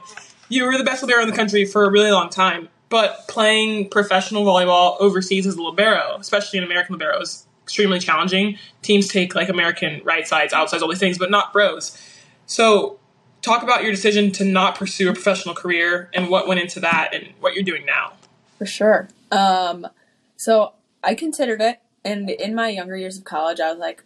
You 0.49 0.65
were 0.65 0.77
the 0.77 0.83
best 0.83 1.01
libero 1.01 1.21
in 1.21 1.29
the 1.29 1.35
country 1.35 1.65
for 1.65 1.85
a 1.85 1.89
really 1.89 2.11
long 2.11 2.29
time, 2.29 2.69
but 2.89 3.27
playing 3.29 3.89
professional 3.89 4.43
volleyball 4.43 4.97
overseas 4.99 5.47
as 5.47 5.55
a 5.55 5.61
libero, 5.61 6.17
especially 6.19 6.59
an 6.59 6.65
American 6.65 6.93
libero, 6.93 7.21
is 7.21 7.47
extremely 7.71 7.99
challenging. 7.99 8.57
Teams 8.81 9.07
take 9.07 9.33
like 9.33 9.47
American 9.47 10.01
right 10.03 10.27
sides, 10.27 10.53
outsides, 10.53 10.83
all 10.83 10.89
these 10.89 10.99
things, 10.99 11.17
but 11.17 11.31
not 11.31 11.53
bros. 11.53 11.97
So, 12.45 12.99
talk 13.41 13.63
about 13.63 13.81
your 13.81 13.91
decision 13.91 14.31
to 14.33 14.43
not 14.43 14.75
pursue 14.75 15.09
a 15.09 15.13
professional 15.13 15.55
career 15.55 16.09
and 16.13 16.29
what 16.29 16.47
went 16.47 16.59
into 16.59 16.81
that 16.81 17.13
and 17.13 17.33
what 17.39 17.53
you're 17.55 17.63
doing 17.63 17.85
now. 17.85 18.13
For 18.57 18.65
sure. 18.65 19.07
Um, 19.31 19.87
so 20.35 20.73
I 21.03 21.15
considered 21.15 21.61
it, 21.61 21.79
and 22.03 22.29
in 22.29 22.53
my 22.53 22.67
younger 22.69 22.97
years 22.97 23.17
of 23.17 23.23
college, 23.23 23.59
I 23.59 23.71
was 23.71 23.79
like, 23.79 24.03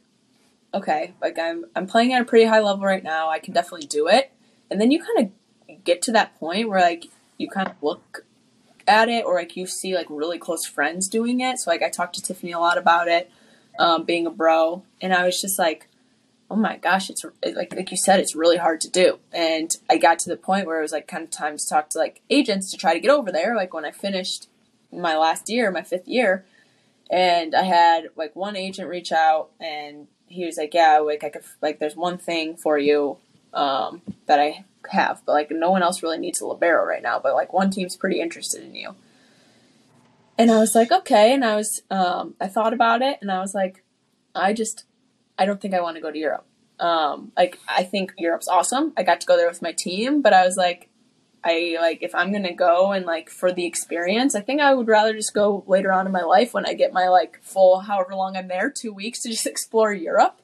okay, 0.74 1.14
like 1.22 1.40
I'm 1.40 1.66
I'm 1.76 1.88
playing 1.88 2.14
at 2.14 2.22
a 2.22 2.26
pretty 2.26 2.46
high 2.46 2.60
level 2.60 2.86
right 2.86 3.04
now. 3.04 3.30
I 3.30 3.40
can 3.40 3.54
definitely 3.54 3.88
do 3.88 4.08
it. 4.08 4.32
And 4.70 4.80
then 4.80 4.92
you 4.92 5.04
kind 5.04 5.32
of 5.70 5.84
get 5.84 6.02
to 6.04 6.12
that 6.12 6.40
point 6.40 6.70
where 6.70 6.82
like 6.82 7.06
you 7.38 7.50
kind 7.50 7.68
of 7.68 7.76
look 7.82 8.26
at 8.88 9.10
it, 9.10 9.26
or 9.26 9.36
like 9.36 9.58
you 9.58 9.66
see 9.66 9.96
like 9.96 10.08
really 10.10 10.38
close 10.38 10.66
friends 10.66 11.08
doing 11.08 11.40
it. 11.40 11.58
So 11.60 11.72
like 11.72 11.82
I 11.82 11.90
talked 11.90 12.16
to 12.16 12.22
Tiffany 12.22 12.52
a 12.52 12.60
lot 12.60 12.78
about 12.78 13.08
it, 13.08 13.32
um, 13.80 14.04
being 14.04 14.26
a 14.26 14.32
bro, 14.32 14.84
and 15.02 15.14
I 15.14 15.26
was 15.26 15.42
just 15.42 15.60
like. 15.60 15.88
Oh 16.48 16.56
my 16.56 16.78
gosh, 16.78 17.10
it's 17.10 17.26
like 17.56 17.74
like 17.74 17.90
you 17.90 17.98
said, 17.98 18.20
it's 18.20 18.36
really 18.36 18.58
hard 18.58 18.80
to 18.82 18.90
do. 18.90 19.18
And 19.34 19.76
I 19.90 19.98
got 19.98 20.20
to 20.20 20.30
the 20.30 20.38
point 20.38 20.68
where 20.68 20.78
it 20.78 20.84
was 20.84 20.92
like 20.92 21.08
kind 21.08 21.24
of 21.24 21.32
time 21.32 21.58
to 21.58 21.68
talk 21.68 21.90
to 21.90 21.98
like 21.98 22.22
agents 22.30 22.70
to 22.70 22.78
try 22.78 22.94
to 22.94 23.00
get 23.00 23.10
over 23.10 23.32
there. 23.32 23.56
Like 23.56 23.74
when 23.74 23.84
I 23.84 23.90
finished 23.90 24.48
my 24.92 25.18
last 25.18 25.50
year, 25.50 25.72
my 25.72 25.82
fifth 25.82 26.08
year, 26.08 26.46
and 27.10 27.56
I 27.56 27.64
had 27.64 28.10
like 28.16 28.36
one 28.36 28.56
agent 28.56 28.90
reach 28.90 29.12
out, 29.12 29.50
and 29.60 30.08
he 30.28 30.46
was 30.46 30.58
like, 30.58 30.74
"Yeah, 30.74 31.00
like 31.00 31.24
I 31.24 31.30
could 31.30 31.44
like 31.62 31.80
there's 31.80 31.96
one 31.96 32.18
thing 32.18 32.58
for 32.58 32.78
you 32.78 33.18
um, 33.54 34.02
that 34.28 34.40
I 34.40 34.66
have, 34.92 35.22
but 35.26 35.34
like 35.34 35.52
no 35.52 35.72
one 35.72 35.84
else 35.84 36.04
really 36.04 36.18
needs 36.18 36.42
a 36.42 36.48
libero 36.48 36.86
right 36.86 37.04
now, 37.04 37.20
but 37.20 37.34
like 37.34 37.54
one 37.54 37.70
team's 37.72 37.96
pretty 37.96 38.22
interested 38.22 38.64
in 38.64 38.76
you." 38.76 38.96
And 40.38 40.52
I 40.52 40.60
was 40.60 40.76
like, 40.76 40.92
"Okay," 40.92 41.34
and 41.34 41.46
I 41.46 41.56
was 41.56 41.82
um, 41.90 42.36
I 42.42 42.48
thought 42.48 42.74
about 42.74 43.02
it, 43.02 43.20
and 43.22 43.32
I 43.32 43.40
was 43.40 43.54
like, 43.54 43.84
"I 44.34 44.54
just 44.54 44.86
I 45.38 45.46
don't 45.46 45.62
think 45.62 45.74
I 45.74 45.82
want 45.82 45.96
to 45.96 46.02
go 46.02 46.12
to 46.12 46.18
Europe." 46.18 46.46
Um, 46.80 47.32
like 47.38 47.58
I 47.70 47.84
think 47.84 48.14
Europe's 48.18 48.48
awesome. 48.50 48.94
I 48.98 49.04
got 49.04 49.22
to 49.22 49.28
go 49.28 49.38
there 49.38 49.48
with 49.48 49.62
my 49.62 49.72
team, 49.72 50.22
but 50.22 50.34
I 50.34 50.46
was 50.46 50.58
like, 50.58 50.90
I 51.44 51.78
like 51.80 52.00
if 52.02 52.14
I'm 52.16 52.34
gonna 52.34 52.54
go 52.54 52.92
and 52.92 53.06
like 53.06 53.30
for 53.30 53.52
the 53.52 53.66
experience, 53.66 54.36
I 54.36 54.42
think 54.42 54.60
I 54.62 54.74
would 54.74 54.88
rather 54.88 55.14
just 55.14 55.34
go 55.34 55.64
later 55.68 55.94
on 55.94 56.06
in 56.06 56.12
my 56.12 56.24
life 56.24 56.54
when 56.54 56.66
I 56.66 56.74
get 56.74 56.92
my 56.92 57.08
like 57.08 57.40
full 57.42 57.80
however 57.82 58.16
long 58.16 58.36
I'm 58.36 58.48
there, 58.48 58.70
two 58.70 58.92
weeks 58.92 59.22
to 59.22 59.30
just 59.30 59.46
explore 59.54 59.94
Europe. 59.94 60.42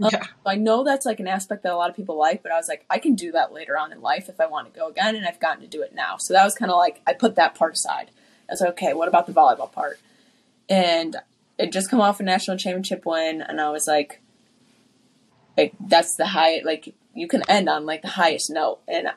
Um, 0.00 0.10
Yeah. 0.12 0.24
I 0.46 0.56
know 0.56 0.84
that's 0.84 1.06
like 1.06 1.20
an 1.20 1.28
aspect 1.28 1.62
that 1.62 1.72
a 1.72 1.76
lot 1.76 1.90
of 1.90 1.96
people 1.96 2.16
like, 2.16 2.42
but 2.42 2.52
I 2.52 2.56
was 2.56 2.68
like, 2.68 2.84
I 2.90 2.98
can 2.98 3.14
do 3.14 3.32
that 3.32 3.52
later 3.52 3.78
on 3.78 3.92
in 3.92 4.00
life 4.00 4.28
if 4.28 4.40
I 4.40 4.46
want 4.46 4.72
to 4.72 4.78
go 4.78 4.88
again, 4.88 5.16
and 5.16 5.26
I've 5.26 5.40
gotten 5.40 5.62
to 5.62 5.68
do 5.68 5.82
it 5.82 5.94
now. 5.94 6.16
So 6.18 6.34
that 6.34 6.44
was 6.44 6.54
kind 6.54 6.70
of 6.70 6.78
like 6.78 7.02
I 7.06 7.12
put 7.14 7.34
that 7.36 7.54
part 7.54 7.74
aside. 7.74 8.10
I 8.60 8.68
okay, 8.68 8.92
what 8.92 9.08
about 9.08 9.26
the 9.26 9.32
volleyball 9.32 9.72
part? 9.72 9.98
And 10.68 11.16
it 11.58 11.72
just 11.72 11.90
come 11.90 12.00
off 12.00 12.20
a 12.20 12.22
national 12.22 12.56
championship 12.56 13.06
win, 13.06 13.40
and 13.40 13.60
I 13.60 13.70
was 13.70 13.86
like, 13.86 14.20
like 15.56 15.74
that's 15.80 16.16
the 16.16 16.26
high, 16.26 16.60
like 16.64 16.94
you 17.14 17.28
can 17.28 17.42
end 17.48 17.68
on 17.68 17.86
like 17.86 18.02
the 18.02 18.08
highest 18.08 18.50
note, 18.50 18.80
and 18.88 19.08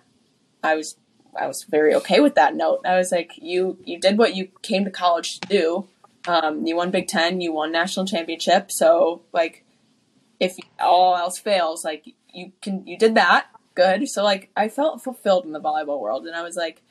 I 0.63 0.75
was 0.75 0.95
I 1.35 1.47
was 1.47 1.63
very 1.63 1.93
okay 1.95 2.19
with 2.19 2.35
that 2.35 2.55
note. 2.55 2.81
I 2.85 2.97
was 2.97 3.11
like, 3.11 3.33
you 3.41 3.77
you 3.83 3.99
did 3.99 4.17
what 4.17 4.35
you 4.35 4.49
came 4.61 4.85
to 4.85 4.91
college 4.91 5.39
to 5.39 5.47
do. 5.47 5.87
Um, 6.27 6.65
you 6.65 6.75
won 6.75 6.91
Big 6.91 7.07
Ten, 7.07 7.41
you 7.41 7.51
won 7.51 7.71
national 7.71 8.05
championship. 8.05 8.71
So 8.71 9.21
like, 9.31 9.63
if 10.39 10.55
all 10.79 11.15
else 11.15 11.37
fails, 11.37 11.83
like 11.83 12.05
you 12.33 12.51
can 12.61 12.85
you 12.87 12.97
did 12.97 13.15
that 13.15 13.47
good. 13.75 14.09
So 14.09 14.23
like, 14.23 14.49
I 14.55 14.69
felt 14.69 15.03
fulfilled 15.03 15.45
in 15.45 15.51
the 15.51 15.61
volleyball 15.61 15.99
world, 15.99 16.25
and 16.25 16.35
I 16.35 16.41
was 16.41 16.55
like, 16.55 16.81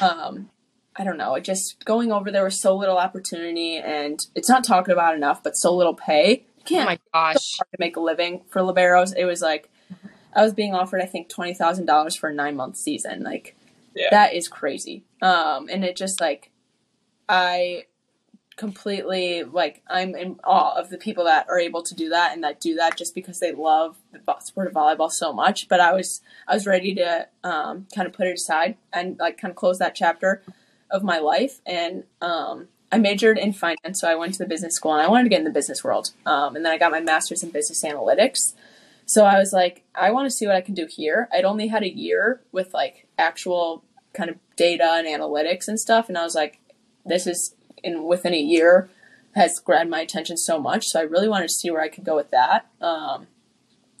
um, 0.00 0.50
I 0.96 1.02
don't 1.04 1.16
know, 1.18 1.34
it 1.34 1.42
just 1.44 1.84
going 1.84 2.12
over 2.12 2.30
there 2.30 2.44
was 2.44 2.60
so 2.60 2.76
little 2.76 2.98
opportunity, 2.98 3.76
and 3.78 4.18
it's 4.34 4.48
not 4.48 4.62
talked 4.64 4.88
about 4.88 5.14
enough, 5.16 5.42
but 5.42 5.56
so 5.56 5.74
little 5.74 5.94
pay. 5.94 6.30
You 6.30 6.44
Oh 6.60 6.64
can't 6.68 6.86
my 6.86 6.98
gosh. 7.12 7.56
hard 7.58 7.70
to 7.72 7.76
make 7.78 7.96
a 7.96 8.00
living 8.00 8.42
for 8.48 8.60
liberos. 8.62 9.12
It 9.16 9.24
was 9.26 9.42
like 9.42 9.70
I 10.34 10.42
was 10.42 10.54
being 10.54 10.74
offered, 10.74 11.02
I 11.02 11.06
think, 11.06 11.28
twenty 11.28 11.52
thousand 11.54 11.86
dollars 11.86 12.16
for 12.16 12.28
a 12.30 12.34
nine 12.34 12.56
month 12.56 12.76
season. 12.76 13.22
Like 13.22 13.56
Yeah. 13.94 14.08
that 14.10 14.34
is 14.34 14.48
crazy. 14.48 15.04
Um, 15.20 15.68
and 15.68 15.84
it 15.84 15.94
just 15.96 16.20
like 16.20 16.50
I 17.28 17.84
completely 18.56 19.42
like 19.42 19.82
I'm 19.88 20.14
in 20.14 20.38
awe 20.44 20.78
of 20.78 20.88
the 20.90 20.96
people 20.98 21.24
that 21.24 21.46
are 21.48 21.58
able 21.58 21.82
to 21.82 21.94
do 21.94 22.08
that 22.10 22.32
and 22.32 22.44
that 22.44 22.60
do 22.60 22.76
that 22.76 22.96
just 22.96 23.14
because 23.14 23.40
they 23.40 23.52
love 23.52 23.96
the 24.12 24.20
sport 24.40 24.68
of 24.68 24.72
volleyball 24.74 25.10
so 25.10 25.32
much. 25.32 25.68
But 25.68 25.80
I 25.80 25.92
was 25.92 26.20
I 26.46 26.54
was 26.54 26.66
ready 26.66 26.94
to 26.94 27.26
um, 27.42 27.86
kind 27.94 28.06
of 28.06 28.12
put 28.12 28.26
it 28.28 28.34
aside 28.34 28.76
and 28.92 29.18
like 29.18 29.38
kind 29.38 29.50
of 29.50 29.56
close 29.56 29.78
that 29.78 29.94
chapter 29.94 30.42
of 30.94 31.02
my 31.02 31.18
life 31.18 31.60
and 31.66 32.04
um, 32.22 32.68
I 32.92 32.98
majored 32.98 33.38
in 33.38 33.52
finance, 33.52 34.00
so 34.00 34.08
I 34.08 34.14
went 34.14 34.34
to 34.34 34.38
the 34.38 34.46
business 34.46 34.76
school 34.76 34.92
and 34.92 35.02
I 35.02 35.08
wanted 35.08 35.24
to 35.24 35.28
get 35.28 35.40
in 35.40 35.44
the 35.44 35.50
business 35.50 35.82
world. 35.82 36.10
Um, 36.24 36.54
and 36.54 36.64
then 36.64 36.72
I 36.72 36.78
got 36.78 36.92
my 36.92 37.00
master's 37.00 37.42
in 37.42 37.50
business 37.50 37.82
analytics. 37.84 38.54
So 39.04 39.24
I 39.24 39.38
was 39.38 39.52
like, 39.52 39.82
I 39.96 40.12
want 40.12 40.26
to 40.26 40.30
see 40.30 40.46
what 40.46 40.54
I 40.54 40.60
can 40.60 40.74
do 40.74 40.86
here. 40.88 41.28
I'd 41.32 41.44
only 41.44 41.66
had 41.66 41.82
a 41.82 41.92
year 41.92 42.40
with 42.52 42.72
like 42.72 43.08
actual 43.18 43.82
kind 44.12 44.30
of 44.30 44.36
data 44.56 44.88
and 44.92 45.08
analytics 45.08 45.66
and 45.66 45.78
stuff, 45.78 46.08
and 46.08 46.16
I 46.16 46.22
was 46.22 46.36
like, 46.36 46.60
this 47.04 47.26
is 47.26 47.56
in 47.82 48.04
within 48.04 48.32
a 48.32 48.38
year 48.38 48.88
has 49.34 49.58
grabbed 49.58 49.90
my 49.90 50.00
attention 50.00 50.36
so 50.36 50.60
much. 50.60 50.86
So 50.86 51.00
I 51.00 51.02
really 51.02 51.28
wanted 51.28 51.48
to 51.48 51.54
see 51.54 51.70
where 51.70 51.82
I 51.82 51.88
could 51.88 52.04
go 52.04 52.14
with 52.14 52.30
that. 52.30 52.68
Um, 52.80 53.26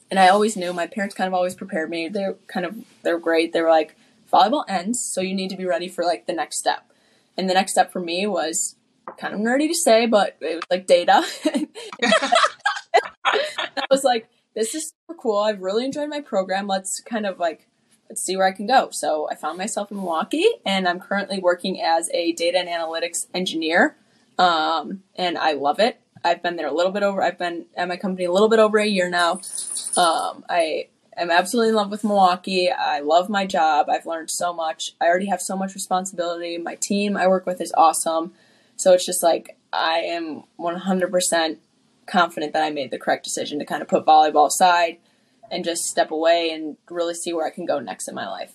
and 0.08 0.20
I 0.20 0.28
always 0.28 0.56
knew 0.56 0.72
my 0.72 0.86
parents 0.86 1.16
kind 1.16 1.26
of 1.26 1.34
always 1.34 1.56
prepared 1.56 1.90
me. 1.90 2.08
They're 2.08 2.36
kind 2.46 2.64
of 2.64 2.76
they're 3.02 3.18
great. 3.18 3.52
They 3.52 3.60
were 3.60 3.70
like, 3.70 3.96
volleyball 4.34 4.64
ends, 4.68 5.00
so 5.00 5.20
you 5.20 5.34
need 5.34 5.50
to 5.50 5.56
be 5.56 5.66
ready 5.66 5.88
for 5.88 6.04
like 6.04 6.26
the 6.26 6.32
next 6.32 6.58
step. 6.58 6.90
And 7.36 7.48
the 7.48 7.54
next 7.54 7.72
step 7.72 7.92
for 7.92 8.00
me 8.00 8.26
was 8.26 8.76
kind 9.18 9.34
of 9.34 9.40
nerdy 9.40 9.68
to 9.68 9.74
say, 9.74 10.06
but 10.06 10.36
it 10.40 10.56
was 10.56 10.64
like 10.70 10.86
data. 10.86 11.22
I 12.04 13.84
was 13.90 14.04
like, 14.04 14.28
this 14.54 14.74
is 14.74 14.92
super 15.08 15.18
cool. 15.20 15.38
I've 15.38 15.60
really 15.60 15.84
enjoyed 15.84 16.08
my 16.08 16.20
program. 16.20 16.66
Let's 16.66 17.00
kind 17.00 17.26
of 17.26 17.38
like 17.38 17.68
let's 18.08 18.22
see 18.22 18.36
where 18.36 18.46
I 18.46 18.52
can 18.52 18.66
go. 18.66 18.90
So 18.90 19.28
I 19.30 19.34
found 19.34 19.58
myself 19.58 19.90
in 19.90 19.96
Milwaukee, 19.96 20.46
and 20.64 20.86
I'm 20.86 21.00
currently 21.00 21.38
working 21.38 21.80
as 21.80 22.10
a 22.12 22.32
data 22.32 22.58
and 22.58 22.68
analytics 22.68 23.26
engineer, 23.34 23.96
um, 24.38 25.02
and 25.16 25.38
I 25.38 25.52
love 25.52 25.80
it. 25.80 26.00
I've 26.24 26.42
been 26.42 26.56
there 26.56 26.68
a 26.68 26.72
little 26.72 26.92
bit 26.92 27.02
over. 27.02 27.22
I've 27.22 27.38
been 27.38 27.66
at 27.76 27.88
my 27.88 27.96
company 27.96 28.24
a 28.24 28.32
little 28.32 28.48
bit 28.48 28.58
over 28.58 28.78
a 28.78 28.86
year 28.86 29.10
now. 29.10 29.40
Um, 29.96 30.44
I 30.48 30.88
am 31.22 31.30
absolutely 31.30 31.70
in 31.70 31.74
love 31.74 31.90
with 31.90 32.04
Milwaukee. 32.04 32.70
I 32.70 33.00
love 33.00 33.28
my 33.28 33.46
job. 33.46 33.88
I've 33.88 34.06
learned 34.06 34.30
so 34.30 34.52
much. 34.52 34.92
I 35.00 35.06
already 35.06 35.26
have 35.26 35.40
so 35.40 35.56
much 35.56 35.74
responsibility. 35.74 36.58
My 36.58 36.74
team 36.76 37.16
I 37.16 37.26
work 37.26 37.46
with 37.46 37.60
is 37.60 37.72
awesome. 37.76 38.32
So 38.76 38.92
it's 38.92 39.06
just 39.06 39.22
like 39.22 39.56
I 39.72 39.98
am 39.98 40.44
100% 40.58 41.56
confident 42.06 42.52
that 42.52 42.62
I 42.62 42.70
made 42.70 42.90
the 42.90 42.98
correct 42.98 43.24
decision 43.24 43.58
to 43.58 43.64
kind 43.64 43.82
of 43.82 43.88
put 43.88 44.04
volleyball 44.04 44.46
aside 44.46 44.98
and 45.50 45.64
just 45.64 45.84
step 45.84 46.10
away 46.10 46.50
and 46.50 46.76
really 46.90 47.14
see 47.14 47.32
where 47.32 47.46
I 47.46 47.50
can 47.50 47.66
go 47.66 47.78
next 47.78 48.08
in 48.08 48.14
my 48.14 48.26
life. 48.26 48.52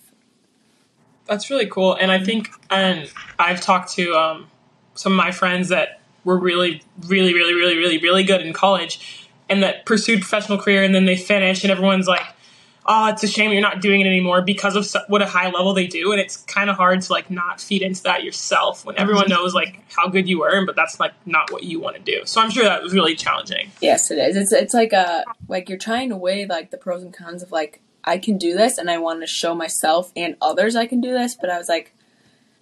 That's 1.26 1.50
really 1.50 1.66
cool. 1.66 1.94
And 1.94 2.10
I 2.10 2.22
think, 2.22 2.50
and 2.70 3.10
I've 3.38 3.60
talked 3.60 3.92
to 3.94 4.14
um, 4.14 4.48
some 4.94 5.12
of 5.12 5.16
my 5.16 5.30
friends 5.30 5.68
that 5.68 6.00
were 6.24 6.38
really, 6.38 6.82
really, 7.06 7.32
really, 7.34 7.54
really, 7.54 7.76
really, 7.76 7.98
really 7.98 8.24
good 8.24 8.42
in 8.42 8.52
college 8.52 9.28
and 9.48 9.62
that 9.62 9.86
pursued 9.86 10.20
professional 10.20 10.58
career 10.58 10.82
and 10.82 10.94
then 10.94 11.04
they 11.06 11.16
finish 11.16 11.64
and 11.64 11.70
everyone's 11.70 12.06
like, 12.06 12.22
oh, 12.92 13.06
it's 13.06 13.22
a 13.22 13.28
shame 13.28 13.52
you're 13.52 13.62
not 13.62 13.80
doing 13.80 14.00
it 14.00 14.06
anymore 14.06 14.42
because 14.42 14.74
of 14.74 14.84
so- 14.84 15.04
what 15.06 15.22
a 15.22 15.26
high 15.26 15.48
level 15.48 15.72
they 15.72 15.86
do. 15.86 16.10
And 16.10 16.20
it's 16.20 16.38
kind 16.38 16.68
of 16.68 16.76
hard 16.76 17.00
to 17.02 17.12
like 17.12 17.30
not 17.30 17.60
feed 17.60 17.82
into 17.82 18.02
that 18.02 18.24
yourself 18.24 18.84
when 18.84 18.98
everyone 18.98 19.24
mm-hmm. 19.24 19.34
knows 19.34 19.54
like 19.54 19.80
how 19.96 20.08
good 20.08 20.28
you 20.28 20.40
were, 20.40 20.66
but 20.66 20.74
that's 20.74 20.98
like 20.98 21.12
not 21.24 21.52
what 21.52 21.62
you 21.62 21.78
want 21.78 21.96
to 21.96 22.02
do. 22.02 22.26
So 22.26 22.40
I'm 22.40 22.50
sure 22.50 22.64
that 22.64 22.82
was 22.82 22.92
really 22.92 23.14
challenging. 23.14 23.70
Yes, 23.80 24.10
it 24.10 24.18
is. 24.18 24.36
It's 24.36 24.52
it's 24.52 24.74
like 24.74 24.92
a 24.92 25.24
like 25.46 25.68
you're 25.68 25.78
trying 25.78 26.08
to 26.08 26.16
weigh 26.16 26.46
like 26.46 26.72
the 26.72 26.78
pros 26.78 27.04
and 27.04 27.14
cons 27.14 27.44
of 27.44 27.52
like 27.52 27.80
I 28.02 28.18
can 28.18 28.38
do 28.38 28.54
this 28.54 28.76
and 28.76 28.90
I 28.90 28.98
want 28.98 29.20
to 29.20 29.26
show 29.28 29.54
myself 29.54 30.10
and 30.16 30.36
others 30.42 30.74
I 30.74 30.86
can 30.86 31.00
do 31.00 31.12
this, 31.12 31.36
but 31.40 31.48
I 31.48 31.58
was 31.58 31.68
like 31.68 31.94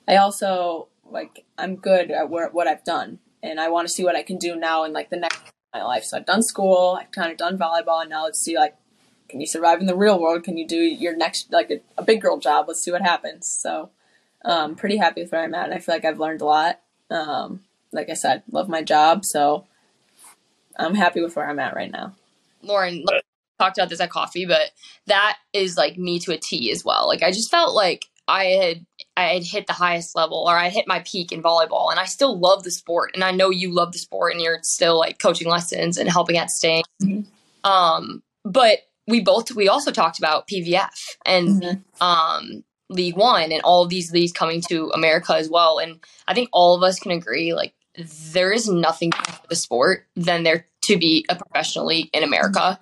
I 0.07 0.17
also 0.17 0.88
like 1.11 1.47
I'm 1.57 1.77
good 1.77 2.11
at 2.11 2.29
what 2.29 2.69
I've 2.69 2.85
done 2.85 3.19
and 3.43 3.59
I 3.59 3.71
want 3.71 3.88
to 3.88 3.95
see 3.95 4.05
what 4.05 4.14
I 4.14 4.23
can 4.23 4.37
do 4.37 4.57
now 4.57 4.85
in 4.85 4.93
like 4.93 5.09
the 5.09 5.17
next 5.17 5.41
my 5.73 5.83
life. 5.83 6.05
So 6.05 6.17
I've 6.17 6.27
done 6.27 6.43
school, 6.43 6.99
I've 7.01 7.11
kind 7.12 7.31
of 7.31 7.38
done 7.38 7.59
volleyball, 7.59 8.01
and 8.01 8.11
now 8.11 8.25
let's 8.25 8.41
see 8.41 8.57
like 8.57 8.75
can 9.29 9.41
you 9.41 9.47
survive 9.47 9.81
in 9.81 9.87
the 9.87 9.97
real 9.97 10.21
world? 10.21 10.45
Can 10.45 10.57
you 10.57 10.67
do 10.67 10.77
your 10.77 11.17
next 11.17 11.53
like 11.53 11.71
a, 11.71 11.81
a 11.97 12.03
big 12.03 12.21
girl 12.21 12.38
job? 12.38 12.67
Let's 12.69 12.83
see 12.83 12.91
what 12.93 13.03
happens. 13.03 13.47
So 13.47 13.91
um 14.45 14.75
pretty 14.75 14.97
happy 14.97 15.23
with 15.23 15.33
where 15.33 15.43
I'm 15.43 15.55
at 15.55 15.67
and 15.67 15.75
I 15.75 15.79
feel 15.79 15.95
like 15.95 16.05
I've 16.05 16.21
learned 16.21 16.41
a 16.41 16.47
lot. 16.47 16.81
Um 17.11 17.61
like 17.93 18.11
I 18.11 18.14
said, 18.14 18.43
love 18.51 18.69
my 18.69 18.83
job, 18.83 19.25
so 19.25 19.67
I'm 20.77 20.95
happy 20.95 21.21
with 21.21 21.35
where 21.37 21.49
I'm 21.49 21.59
at 21.59 21.75
right 21.75 21.91
now. 21.91 22.14
Lauren 22.62 23.05
like, 23.05 23.23
talked 23.59 23.79
about 23.79 23.88
this 23.88 24.01
at 24.01 24.11
coffee, 24.11 24.47
but 24.47 24.71
that 25.07 25.38
is 25.53 25.77
like 25.77 25.99
me 25.99 26.19
to 26.21 26.33
a 26.33 26.38
T 26.38 26.71
as 26.71 26.85
well. 26.85 27.09
Like 27.09 27.23
I 27.23 27.31
just 27.31 27.51
felt 27.51 27.75
like 27.75 28.07
I 28.29 28.45
had 28.45 28.87
I 29.17 29.25
had 29.35 29.43
hit 29.43 29.67
the 29.67 29.73
highest 29.73 30.14
level 30.14 30.45
or 30.47 30.57
I 30.57 30.69
hit 30.69 30.87
my 30.87 31.01
peak 31.01 31.33
in 31.33 31.43
volleyball 31.43 31.91
and 31.91 31.99
I 31.99 32.05
still 32.05 32.38
love 32.38 32.62
the 32.62 32.71
sport 32.71 33.12
and 33.14 33.25
I 33.25 33.31
know 33.31 33.51
you 33.51 33.75
love 33.75 33.93
the 33.93 33.99
sport 33.99 34.33
and 34.33 34.43
you're 34.43 34.59
still 34.62 34.99
like 34.99 35.19
coaching 35.19 35.49
lessons 35.49 35.97
and 35.97 36.09
helping 36.09 36.37
at 36.37 36.51
staying. 36.51 36.85
Mhm. 37.03 37.25
Um 37.64 38.23
but 38.45 38.81
we 39.09 39.21
both 39.21 39.51
we 39.53 39.68
also 39.68 39.90
talked 39.90 40.18
about 40.18 40.47
PVF 40.47 41.16
and 41.27 41.62
Mhm. 41.62 41.83
um 42.01 42.64
League 42.90 43.16
One 43.16 43.53
and 43.53 43.61
all 43.62 43.83
of 43.83 43.90
these 43.90 44.12
leagues 44.12 44.33
coming 44.33 44.62
to 44.68 44.90
America 44.94 45.35
as 45.35 45.51
well. 45.51 45.79
And 45.79 46.01
I 46.27 46.33
think 46.35 46.49
all 46.53 46.75
of 46.77 46.83
us 46.83 46.99
can 46.99 47.11
agree 47.11 47.53
like 47.53 47.75
there 48.33 48.53
is 48.53 48.68
nothing 48.68 49.12
for 49.12 49.47
the 49.49 49.57
sport 49.57 50.07
than 50.16 50.42
there 50.42 50.66
to 50.83 50.97
be 50.97 51.27
a 51.29 51.37
professional 51.37 51.87
league 51.87 52.09
in 52.14 52.23
America. 52.23 52.79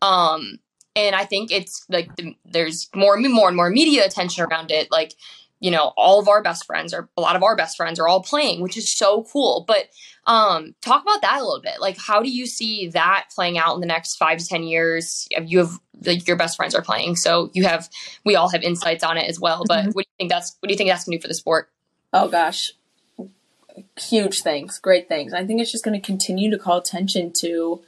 Um, 0.00 0.58
and 0.94 1.14
I 1.14 1.24
think 1.24 1.50
it's 1.50 1.84
like 1.88 2.14
the, 2.16 2.34
there's 2.44 2.88
more 2.94 3.14
and 3.16 3.32
more 3.32 3.48
and 3.48 3.56
more 3.56 3.70
media 3.70 4.04
attention 4.04 4.44
around 4.44 4.70
it. 4.70 4.90
Like, 4.90 5.14
you 5.62 5.70
know, 5.70 5.92
all 5.96 6.18
of 6.18 6.26
our 6.26 6.42
best 6.42 6.66
friends 6.66 6.92
or 6.92 7.08
a 7.16 7.20
lot 7.20 7.36
of 7.36 7.42
our 7.44 7.54
best 7.54 7.76
friends 7.76 8.00
are 8.00 8.08
all 8.08 8.20
playing, 8.20 8.60
which 8.60 8.76
is 8.76 8.90
so 8.90 9.22
cool. 9.32 9.64
But 9.68 9.88
um, 10.26 10.74
talk 10.80 11.02
about 11.02 11.22
that 11.22 11.38
a 11.40 11.44
little 11.44 11.62
bit. 11.62 11.80
Like, 11.80 11.96
how 11.98 12.20
do 12.20 12.28
you 12.28 12.46
see 12.46 12.88
that 12.88 13.26
playing 13.32 13.58
out 13.58 13.76
in 13.76 13.80
the 13.80 13.86
next 13.86 14.16
five 14.16 14.38
to 14.38 14.44
ten 14.44 14.64
years? 14.64 15.28
You 15.30 15.58
have 15.60 15.70
like 16.04 16.26
your 16.26 16.36
best 16.36 16.56
friends 16.56 16.74
are 16.74 16.82
playing, 16.82 17.14
so 17.14 17.50
you 17.54 17.64
have 17.64 17.88
we 18.24 18.34
all 18.34 18.48
have 18.48 18.62
insights 18.62 19.04
on 19.04 19.16
it 19.16 19.28
as 19.28 19.38
well. 19.38 19.62
But 19.66 19.84
Mhm. 19.84 19.94
what 19.94 20.04
do 20.04 20.08
you 20.10 20.16
think 20.18 20.30
that's 20.30 20.56
what 20.58 20.66
do 20.66 20.72
you 20.72 20.76
think 20.76 20.90
that's 20.90 21.04
gonna 21.04 21.16
do 21.18 21.22
for 21.22 21.28
the 21.28 21.34
sport? 21.34 21.70
Oh 22.12 22.26
gosh, 22.28 22.72
huge 23.96 24.42
things, 24.42 24.78
great 24.80 25.08
things. 25.08 25.32
I 25.32 25.46
think 25.46 25.60
it's 25.60 25.70
just 25.70 25.84
going 25.84 25.98
to 25.98 26.04
continue 26.04 26.50
to 26.50 26.58
call 26.58 26.78
attention 26.78 27.32
to 27.38 27.80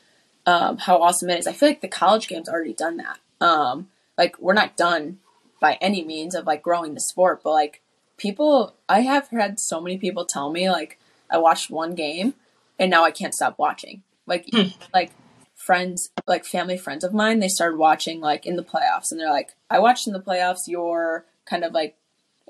um, 0.47 0.79
how 0.79 1.03
awesome 1.03 1.31
it 1.31 1.39
is. 1.41 1.47
I 1.47 1.53
feel 1.53 1.69
like 1.69 1.81
the 1.81 1.89
college 1.89 2.29
game's 2.29 2.49
already 2.49 2.73
done 2.75 2.99
that. 2.99 3.19
Um, 3.41 3.89
like 4.17 4.39
we're 4.39 4.55
not 4.55 4.77
done 4.77 5.19
by 5.65 5.79
any 5.81 6.05
means 6.05 6.35
of 6.35 6.45
like 6.45 6.63
growing 6.63 6.93
the 6.93 7.01
sport, 7.01 7.41
but 7.43 7.53
like 7.53 7.81
people, 8.19 8.75
I 8.87 9.01
have 9.01 9.29
had 9.29 9.59
so 9.59 9.81
many 9.81 9.97
people 9.97 10.27
tell 10.27 10.53
me 10.53 10.71
like 10.71 10.99
I 11.31 11.39
watched 11.39 11.71
one 11.71 11.95
game 11.95 12.35
and 12.79 12.91
now 12.91 13.03
I 13.03 13.11
can't 13.11 13.33
stop 13.33 13.59
watching. 13.59 14.03
Like 14.27 14.45
hmm. 14.53 14.69
like 14.93 15.13
friends, 15.55 16.11
like 16.27 16.45
family 16.45 16.77
friends 16.77 17.03
of 17.03 17.15
mine, 17.15 17.39
they 17.39 17.49
started 17.49 17.79
watching 17.79 18.21
like 18.21 18.45
in 18.45 18.57
the 18.57 18.63
playoffs, 18.63 19.11
and 19.11 19.19
they're 19.19 19.31
like, 19.31 19.55
I 19.71 19.79
watched 19.79 20.07
in 20.07 20.13
the 20.13 20.21
playoffs 20.21 20.69
your 20.69 21.25
kind 21.47 21.65
of 21.65 21.73
like 21.73 21.97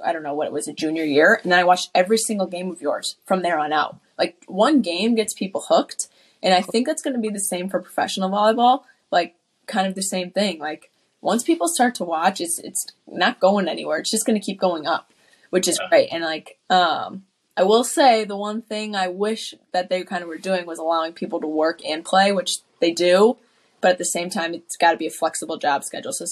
I 0.05 0.13
don't 0.13 0.25
know 0.25 0.35
what 0.35 0.49
it 0.49 0.53
was, 0.53 0.67
a 0.67 0.73
junior 0.73 1.05
year, 1.05 1.39
and 1.41 1.53
then 1.53 1.61
I 1.61 1.65
watched 1.65 1.91
every 1.95 2.19
single 2.19 2.49
game 2.49 2.69
of 2.69 2.83
yours 2.83 3.15
from 3.25 3.43
there 3.43 3.61
on 3.61 3.73
out. 3.73 3.97
Like 4.19 4.43
one 4.49 4.83
game 4.83 5.15
gets 5.15 5.35
people 5.35 5.67
hooked, 5.69 6.09
and 6.43 6.53
I 6.53 6.63
think 6.63 6.85
that's 6.85 7.03
going 7.03 7.15
to 7.15 7.23
be 7.23 7.31
the 7.31 7.39
same 7.39 7.69
for 7.69 7.79
professional 7.79 8.31
volleyball. 8.31 8.83
Like 9.13 9.37
kind 9.69 9.87
of 9.87 9.95
the 9.95 10.03
same 10.03 10.33
thing. 10.33 10.59
Like 10.59 10.91
once 11.25 11.43
people 11.43 11.69
start 11.69 11.95
to 11.95 12.05
watch, 12.05 12.39
it's 12.41 12.59
it's 12.59 12.87
not 13.07 13.41
going 13.41 13.67
anywhere. 13.67 13.99
It's 13.99 14.11
just 14.11 14.27
going 14.27 14.39
to 14.39 14.45
keep 14.45 14.61
going 14.61 14.87
up, 14.87 15.11
which 15.49 15.67
is 15.67 15.81
great. 15.89 16.11
And 16.13 16.23
like 16.23 16.59
um, 16.69 17.25
I 17.57 17.63
will 17.63 17.83
say 17.83 18.25
the 18.25 18.37
one 18.37 18.61
thing 18.61 18.95
I 18.95 19.09
wish 19.09 19.55
that 19.73 19.89
they 19.89 20.03
kind 20.03 20.23
of 20.23 20.29
were 20.29 20.37
doing 20.37 20.67
was 20.67 20.79
allowing 20.79 21.15
people 21.15 21.41
to 21.41 21.47
work 21.47 21.81
and 21.83 22.05
play, 22.05 22.31
which 22.31 22.59
they 22.79 22.91
do, 22.91 23.39
but 23.81 23.93
at 23.93 23.99
the 23.99 24.05
same 24.05 24.29
time, 24.29 24.53
it's 24.53 24.77
got 24.77 24.93
to 24.93 24.99
be 24.99 25.07
a 25.07 25.11
flexible 25.11 25.57
job 25.57 25.83
schedule. 25.83 26.13
So 26.13 26.27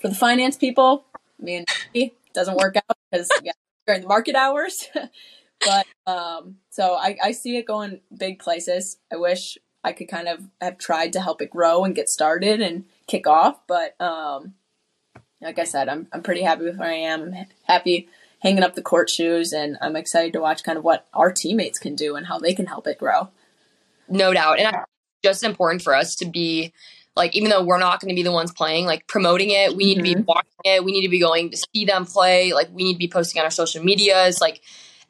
for 0.00 0.08
the 0.08 0.14
finance 0.14 0.56
people, 0.56 1.04
me 1.38 1.56
and 1.56 1.66
Nikki, 1.94 2.14
doesn't 2.34 2.56
work 2.56 2.76
out 2.76 2.96
because 3.10 3.30
yeah, 3.44 3.52
during 3.86 4.02
the 4.02 4.08
market 4.08 4.34
hours. 4.34 4.88
but 5.64 5.86
um, 6.04 6.56
so 6.70 6.94
I, 6.94 7.16
I 7.22 7.30
see 7.30 7.56
it 7.58 7.66
going 7.66 8.00
big 8.16 8.40
places. 8.40 8.98
I 9.12 9.16
wish 9.16 9.56
I 9.84 9.92
could 9.92 10.08
kind 10.08 10.26
of 10.26 10.48
have 10.60 10.78
tried 10.78 11.12
to 11.12 11.20
help 11.20 11.40
it 11.40 11.50
grow 11.50 11.84
and 11.84 11.94
get 11.94 12.08
started 12.08 12.60
and 12.60 12.86
kick 13.06 13.26
off, 13.26 13.58
but 13.66 14.00
um, 14.00 14.54
like 15.40 15.58
I 15.58 15.64
said, 15.64 15.88
I'm 15.88 16.06
I'm 16.12 16.22
pretty 16.22 16.42
happy 16.42 16.64
with 16.64 16.76
where 16.76 16.88
I 16.88 16.94
am. 16.94 17.22
I'm 17.22 17.46
happy 17.64 18.08
hanging 18.40 18.62
up 18.62 18.74
the 18.74 18.82
court 18.82 19.10
shoes, 19.10 19.52
and 19.52 19.76
I'm 19.80 19.96
excited 19.96 20.32
to 20.34 20.40
watch 20.40 20.62
kind 20.62 20.78
of 20.78 20.84
what 20.84 21.06
our 21.14 21.32
teammates 21.32 21.78
can 21.78 21.94
do 21.94 22.16
and 22.16 22.26
how 22.26 22.38
they 22.38 22.54
can 22.54 22.66
help 22.66 22.86
it 22.86 22.98
grow. 22.98 23.28
No 24.08 24.32
doubt. 24.32 24.58
And 24.58 24.68
I, 24.68 24.84
just 25.24 25.42
important 25.42 25.82
for 25.82 25.94
us 25.94 26.14
to 26.16 26.26
be 26.26 26.72
like, 27.16 27.34
even 27.34 27.50
though 27.50 27.64
we're 27.64 27.78
not 27.78 28.00
going 28.00 28.10
to 28.10 28.14
be 28.14 28.22
the 28.22 28.30
ones 28.32 28.52
playing, 28.52 28.86
like 28.86 29.06
promoting 29.06 29.50
it, 29.50 29.74
we 29.74 29.86
need 29.86 29.94
to 29.96 30.02
be 30.02 30.14
Mhm. 30.14 30.26
watching 30.26 30.60
it. 30.64 30.84
We 30.84 30.92
need 30.92 31.02
to 31.02 31.08
be 31.08 31.18
going 31.18 31.50
to 31.50 31.56
see 31.56 31.84
them 31.84 32.04
play. 32.04 32.52
Like, 32.52 32.68
we 32.72 32.84
need 32.84 32.92
to 32.92 32.98
be 32.98 33.08
posting 33.08 33.40
on 33.40 33.44
our 33.46 33.50
social 33.50 33.82
medias. 33.82 34.40
Like, 34.40 34.60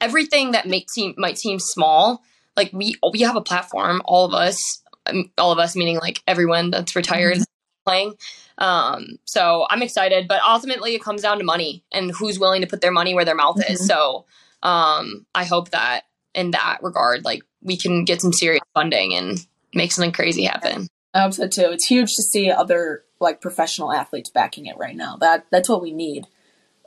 everything 0.00 0.52
that 0.52 0.66
make 0.66 0.88
seem 0.88 1.14
might 1.18 1.37
seem 1.37 1.59
small. 1.59 2.22
Like, 2.56 2.72
we 2.72 2.94
we 3.12 3.20
have 3.22 3.37
a 3.37 3.42
platform. 3.42 4.00
All 4.04 4.24
of 4.24 4.32
us, 4.32 4.82
um, 5.06 5.30
all 5.37 5.52
of 5.52 5.59
us, 5.59 5.74
meaning 5.76 5.98
like 5.98 6.22
everyone 6.26 6.70
that's 6.70 6.96
retired 6.96 7.38
playing. 7.87 8.14
Um, 8.59 9.18
so 9.25 9.66
I'm 9.70 9.83
excited, 9.83 10.29
but 10.29 10.40
ultimately 10.46 10.94
it 10.94 11.03
comes 11.03 11.22
down 11.22 11.38
to 11.38 11.44
money 11.44 11.85
and 11.92 12.11
who's 12.11 12.38
willing 12.38 12.61
to 12.62 12.66
put 12.66 12.81
their 12.81 12.90
money 12.90 13.14
where 13.14 13.25
their 13.25 13.35
mouth 13.35 13.57
Mhm. 13.57 13.70
is. 13.70 13.87
So 13.87 14.27
um, 14.62 15.25
I 15.35 15.44
hope 15.44 15.70
that 15.70 16.03
in 16.35 16.51
that 16.51 16.79
regard, 16.83 17.25
like 17.25 17.42
we 17.62 17.77
can 17.77 18.05
get 18.05 18.20
some 18.20 18.33
serious 18.33 18.62
funding 18.75 19.14
and 19.14 19.38
make 19.75 19.92
something 19.92 20.12
crazy 20.12 20.44
happen. 20.44 20.88
I 21.14 21.22
hope 21.22 21.35
so 21.35 21.46
too. 21.46 21.70
It's 21.70 21.87
huge 21.87 22.14
to 22.16 22.22
see 22.22 22.51
other 22.51 23.05
like 23.20 23.40
professional 23.40 23.92
athletes 23.92 24.29
backing 24.31 24.66
it 24.66 24.77
right 24.77 24.96
now. 24.96 25.16
That 25.16 25.46
that's 25.51 25.68
what 25.68 25.81
we 25.81 25.92
need. 25.92 26.27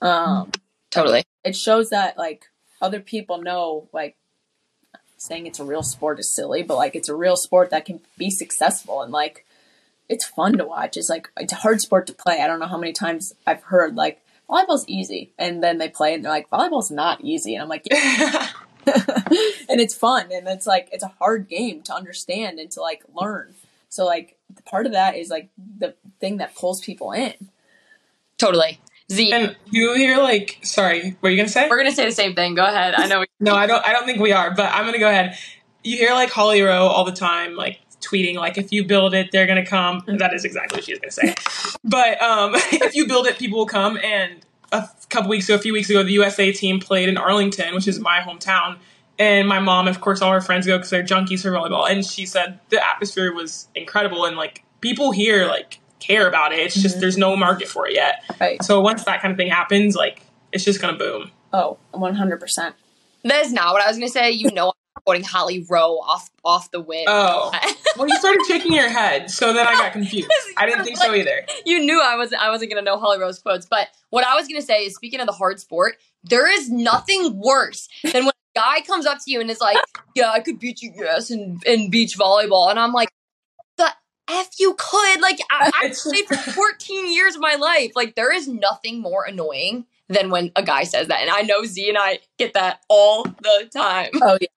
Um, 0.01 0.51
Totally. 0.91 1.23
it 1.43 1.55
shows 1.55 1.89
that 1.89 2.17
like 2.17 2.45
other 2.81 2.99
people 2.99 3.41
know 3.41 3.87
like 3.93 4.17
saying 5.17 5.47
it's 5.47 5.59
a 5.59 5.63
real 5.63 5.83
sport 5.83 6.19
is 6.19 6.33
silly, 6.33 6.63
but 6.63 6.75
like 6.77 6.95
it's 6.95 7.09
a 7.09 7.15
real 7.15 7.35
sport 7.35 7.69
that 7.71 7.85
can 7.85 8.01
be 8.17 8.29
successful 8.29 9.01
and 9.01 9.11
like 9.11 9.45
it's 10.09 10.25
fun 10.25 10.57
to 10.57 10.65
watch. 10.65 10.97
It's 10.97 11.09
like 11.09 11.29
it's 11.37 11.53
a 11.53 11.57
hard 11.57 11.79
sport 11.81 12.07
to 12.07 12.13
play. 12.13 12.41
I 12.41 12.47
don't 12.47 12.59
know 12.59 12.67
how 12.67 12.77
many 12.77 12.93
times 12.93 13.33
I've 13.47 13.63
heard 13.63 13.95
like 13.95 14.21
volleyball's 14.49 14.85
easy, 14.87 15.31
and 15.37 15.63
then 15.63 15.77
they 15.77 15.87
play 15.89 16.13
and 16.13 16.25
they're 16.25 16.31
like 16.31 16.49
volleyball's 16.49 16.91
not 16.91 17.21
easy, 17.21 17.55
and 17.55 17.63
I'm 17.63 17.69
like, 17.69 17.87
yeah. 17.89 18.49
and 18.85 19.79
it's 19.79 19.93
fun 19.93 20.29
and 20.31 20.47
it's 20.47 20.65
like 20.65 20.89
it's 20.91 21.03
a 21.03 21.13
hard 21.19 21.47
game 21.47 21.81
to 21.83 21.93
understand 21.93 22.59
and 22.59 22.71
to 22.71 22.81
like 22.81 23.03
learn. 23.13 23.53
So 23.89 24.05
like 24.05 24.37
part 24.65 24.85
of 24.85 24.93
that 24.93 25.15
is 25.15 25.29
like 25.29 25.49
the 25.77 25.95
thing 26.19 26.37
that 26.37 26.55
pulls 26.55 26.81
people 26.81 27.11
in. 27.11 27.33
Totally. 28.37 28.79
Z, 29.11 29.31
And 29.31 29.55
you 29.69 29.93
hear 29.95 30.17
like, 30.17 30.59
sorry, 30.61 31.17
what 31.19 31.29
are 31.29 31.31
you 31.31 31.37
gonna 31.37 31.49
say? 31.49 31.67
we're 31.67 31.77
gonna 31.77 31.91
say 31.91 32.05
the 32.05 32.11
same 32.11 32.35
thing. 32.35 32.55
Go 32.55 32.65
ahead. 32.65 32.95
I 32.95 33.07
know. 33.07 33.25
No, 33.41 33.55
I 33.55 33.67
don't. 33.67 33.85
I 33.85 33.93
don't 33.93 34.05
think 34.05 34.19
we 34.19 34.33
are. 34.33 34.53
But 34.53 34.65
I'm 34.73 34.83
gonna 34.85 34.99
go 34.99 35.07
ahead. 35.09 35.37
You 35.81 35.95
hear 35.95 36.11
like 36.11 36.29
Holly 36.29 36.61
Rowe 36.61 36.87
all 36.87 37.05
the 37.05 37.13
time, 37.13 37.55
like 37.55 37.79
tweeting, 38.01 38.35
like 38.35 38.57
if 38.57 38.71
you 38.71 38.85
build 38.85 39.13
it, 39.13 39.31
they're 39.31 39.47
gonna 39.47 39.65
come. 39.65 40.03
That 40.07 40.33
is 40.33 40.45
exactly 40.45 40.77
what 40.77 40.85
she's 40.85 40.99
gonna 40.99 41.11
say. 41.11 41.35
But 41.83 42.21
um, 42.21 42.53
if 42.55 42.95
you 42.95 43.07
build 43.07 43.27
it, 43.27 43.37
people 43.37 43.59
will 43.59 43.65
come. 43.65 43.97
And 43.97 44.45
a 44.71 44.87
couple 45.09 45.29
weeks 45.29 45.47
ago, 45.49 45.55
a 45.55 45.59
few 45.59 45.73
weeks 45.73 45.89
ago, 45.89 46.03
the 46.03 46.11
USA 46.13 46.51
team 46.51 46.79
played 46.79 47.09
in 47.09 47.17
Arlington, 47.17 47.73
which 47.75 47.87
is 47.87 47.99
my 47.99 48.19
hometown. 48.19 48.77
And 49.17 49.49
my 49.49 49.59
mom, 49.59 49.87
of 49.87 49.99
course, 49.99 50.21
all 50.21 50.31
her 50.31 50.39
friends 50.39 50.65
go 50.65 50.77
because 50.77 50.89
they're 50.91 51.03
junkies 51.03 51.41
for 51.41 51.51
volleyball. 51.51 51.89
And 51.89 52.05
she 52.05 52.25
said 52.25 52.59
the 52.69 52.85
atmosphere 52.85 53.33
was 53.33 53.67
incredible, 53.75 54.25
and 54.25 54.37
like 54.37 54.63
people 54.81 55.11
here, 55.11 55.45
like 55.45 55.79
care 55.99 56.27
about 56.27 56.53
it. 56.53 56.59
It's 56.59 56.75
just 56.75 56.99
there's 56.99 57.17
no 57.17 57.35
market 57.35 57.67
for 57.67 57.87
it 57.87 57.93
yet. 57.93 58.23
Right. 58.39 58.63
So 58.63 58.79
once 58.81 59.03
that 59.03 59.21
kind 59.21 59.31
of 59.31 59.37
thing 59.37 59.49
happens, 59.49 59.95
like 59.95 60.21
it's 60.51 60.63
just 60.63 60.81
gonna 60.81 60.97
boom. 60.97 61.31
Oh, 61.51 61.77
100%. 61.93 62.73
That 63.23 63.45
is 63.45 63.51
not 63.51 63.73
what 63.73 63.81
I 63.81 63.87
was 63.87 63.97
gonna 63.97 64.09
say. 64.09 64.31
You 64.31 64.51
know, 64.51 64.69
I'm 64.69 64.73
quoting 65.05 65.23
Holly 65.23 65.65
Rowe 65.69 65.97
off 65.99 66.29
off 66.43 66.71
the 66.71 66.79
win. 66.81 67.05
Oh. 67.07 67.51
Well, 67.97 68.07
you 68.07 68.15
started 68.17 68.41
shaking 68.47 68.71
your 68.71 68.87
head, 68.87 69.29
so 69.31 69.51
then 69.51 69.67
I 69.67 69.73
got 69.73 69.91
confused. 69.91 70.29
I 70.57 70.65
didn't 70.67 70.85
think 70.85 70.95
so 70.97 71.13
either. 71.13 71.43
you 71.65 71.79
knew 71.83 71.99
I 71.99 72.15
was 72.15 72.31
I 72.31 72.49
wasn't 72.49 72.71
gonna 72.71 72.83
know 72.83 72.97
Holly 72.97 73.19
Rowe's 73.19 73.39
quotes, 73.39 73.65
but 73.65 73.87
what 74.11 74.23
I 74.25 74.35
was 74.35 74.47
gonna 74.47 74.61
say 74.61 74.85
is 74.85 74.95
speaking 74.95 75.19
of 75.19 75.25
the 75.25 75.33
hard 75.33 75.59
sport, 75.59 75.95
there 76.23 76.47
is 76.47 76.69
nothing 76.69 77.37
worse 77.39 77.89
than 78.03 78.25
when 78.25 78.29
a 78.55 78.59
guy 78.59 78.81
comes 78.85 79.05
up 79.05 79.17
to 79.25 79.31
you 79.31 79.41
and 79.41 79.49
is 79.49 79.59
like, 79.59 79.77
"Yeah, 80.15 80.29
I 80.31 80.39
could 80.39 80.59
beat 80.59 80.81
you, 80.81 80.93
yes, 80.95 81.29
in 81.31 81.59
in 81.65 81.89
beach 81.89 82.17
volleyball," 82.17 82.69
and 82.69 82.79
I'm 82.79 82.93
like, 82.93 83.09
"The 83.77 83.91
f 84.29 84.49
you 84.59 84.75
could!" 84.77 85.19
Like 85.19 85.39
I, 85.51 85.71
I 85.81 85.93
played 86.03 86.25
for 86.27 86.35
14 86.37 87.11
years 87.11 87.35
of 87.35 87.41
my 87.41 87.55
life. 87.55 87.93
Like 87.95 88.15
there 88.15 88.31
is 88.31 88.47
nothing 88.47 89.01
more 89.01 89.25
annoying 89.25 89.87
than 90.07 90.29
when 90.29 90.51
a 90.55 90.63
guy 90.63 90.83
says 90.83 91.07
that, 91.07 91.21
and 91.21 91.29
I 91.29 91.41
know 91.41 91.65
Z 91.65 91.89
and 91.89 91.97
I 91.97 92.19
get 92.37 92.53
that 92.53 92.81
all 92.87 93.23
the 93.23 93.69
time. 93.73 94.11
Oh, 94.21 94.37
yeah. 94.39 94.47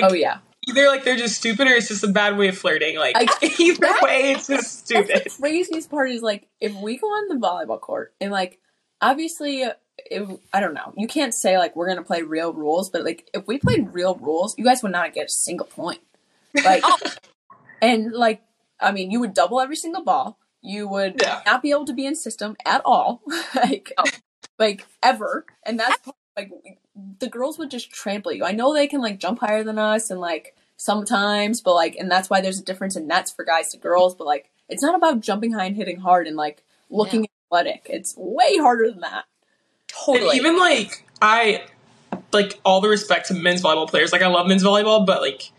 Like 0.00 0.10
Oh, 0.10 0.14
yeah. 0.14 0.38
either 0.68 0.86
like 0.86 1.04
they're 1.04 1.16
just 1.16 1.36
stupid 1.36 1.66
or 1.68 1.72
it's 1.72 1.88
just 1.88 2.04
a 2.04 2.08
bad 2.08 2.36
way 2.36 2.48
of 2.48 2.58
flirting. 2.58 2.96
Like 2.98 3.16
I- 3.16 3.54
either 3.58 3.80
that- 3.80 4.00
way, 4.02 4.32
it's 4.32 4.46
just 4.48 4.78
stupid. 4.86 5.22
The 5.24 5.30
craziest 5.40 5.90
part 5.90 6.10
is 6.10 6.22
like 6.22 6.48
if 6.60 6.74
we 6.74 6.96
go 6.98 7.06
on 7.06 7.28
the 7.28 7.46
volleyball 7.46 7.80
court 7.80 8.14
and 8.20 8.30
like 8.30 8.58
obviously 9.00 9.64
if 10.06 10.28
I 10.52 10.60
don't 10.60 10.74
know, 10.74 10.92
you 10.96 11.06
can't 11.06 11.34
say 11.34 11.58
like 11.58 11.76
we're 11.76 11.88
gonna 11.88 12.02
play 12.02 12.22
real 12.22 12.52
rules, 12.52 12.90
but 12.90 13.04
like 13.04 13.28
if 13.34 13.46
we 13.46 13.58
played 13.58 13.92
real 13.92 14.14
rules, 14.14 14.56
you 14.58 14.64
guys 14.64 14.82
would 14.82 14.92
not 14.92 15.12
get 15.12 15.26
a 15.26 15.30
single 15.30 15.66
point. 15.66 16.00
Like 16.64 16.82
and 17.82 18.12
like 18.12 18.42
I 18.80 18.90
mean, 18.92 19.10
you 19.10 19.20
would 19.20 19.34
double 19.34 19.60
every 19.60 19.76
single 19.76 20.02
ball. 20.02 20.38
You 20.60 20.88
would 20.88 21.20
Yeah. 21.22 21.42
not 21.44 21.62
be 21.62 21.70
able 21.70 21.84
to 21.86 21.92
be 21.92 22.06
in 22.06 22.14
system 22.14 22.56
at 22.64 22.82
all, 22.84 23.22
like 23.54 23.92
oh. 23.98 24.04
like 24.58 24.86
ever. 25.02 25.44
And 25.66 25.78
that's 25.78 25.98
like 26.36 26.50
the 27.18 27.28
girls 27.28 27.58
would 27.58 27.70
just 27.70 27.90
trample 27.90 28.32
you. 28.32 28.44
I 28.44 28.52
know 28.52 28.72
they 28.72 28.86
can 28.86 29.00
like 29.00 29.18
jump 29.18 29.40
higher 29.40 29.64
than 29.64 29.78
us 29.78 30.10
and 30.10 30.20
like 30.20 30.56
sometimes, 30.76 31.60
but 31.60 31.74
like 31.74 31.96
and 31.96 32.10
that's 32.10 32.30
why 32.30 32.40
there's 32.40 32.58
a 32.58 32.64
difference 32.64 32.96
in 32.96 33.06
nets 33.06 33.30
for 33.30 33.44
guys 33.44 33.70
to 33.70 33.78
girls. 33.78 34.14
But 34.14 34.26
like 34.26 34.50
it's 34.68 34.82
not 34.82 34.94
about 34.94 35.20
jumping 35.20 35.52
high 35.52 35.66
and 35.66 35.76
hitting 35.76 36.00
hard 36.00 36.26
and 36.26 36.36
like 36.36 36.62
looking 36.90 37.26
athletic. 37.46 37.86
It's 37.88 38.14
way 38.16 38.56
harder 38.58 38.90
than 38.90 39.00
that. 39.00 39.24
And 40.08 40.16
Totally. 40.16 40.36
even 40.36 40.58
like 40.58 41.06
I 41.20 41.64
like 42.32 42.58
all 42.64 42.80
the 42.80 42.88
respect 42.88 43.28
to 43.28 43.34
men's 43.34 43.62
volleyball 43.62 43.88
players. 43.88 44.12
Like 44.12 44.22
I 44.22 44.28
love 44.28 44.46
men's 44.46 44.64
volleyball, 44.64 45.04
but 45.06 45.20
like 45.20 45.52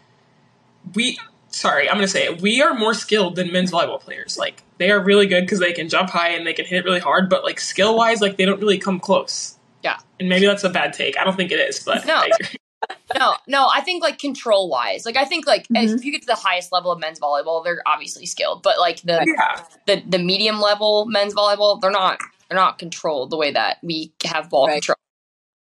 we 0.93 1.17
sorry, 1.49 1.89
I'm 1.89 1.95
gonna 1.95 2.07
say 2.07 2.25
it. 2.25 2.41
We 2.41 2.61
are 2.61 2.73
more 2.73 2.93
skilled 2.93 3.35
than 3.35 3.51
men's 3.51 3.71
volleyball 3.71 3.99
players. 3.99 4.37
Like 4.37 4.63
they 4.77 4.91
are 4.91 4.99
really 4.99 5.27
good 5.27 5.41
because 5.41 5.59
they 5.59 5.73
can 5.73 5.89
jump 5.89 6.09
high 6.09 6.29
and 6.29 6.45
they 6.45 6.53
can 6.53 6.65
hit 6.65 6.83
really 6.83 6.99
hard, 6.99 7.29
but 7.29 7.43
like 7.43 7.59
skill 7.59 7.95
wise, 7.95 8.21
like 8.21 8.37
they 8.37 8.45
don't 8.45 8.59
really 8.59 8.79
come 8.79 8.99
close. 8.99 9.57
Yeah. 9.83 9.97
And 10.19 10.29
maybe 10.29 10.45
that's 10.45 10.63
a 10.63 10.69
bad 10.69 10.93
take. 10.93 11.17
I 11.19 11.23
don't 11.23 11.35
think 11.35 11.51
it 11.51 11.59
is, 11.59 11.79
but 11.83 12.05
No. 12.05 12.15
I 12.15 12.29
agree. 12.39 12.57
no, 13.17 13.35
no, 13.47 13.69
I 13.73 13.81
think 13.81 14.03
like 14.03 14.19
control 14.19 14.69
wise, 14.69 15.05
like 15.05 15.15
I 15.17 15.23
think 15.25 15.45
like 15.47 15.67
Mhm. 15.69 15.95
if 15.95 16.03
you 16.05 16.11
get 16.11 16.21
to 16.21 16.27
the 16.27 16.35
highest 16.35 16.71
level 16.71 16.91
of 16.91 16.99
men's 16.99 17.19
volleyball, 17.19 17.63
they're 17.63 17.81
obviously 17.85 18.25
skilled, 18.25 18.61
but 18.63 18.77
like 18.79 19.01
the 19.03 19.23
yeah. 19.25 19.63
the 19.85 20.03
the 20.07 20.19
medium 20.19 20.59
level 20.59 21.05
men's 21.05 21.33
volleyball, 21.33 21.79
they're 21.79 21.91
not 21.91 22.19
they're 22.49 22.57
not 22.57 22.79
controlled 22.79 23.29
the 23.29 23.37
way 23.37 23.51
that 23.51 23.77
we 23.83 24.11
have 24.25 24.49
ball 24.49 24.67
Right. 24.67 24.73
control. 24.83 24.95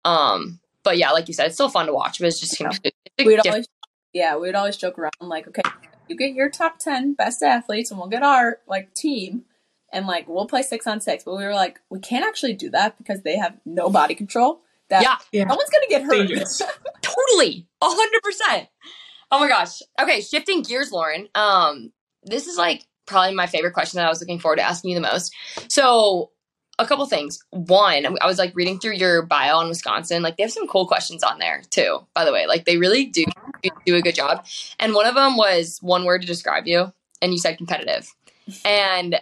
Um, 0.04 0.60
but 0.82 0.98
yeah, 0.98 1.10
like 1.10 1.28
you 1.28 1.34
said, 1.34 1.46
it's 1.46 1.54
still 1.56 1.68
fun 1.68 1.86
to 1.86 1.92
watch, 1.92 2.18
but 2.20 2.28
it's 2.28 2.40
just 2.40 2.58
you 2.60 2.66
know, 2.66 2.72
it's 2.84 2.96
We'd 3.18 3.36
diff- 3.42 3.46
always 3.52 3.66
yeah, 4.12 4.36
we'd 4.36 4.54
always 4.54 4.76
joke 4.76 4.98
around 4.98 5.12
like, 5.20 5.46
okay, 5.48 5.62
you 6.08 6.16
get 6.16 6.32
your 6.32 6.48
top 6.50 6.78
ten 6.78 7.14
best 7.14 7.42
athletes 7.42 7.90
and 7.90 7.98
we'll 8.00 8.08
get 8.08 8.22
our 8.22 8.58
like 8.66 8.94
team 8.94 9.44
and 9.92 10.06
like 10.06 10.28
we'll 10.28 10.46
play 10.46 10.62
six 10.62 10.86
on 10.86 11.00
six. 11.00 11.24
But 11.24 11.36
we 11.36 11.44
were 11.44 11.54
like, 11.54 11.80
we 11.90 11.98
can't 12.00 12.24
actually 12.24 12.54
do 12.54 12.70
that 12.70 12.98
because 12.98 13.22
they 13.22 13.36
have 13.36 13.54
no 13.64 13.90
body 13.90 14.14
control. 14.14 14.60
That 14.88 15.02
Yeah. 15.02 15.16
Yeah. 15.32 15.48
someone's 15.48 15.70
gonna 15.70 15.86
get 15.88 16.02
hurt. 16.02 16.28
Totally 17.02 17.66
a 17.80 17.86
hundred 17.86 18.22
percent. 18.22 18.68
Oh 19.30 19.38
my 19.38 19.48
gosh. 19.48 19.80
Okay, 20.00 20.20
shifting 20.20 20.62
gears, 20.62 20.90
Lauren. 20.90 21.28
Um, 21.34 21.92
this 22.24 22.46
is 22.46 22.56
like 22.58 22.86
probably 23.06 23.34
my 23.34 23.46
favorite 23.46 23.72
question 23.72 23.98
that 23.98 24.06
I 24.06 24.10
was 24.10 24.20
looking 24.20 24.38
forward 24.38 24.56
to 24.56 24.62
asking 24.62 24.90
you 24.90 24.96
the 24.96 25.00
most. 25.00 25.34
So 25.68 26.30
a 26.78 26.86
couple 26.86 27.04
things. 27.06 27.38
One, 27.50 28.06
I 28.20 28.26
was 28.26 28.38
like 28.38 28.56
reading 28.56 28.80
through 28.80 28.94
your 28.94 29.22
bio 29.22 29.56
on 29.58 29.68
Wisconsin. 29.68 30.22
Like 30.22 30.36
they 30.36 30.42
have 30.42 30.52
some 30.52 30.66
cool 30.66 30.86
questions 30.86 31.22
on 31.22 31.38
there 31.38 31.62
too. 31.70 32.00
By 32.14 32.24
the 32.24 32.32
way, 32.32 32.46
like 32.46 32.64
they 32.64 32.78
really 32.78 33.06
do 33.06 33.24
do 33.84 33.94
a 33.94 34.02
good 34.02 34.14
job. 34.14 34.46
And 34.78 34.94
one 34.94 35.06
of 35.06 35.14
them 35.14 35.36
was 35.36 35.78
one 35.82 36.04
word 36.04 36.22
to 36.22 36.26
describe 36.26 36.66
you, 36.66 36.92
and 37.20 37.32
you 37.32 37.38
said 37.38 37.58
competitive. 37.58 38.12
And 38.64 39.20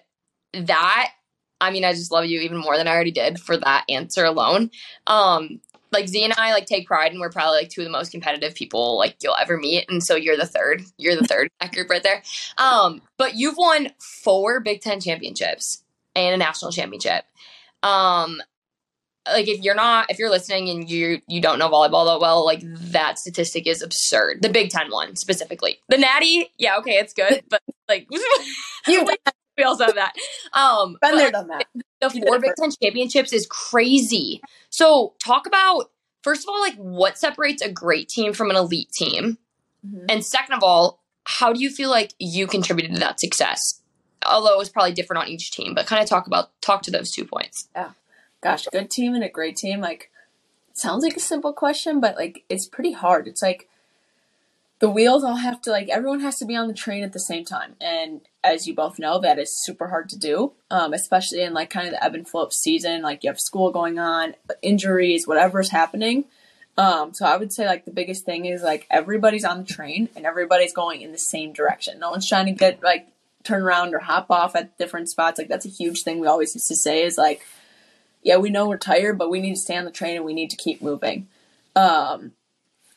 that, 0.53 1.13
I 1.61 1.71
mean, 1.71 1.85
I 1.85 1.93
just 1.93 2.13
love 2.13 2.27
you 2.27 2.41
even 2.41 2.59
more 2.59 2.77
than 2.77 2.89
I 2.89 2.93
already 2.93 3.11
did 3.11 3.39
for 3.41 3.57
that 3.57 3.85
answer 3.89 4.25
alone. 4.25 4.71
Um, 5.07 5.61
like 5.93 6.09
Z 6.09 6.23
and 6.23 6.35
I 6.37 6.53
like 6.53 6.67
take 6.67 6.87
pride, 6.87 7.13
and 7.13 7.21
we're 7.21 7.31
probably 7.31 7.59
like 7.59 7.71
two 7.71 7.81
of 7.81 7.87
the 7.87 7.91
most 7.91 8.13
competitive 8.13 8.55
people 8.55 8.99
like 8.99 9.17
you'll 9.23 9.37
ever 9.37 9.57
meet. 9.57 9.87
And 9.89 10.03
so 10.03 10.17
you're 10.17 10.37
the 10.37 10.47
third. 10.47 10.83
You're 10.99 11.17
the 11.17 11.27
third 11.27 11.49
that 11.61 11.73
group 11.73 11.89
right 11.89 12.03
there. 12.03 12.23
Um, 12.59 13.01
but 13.17 13.35
you've 13.35 13.57
won 13.57 13.91
four 14.23 14.61
Big 14.61 14.81
Ten 14.81 15.01
championships 15.01 15.83
and 16.15 16.35
a 16.35 16.37
national 16.37 16.73
championship. 16.73 17.25
Um, 17.83 18.43
like 19.27 19.49
if 19.49 19.61
you're 19.61 19.75
not 19.75 20.11
if 20.11 20.19
you're 20.19 20.31
listening 20.31 20.69
and 20.69 20.89
you 20.89 21.21
you 21.29 21.41
don't 21.41 21.59
know 21.59 21.69
volleyball 21.69 22.07
that 22.07 22.21
well, 22.21 22.45
like 22.45 22.61
that 22.65 23.19
statistic 23.19 23.67
is 23.67 23.83
absurd. 23.83 24.43
The 24.43 24.49
Big 24.49 24.71
Ten 24.71 24.91
one 24.91 25.17
specifically. 25.17 25.79
The 25.89 25.99
Natty, 25.99 26.53
yeah, 26.59 26.77
okay, 26.79 26.99
it's 26.99 27.15
good, 27.15 27.43
but 27.49 27.63
like 27.89 28.09
You 28.89 29.07
we 29.59 29.65
also 29.65 29.85
have 29.87 29.97
that. 29.97 30.15
Um, 30.53 30.97
been 31.03 31.17
there, 31.17 31.31
done 31.31 31.49
that. 31.49 31.67
the 32.01 32.11
You 32.15 32.23
four 32.27 32.39
Big. 32.39 32.53
Ten 32.59 32.71
championships 32.83 33.33
is 33.33 33.47
crazy. 33.47 34.41
So 34.71 35.15
talk 35.23 35.47
about 35.47 35.91
first 36.23 36.45
of 36.45 36.49
all, 36.49 36.61
like 36.61 36.77
what 36.77 37.19
separates 37.19 37.63
a 37.63 37.71
great 37.71 38.09
team 38.09 38.33
from 38.33 38.51
an 38.51 38.57
elite 38.57 38.91
team, 38.93 39.39
Mhm. 39.87 40.07
and 40.09 40.25
second 40.25 40.55
of 40.55 40.63
all, 40.63 41.01
how 41.25 41.53
do 41.53 41.61
you 41.61 41.71
feel 41.71 41.91
like 41.91 42.15
you 42.19 42.47
contributed 42.47 42.95
to 42.95 43.01
that 43.01 43.21
success? 43.21 43.81
Although 44.27 44.55
it 44.55 44.59
was 44.59 44.69
probably 44.69 44.93
different 44.93 45.23
on 45.23 45.29
each 45.29 45.53
team, 45.53 45.75
but 45.75 45.87
kind 45.87 46.03
of 46.03 46.09
talk 46.09 46.27
about 46.27 46.51
talk 46.61 46.83
to 46.83 46.91
those 46.91 47.11
two 47.13 47.25
points. 47.25 47.69
Yeah, 47.75 47.91
gosh, 48.43 48.67
good 48.73 48.91
team 48.91 49.15
and 49.15 49.23
a 49.23 49.29
great 49.29 49.57
team. 49.57 49.81
Like, 49.81 50.11
sounds 50.75 51.05
like 51.05 51.17
a 51.17 51.21
simple 51.21 51.53
question, 51.53 52.01
but 52.01 52.17
like 52.17 52.45
it's 52.49 52.67
pretty 52.67 52.93
hard. 52.93 53.29
It's 53.29 53.43
like 53.43 53.68
the 54.81 54.89
wheels 54.91 55.25
all 55.25 55.37
have 55.37 55.61
to 55.63 55.71
like 55.71 55.89
everyone 55.89 56.21
has 56.21 56.39
to 56.39 56.45
be 56.45 56.55
on 56.55 56.69
the 56.69 56.75
train 56.75 57.03
at 57.03 57.13
the 57.13 57.21
same 57.21 57.45
time, 57.45 57.75
and 57.81 58.21
as 58.45 58.67
you 58.67 58.75
both 58.75 58.99
know, 58.99 59.19
that 59.19 59.39
is 59.39 59.57
super 59.57 59.89
hard 59.89 60.09
to 60.11 60.19
do. 60.19 60.53
Um, 60.71 60.93
especially 60.93 61.43
in 61.43 61.53
like 61.53 61.71
kind 61.71 61.87
of 61.87 61.93
the 61.93 62.05
ebb 62.05 62.15
and 62.15 62.29
flow 62.29 62.45
of 62.45 62.53
season. 62.53 63.03
Like 63.03 63.25
you 63.25 63.31
have 63.31 63.41
school 63.41 63.71
going 63.71 63.99
on, 63.99 64.35
injuries, 64.63 65.27
whatever's 65.27 65.71
happening. 65.71 66.25
Um, 66.79 67.13
so 67.13 67.27
I 67.27 67.37
would 67.37 67.53
say 67.53 67.67
like 67.67 67.85
the 67.85 67.91
biggest 67.91 68.25
thing 68.25 68.47
is 68.47 68.63
like 68.63 68.87
everybody's 68.89 69.45
on 69.45 69.59
the 69.59 69.65
train 69.65 70.09
and 70.15 70.25
everybody's 70.25 70.73
going 70.73 71.03
in 71.03 71.11
the 71.11 71.19
same 71.19 71.53
direction. 71.53 71.99
No 71.99 72.11
one's 72.11 72.29
trying 72.29 72.47
to 72.47 72.53
get 72.53 72.85
like 72.85 73.09
turn 73.43 73.63
around 73.63 73.95
or 73.95 73.99
hop 73.99 74.31
off 74.31 74.55
at 74.55 74.79
different 74.79 75.09
spots. 75.09 75.39
Like 75.39 75.49
that's 75.49 75.67
a 75.67 75.71
huge 75.71 76.03
thing 76.03 76.21
we 76.21 76.29
always 76.29 76.55
used 76.55 76.69
to 76.69 76.77
say 76.77 77.03
is 77.03 77.19
like, 77.19 77.45
yeah, 78.23 78.37
we 78.37 78.51
know 78.51 78.69
we're 78.69 78.79
tired, 78.79 79.19
but 79.19 79.29
we 79.29 79.41
need 79.41 79.55
to 79.55 79.61
stay 79.61 79.77
on 79.77 79.87
the 79.87 79.91
train 79.91 80.15
and 80.15 80.25
we 80.25 80.35
need 80.35 80.51
to 80.51 80.57
keep 80.57 80.81
moving. 80.81 81.27
Um, 81.75 82.33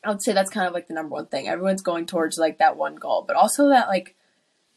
I 0.04 0.10
would 0.10 0.22
say 0.22 0.34
that's 0.34 0.50
kind 0.50 0.68
of 0.68 0.74
like 0.74 0.88
the 0.88 0.94
number 0.94 1.14
one 1.14 1.28
thing. 1.28 1.48
Everyone's 1.48 1.82
going 1.82 2.06
towards 2.06 2.38
like 2.38 2.58
that 2.58 2.78
one 2.78 2.96
goal, 2.96 3.24
but 3.28 3.36
also 3.36 3.70
that 3.70 3.88
like 3.88 4.16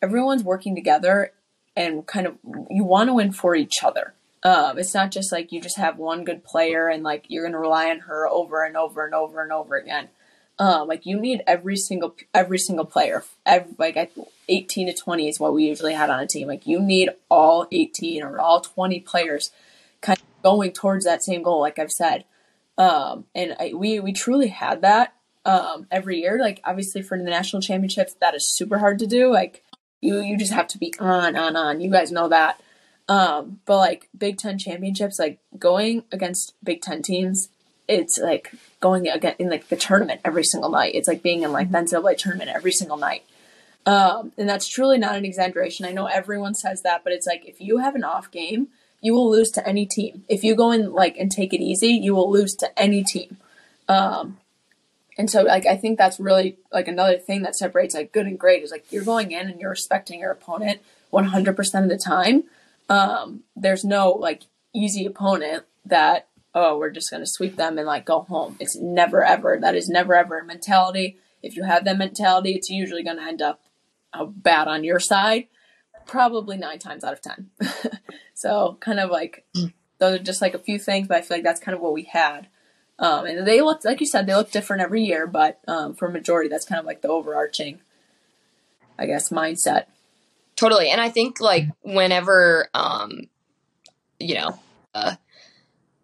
everyone's 0.02 0.44
working 0.44 0.74
together 0.74 1.32
and 1.76 2.06
kind 2.06 2.26
of 2.26 2.36
you 2.70 2.84
want 2.84 3.08
to 3.08 3.14
win 3.14 3.32
for 3.32 3.54
each 3.54 3.82
other. 3.82 4.14
Um, 4.42 4.78
it's 4.78 4.92
not 4.92 5.10
just 5.10 5.32
like 5.32 5.52
you 5.52 5.60
just 5.60 5.78
have 5.78 5.96
one 5.96 6.24
good 6.24 6.44
player 6.44 6.88
and 6.88 7.02
like 7.02 7.24
you're 7.28 7.44
gonna 7.44 7.58
rely 7.58 7.90
on 7.90 8.00
her 8.00 8.28
over 8.28 8.62
and 8.62 8.76
over 8.76 9.04
and 9.04 9.14
over 9.14 9.42
and 9.42 9.52
over 9.52 9.76
again. 9.76 10.08
Um, 10.58 10.86
like 10.86 11.06
you 11.06 11.18
need 11.18 11.42
every 11.46 11.76
single 11.76 12.14
every 12.34 12.58
single 12.58 12.84
player. 12.84 13.24
Every, 13.46 13.74
like 13.78 14.12
eighteen 14.48 14.86
to 14.86 14.92
twenty 14.92 15.28
is 15.28 15.40
what 15.40 15.54
we 15.54 15.64
usually 15.64 15.94
had 15.94 16.10
on 16.10 16.20
a 16.20 16.26
team. 16.26 16.46
Like 16.46 16.66
you 16.66 16.80
need 16.80 17.10
all 17.30 17.66
eighteen 17.72 18.22
or 18.22 18.38
all 18.38 18.60
twenty 18.60 19.00
players 19.00 19.50
kind 20.02 20.18
of 20.18 20.42
going 20.42 20.72
towards 20.72 21.06
that 21.06 21.24
same 21.24 21.42
goal. 21.42 21.60
Like 21.60 21.78
I've 21.78 21.90
said, 21.90 22.24
um, 22.78 23.24
and 23.34 23.56
I, 23.58 23.72
we 23.74 24.00
we 24.00 24.12
truly 24.12 24.48
had 24.48 24.82
that 24.82 25.14
um, 25.44 25.86
every 25.90 26.20
year. 26.20 26.38
Like 26.40 26.60
obviously 26.64 27.02
for 27.02 27.16
the 27.16 27.24
national 27.24 27.62
championships, 27.62 28.14
that 28.20 28.34
is 28.34 28.48
super 28.48 28.78
hard 28.78 28.98
to 29.00 29.06
do. 29.06 29.32
Like 29.32 29.62
you 30.00 30.20
you 30.20 30.36
just 30.36 30.52
have 30.52 30.68
to 30.68 30.78
be 30.78 30.92
on 30.98 31.36
on 31.36 31.56
on. 31.56 31.80
You 31.80 31.90
guys 31.90 32.12
know 32.12 32.28
that. 32.28 32.60
Um, 33.08 33.60
but 33.66 33.76
like 33.76 34.08
Big 34.16 34.38
Ten 34.38 34.58
championships, 34.58 35.18
like 35.18 35.38
going 35.58 36.04
against 36.10 36.54
Big 36.64 36.80
Ten 36.80 37.02
teams, 37.02 37.48
it's 37.86 38.18
like 38.18 38.52
going 38.80 39.08
again 39.08 39.34
in 39.38 39.50
like 39.50 39.68
the 39.68 39.76
tournament 39.76 40.20
every 40.24 40.44
single 40.44 40.70
night. 40.70 40.94
It's 40.94 41.08
like 41.08 41.22
being 41.22 41.42
in 41.42 41.52
like 41.52 41.70
the 41.70 41.78
NCAA 41.78 42.16
tournament 42.16 42.50
every 42.54 42.72
single 42.72 42.96
night. 42.96 43.24
Um, 43.86 44.32
and 44.38 44.48
that's 44.48 44.66
truly 44.66 44.96
not 44.96 45.16
an 45.16 45.26
exaggeration. 45.26 45.84
I 45.84 45.92
know 45.92 46.06
everyone 46.06 46.54
says 46.54 46.82
that, 46.82 47.04
but 47.04 47.12
it's 47.12 47.26
like 47.26 47.44
if 47.46 47.60
you 47.60 47.78
have 47.78 47.94
an 47.94 48.04
off 48.04 48.30
game, 48.30 48.68
you 49.04 49.12
will 49.12 49.30
lose 49.30 49.50
to 49.50 49.68
any 49.68 49.84
team. 49.84 50.24
If 50.30 50.42
you 50.42 50.54
go 50.56 50.70
in 50.70 50.90
like 50.90 51.18
and 51.18 51.30
take 51.30 51.52
it 51.52 51.60
easy, 51.60 51.88
you 51.88 52.14
will 52.14 52.30
lose 52.30 52.54
to 52.54 52.76
any 52.80 53.04
team. 53.04 53.36
Um, 53.86 54.38
and 55.18 55.30
so 55.30 55.42
like 55.42 55.66
I 55.66 55.76
think 55.76 55.98
that's 55.98 56.18
really 56.18 56.56
like 56.72 56.88
another 56.88 57.18
thing 57.18 57.42
that 57.42 57.54
separates 57.54 57.94
like 57.94 58.12
good 58.12 58.24
and 58.24 58.38
great 58.38 58.62
is 58.62 58.70
like 58.70 58.90
you're 58.90 59.04
going 59.04 59.30
in 59.30 59.50
and 59.50 59.60
you're 59.60 59.68
respecting 59.68 60.20
your 60.20 60.30
opponent 60.30 60.80
100% 61.12 61.82
of 61.82 61.90
the 61.90 61.98
time. 61.98 62.44
um, 62.88 63.42
there's 63.54 63.84
no 63.84 64.10
like 64.12 64.44
easy 64.74 65.04
opponent 65.04 65.64
that 65.84 66.28
oh 66.54 66.78
we're 66.78 66.90
just 66.90 67.10
gonna 67.10 67.26
sweep 67.26 67.56
them 67.56 67.76
and 67.76 67.86
like 67.86 68.06
go 68.06 68.22
home. 68.22 68.56
It's 68.58 68.74
never 68.74 69.22
ever. 69.22 69.58
That 69.60 69.74
is 69.74 69.86
never 69.86 70.14
ever 70.14 70.38
a 70.38 70.44
mentality. 70.46 71.18
If 71.42 71.56
you 71.56 71.64
have 71.64 71.84
that 71.84 71.98
mentality, 71.98 72.52
it's 72.52 72.70
usually 72.70 73.04
gonna 73.04 73.28
end 73.28 73.42
up 73.42 73.60
uh, 74.14 74.24
bad 74.24 74.66
on 74.66 74.82
your 74.82 74.98
side. 74.98 75.48
Probably 76.06 76.56
nine 76.56 76.78
times 76.78 77.04
out 77.04 77.12
of 77.12 77.20
ten. 77.20 77.50
so 78.34 78.76
kind 78.80 79.00
of 79.00 79.10
like 79.10 79.44
those 79.98 80.20
are 80.20 80.22
just 80.22 80.42
like 80.42 80.54
a 80.54 80.58
few 80.58 80.78
things, 80.78 81.08
but 81.08 81.16
I 81.16 81.20
feel 81.22 81.36
like 81.36 81.44
that's 81.44 81.60
kind 81.60 81.74
of 81.74 81.80
what 81.80 81.92
we 81.92 82.04
had. 82.04 82.48
Um, 82.98 83.26
and 83.26 83.46
they 83.46 83.60
looked 83.60 83.84
like 83.84 84.00
you 84.00 84.06
said 84.06 84.26
they 84.26 84.34
look 84.34 84.50
different 84.50 84.82
every 84.82 85.02
year, 85.02 85.26
but 85.26 85.60
um, 85.66 85.94
for 85.94 86.08
majority 86.08 86.48
that's 86.48 86.64
kind 86.64 86.78
of 86.78 86.86
like 86.86 87.02
the 87.02 87.08
overarching, 87.08 87.80
I 88.98 89.06
guess, 89.06 89.30
mindset. 89.30 89.86
Totally. 90.56 90.90
And 90.90 91.00
I 91.00 91.08
think 91.08 91.40
like 91.40 91.66
whenever 91.82 92.68
um 92.74 93.28
you 94.20 94.34
know, 94.36 94.58
uh 94.94 95.16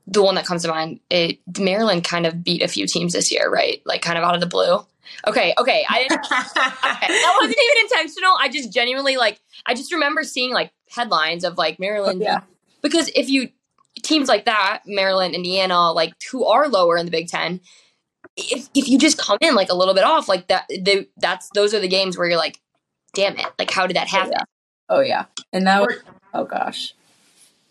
the 0.06 0.22
one 0.22 0.34
that 0.34 0.46
comes 0.46 0.62
to 0.62 0.68
mind, 0.68 0.98
it 1.08 1.38
Maryland 1.58 2.02
kind 2.02 2.26
of 2.26 2.42
beat 2.42 2.62
a 2.62 2.68
few 2.68 2.86
teams 2.86 3.12
this 3.12 3.30
year, 3.30 3.48
right? 3.48 3.80
Like 3.84 4.02
kind 4.02 4.18
of 4.18 4.24
out 4.24 4.34
of 4.34 4.40
the 4.40 4.46
blue. 4.46 4.84
Okay, 5.26 5.54
okay. 5.58 5.84
I 5.88 5.98
didn't 6.08 6.20
okay, 6.20 7.06
that 7.08 7.38
wasn't 7.40 7.58
even 7.58 7.84
intentional. 7.84 8.32
I 8.38 8.48
just 8.48 8.72
genuinely 8.72 9.16
like 9.16 9.40
I 9.66 9.74
just 9.74 9.92
remember 9.92 10.22
seeing 10.24 10.52
like 10.52 10.72
headlines 10.88 11.44
of 11.44 11.58
like 11.58 11.78
Maryland 11.78 12.20
Yeah. 12.20 12.42
because 12.82 13.10
if 13.14 13.28
you 13.28 13.50
teams 14.02 14.28
like 14.28 14.44
that, 14.46 14.82
Maryland, 14.86 15.34
Indiana, 15.34 15.92
like 15.92 16.14
who 16.30 16.44
are 16.44 16.68
lower 16.68 16.96
in 16.96 17.06
the 17.06 17.12
Big 17.12 17.28
Ten, 17.28 17.60
if 18.36 18.68
if 18.74 18.88
you 18.88 18.98
just 18.98 19.18
come 19.18 19.38
in 19.40 19.54
like 19.54 19.70
a 19.70 19.74
little 19.74 19.94
bit 19.94 20.04
off, 20.04 20.28
like 20.28 20.48
that, 20.48 20.66
they, 20.68 21.08
that's 21.16 21.50
those 21.54 21.74
are 21.74 21.80
the 21.80 21.88
games 21.88 22.16
where 22.16 22.28
you're 22.28 22.38
like, 22.38 22.58
damn 23.14 23.36
it, 23.36 23.46
like 23.58 23.70
how 23.70 23.86
did 23.86 23.96
that 23.96 24.08
oh, 24.12 24.16
happen? 24.16 24.32
Yeah. 24.32 24.44
Oh 24.88 25.00
yeah, 25.00 25.26
and 25.52 25.66
that 25.66 25.82
was 25.82 25.96
oh 26.34 26.44
gosh, 26.44 26.94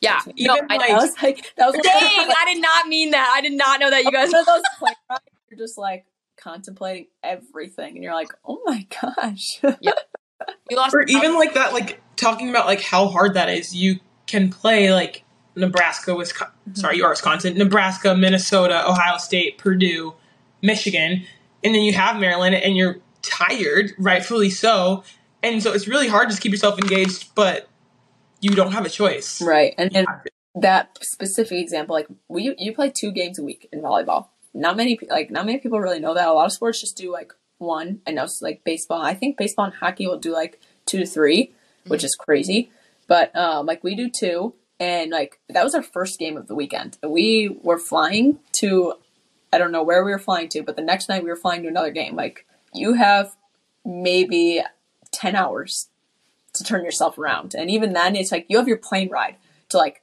Yeah, 0.02 0.22
no, 0.38 0.58
I, 0.70 0.78
like 0.78 0.88
that 0.88 0.96
was 0.96 1.16
like 1.22 1.54
that 1.58 1.68
was 1.68 1.76
dang, 1.82 1.84
I 2.38 2.54
did 2.54 2.62
not 2.62 2.88
mean 2.88 3.12
that. 3.12 3.34
I 3.36 3.42
did 3.42 3.54
not 3.54 3.80
know 3.80 3.90
that 3.90 4.04
you 4.04 4.12
guys. 4.12 4.32
those. 4.32 4.46
You're 5.50 5.58
just 5.58 5.78
like 5.78 6.06
contemplating 6.42 7.08
everything, 7.24 7.96
and 7.96 8.04
you're 8.04 8.14
like, 8.14 8.32
oh 8.46 8.62
my 8.66 8.88
gosh. 9.02 9.62
We 10.70 10.76
lost. 10.78 10.96
or 10.96 11.02
even 11.02 11.36
like 11.36 11.56
that, 11.56 11.74
like 11.74 12.02
talking 12.16 12.50
about 12.50 12.66
like 12.66 12.82
how 12.82 13.08
hard 13.08 13.34
that 13.34 13.50
is. 13.50 13.76
You 13.76 14.00
can 14.26 14.50
play 14.50 14.94
like 14.94 15.24
Nebraska, 15.56 16.16
Wisconsin. 16.16 16.56
Mm-hmm. 16.62 16.80
Sorry, 16.80 16.98
you 16.98 17.04
are 17.04 17.10
Wisconsin, 17.10 17.58
Nebraska, 17.58 18.16
Minnesota, 18.16 18.88
Ohio 18.88 19.18
State, 19.18 19.58
Purdue, 19.58 20.14
Michigan, 20.62 21.26
and 21.64 21.76
then 21.76 21.82
you 21.82 21.94
have 21.94 22.20
Maryland, 22.20 22.56
and 22.56 22.78
you're 22.78 23.00
tired, 23.22 23.92
rightfully 23.98 24.50
so. 24.50 25.04
And 25.44 25.62
so 25.62 25.74
it's 25.74 25.88
really 25.88 26.08
hard 26.08 26.30
to 26.30 26.34
just 26.34 26.42
keep 26.42 26.52
yourself 26.52 26.80
engaged, 26.80 27.34
but 27.36 27.68
you 28.40 28.52
don't 28.52 28.72
have 28.72 28.86
a 28.86 28.90
choice. 28.90 29.42
right, 29.42 29.74
and, 29.78 29.96
and 29.96 30.08
that 30.56 30.98
specific 31.02 31.60
example, 31.60 31.96
like 31.96 32.08
we 32.28 32.56
you 32.58 32.74
play 32.74 32.90
two 32.90 33.12
games 33.12 33.40
a 33.40 33.44
week 33.44 33.68
in 33.72 33.82
volleyball. 33.82 34.30
Not 34.54 34.78
many 34.78 35.00
like 35.10 35.30
not 35.30 35.46
many 35.46 35.60
people 35.60 35.80
really 35.80 36.00
know 36.00 36.14
that. 36.14 36.28
A 36.28 36.34
lot 36.34 36.46
of 36.46 36.52
sports 36.52 36.82
just 36.82 36.98
do 36.98 37.12
like 37.12 37.34
one. 37.60 38.02
I 38.08 38.12
know 38.12 38.28
like 38.42 38.64
baseball. 38.64 39.02
I 39.02 39.14
think 39.14 39.38
baseball 39.38 39.66
and 39.66 39.74
hockey 39.74 40.08
will 40.08 40.20
do 40.20 40.34
like 40.34 40.60
two 40.86 41.00
to 41.00 41.06
three, 41.06 41.54
which 41.88 42.04
is 42.04 42.16
crazy. 42.16 42.72
But 43.08 43.36
um, 43.36 43.66
like 43.66 43.84
we 43.84 43.96
do 43.96 44.10
two, 44.10 44.54
and 44.80 45.12
like 45.12 45.40
that 45.50 45.64
was 45.64 45.76
our 45.76 45.84
first 45.84 46.20
game 46.20 46.38
of 46.38 46.48
the 46.48 46.56
weekend. 46.56 46.98
We 47.04 47.58
were 47.62 47.80
flying 47.80 48.40
to, 48.60 48.94
I 49.52 49.58
don't 49.58 49.72
know 49.72 49.84
where 49.84 50.04
we 50.04 50.12
were 50.12 50.20
flying 50.20 50.50
to, 50.50 50.64
but 50.64 50.76
the 50.76 50.82
next 50.82 51.10
night 51.10 51.24
we 51.24 51.30
were 51.30 51.36
flying 51.36 51.64
to 51.64 51.70
another 51.70 51.92
game. 51.92 52.16
Like 52.16 52.46
you 52.74 52.94
have 52.94 53.36
maybe 53.86 54.62
ten 55.12 55.36
hours 55.36 55.90
to 56.54 56.64
turn 56.64 56.84
yourself 56.84 57.18
around, 57.18 57.56
and 57.56 57.70
even 57.70 57.94
then, 57.94 58.16
it's 58.16 58.32
like 58.32 58.46
you 58.48 58.58
have 58.58 58.68
your 58.68 58.78
plane 58.78 59.10
ride 59.10 59.36
to 59.70 59.78
like 59.78 60.02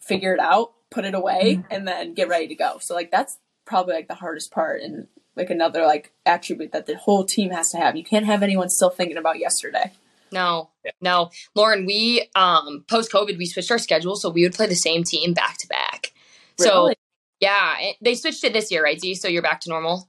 figure 0.00 0.34
it 0.34 0.40
out, 0.40 0.72
put 0.90 1.04
it 1.04 1.14
away, 1.14 1.62
and 1.70 1.86
then 1.86 2.14
get 2.14 2.28
ready 2.28 2.48
to 2.48 2.54
go. 2.54 2.78
So 2.80 2.94
like 2.94 3.10
that's 3.10 3.38
probably 3.68 3.94
like 3.94 4.08
the 4.08 4.14
hardest 4.14 4.50
part, 4.50 4.80
and 4.82 5.06
like 5.36 5.50
another 5.50 5.86
like 5.86 6.12
attribute 6.26 6.72
that 6.72 6.86
the 6.86 6.96
whole 6.96 7.24
team 7.24 7.50
has 7.50 7.70
to 7.70 7.76
have. 7.76 7.94
You 7.96 8.02
can't 8.02 8.26
have 8.26 8.42
anyone 8.42 8.68
still 8.70 8.90
thinking 8.90 9.16
about 9.16 9.38
yesterday. 9.38 9.92
No, 10.32 10.70
no, 11.00 11.30
Lauren. 11.54 11.86
We 11.86 12.28
um 12.34 12.84
post 12.88 13.12
COVID, 13.12 13.38
we 13.38 13.46
switched 13.46 13.70
our 13.70 13.78
schedule, 13.78 14.16
so 14.16 14.30
we 14.30 14.42
would 14.42 14.54
play 14.54 14.66
the 14.66 14.74
same 14.74 15.04
team 15.04 15.32
back 15.34 15.58
to 15.58 15.68
back. 15.68 16.12
So 16.58 16.90
yeah, 17.40 17.76
it- 17.80 17.96
they 18.00 18.14
switched 18.16 18.42
it 18.44 18.52
this 18.52 18.70
year, 18.72 18.82
right? 18.82 19.00
Z? 19.00 19.14
So 19.14 19.28
you're 19.28 19.42
back 19.42 19.60
to 19.60 19.70
normal. 19.70 20.08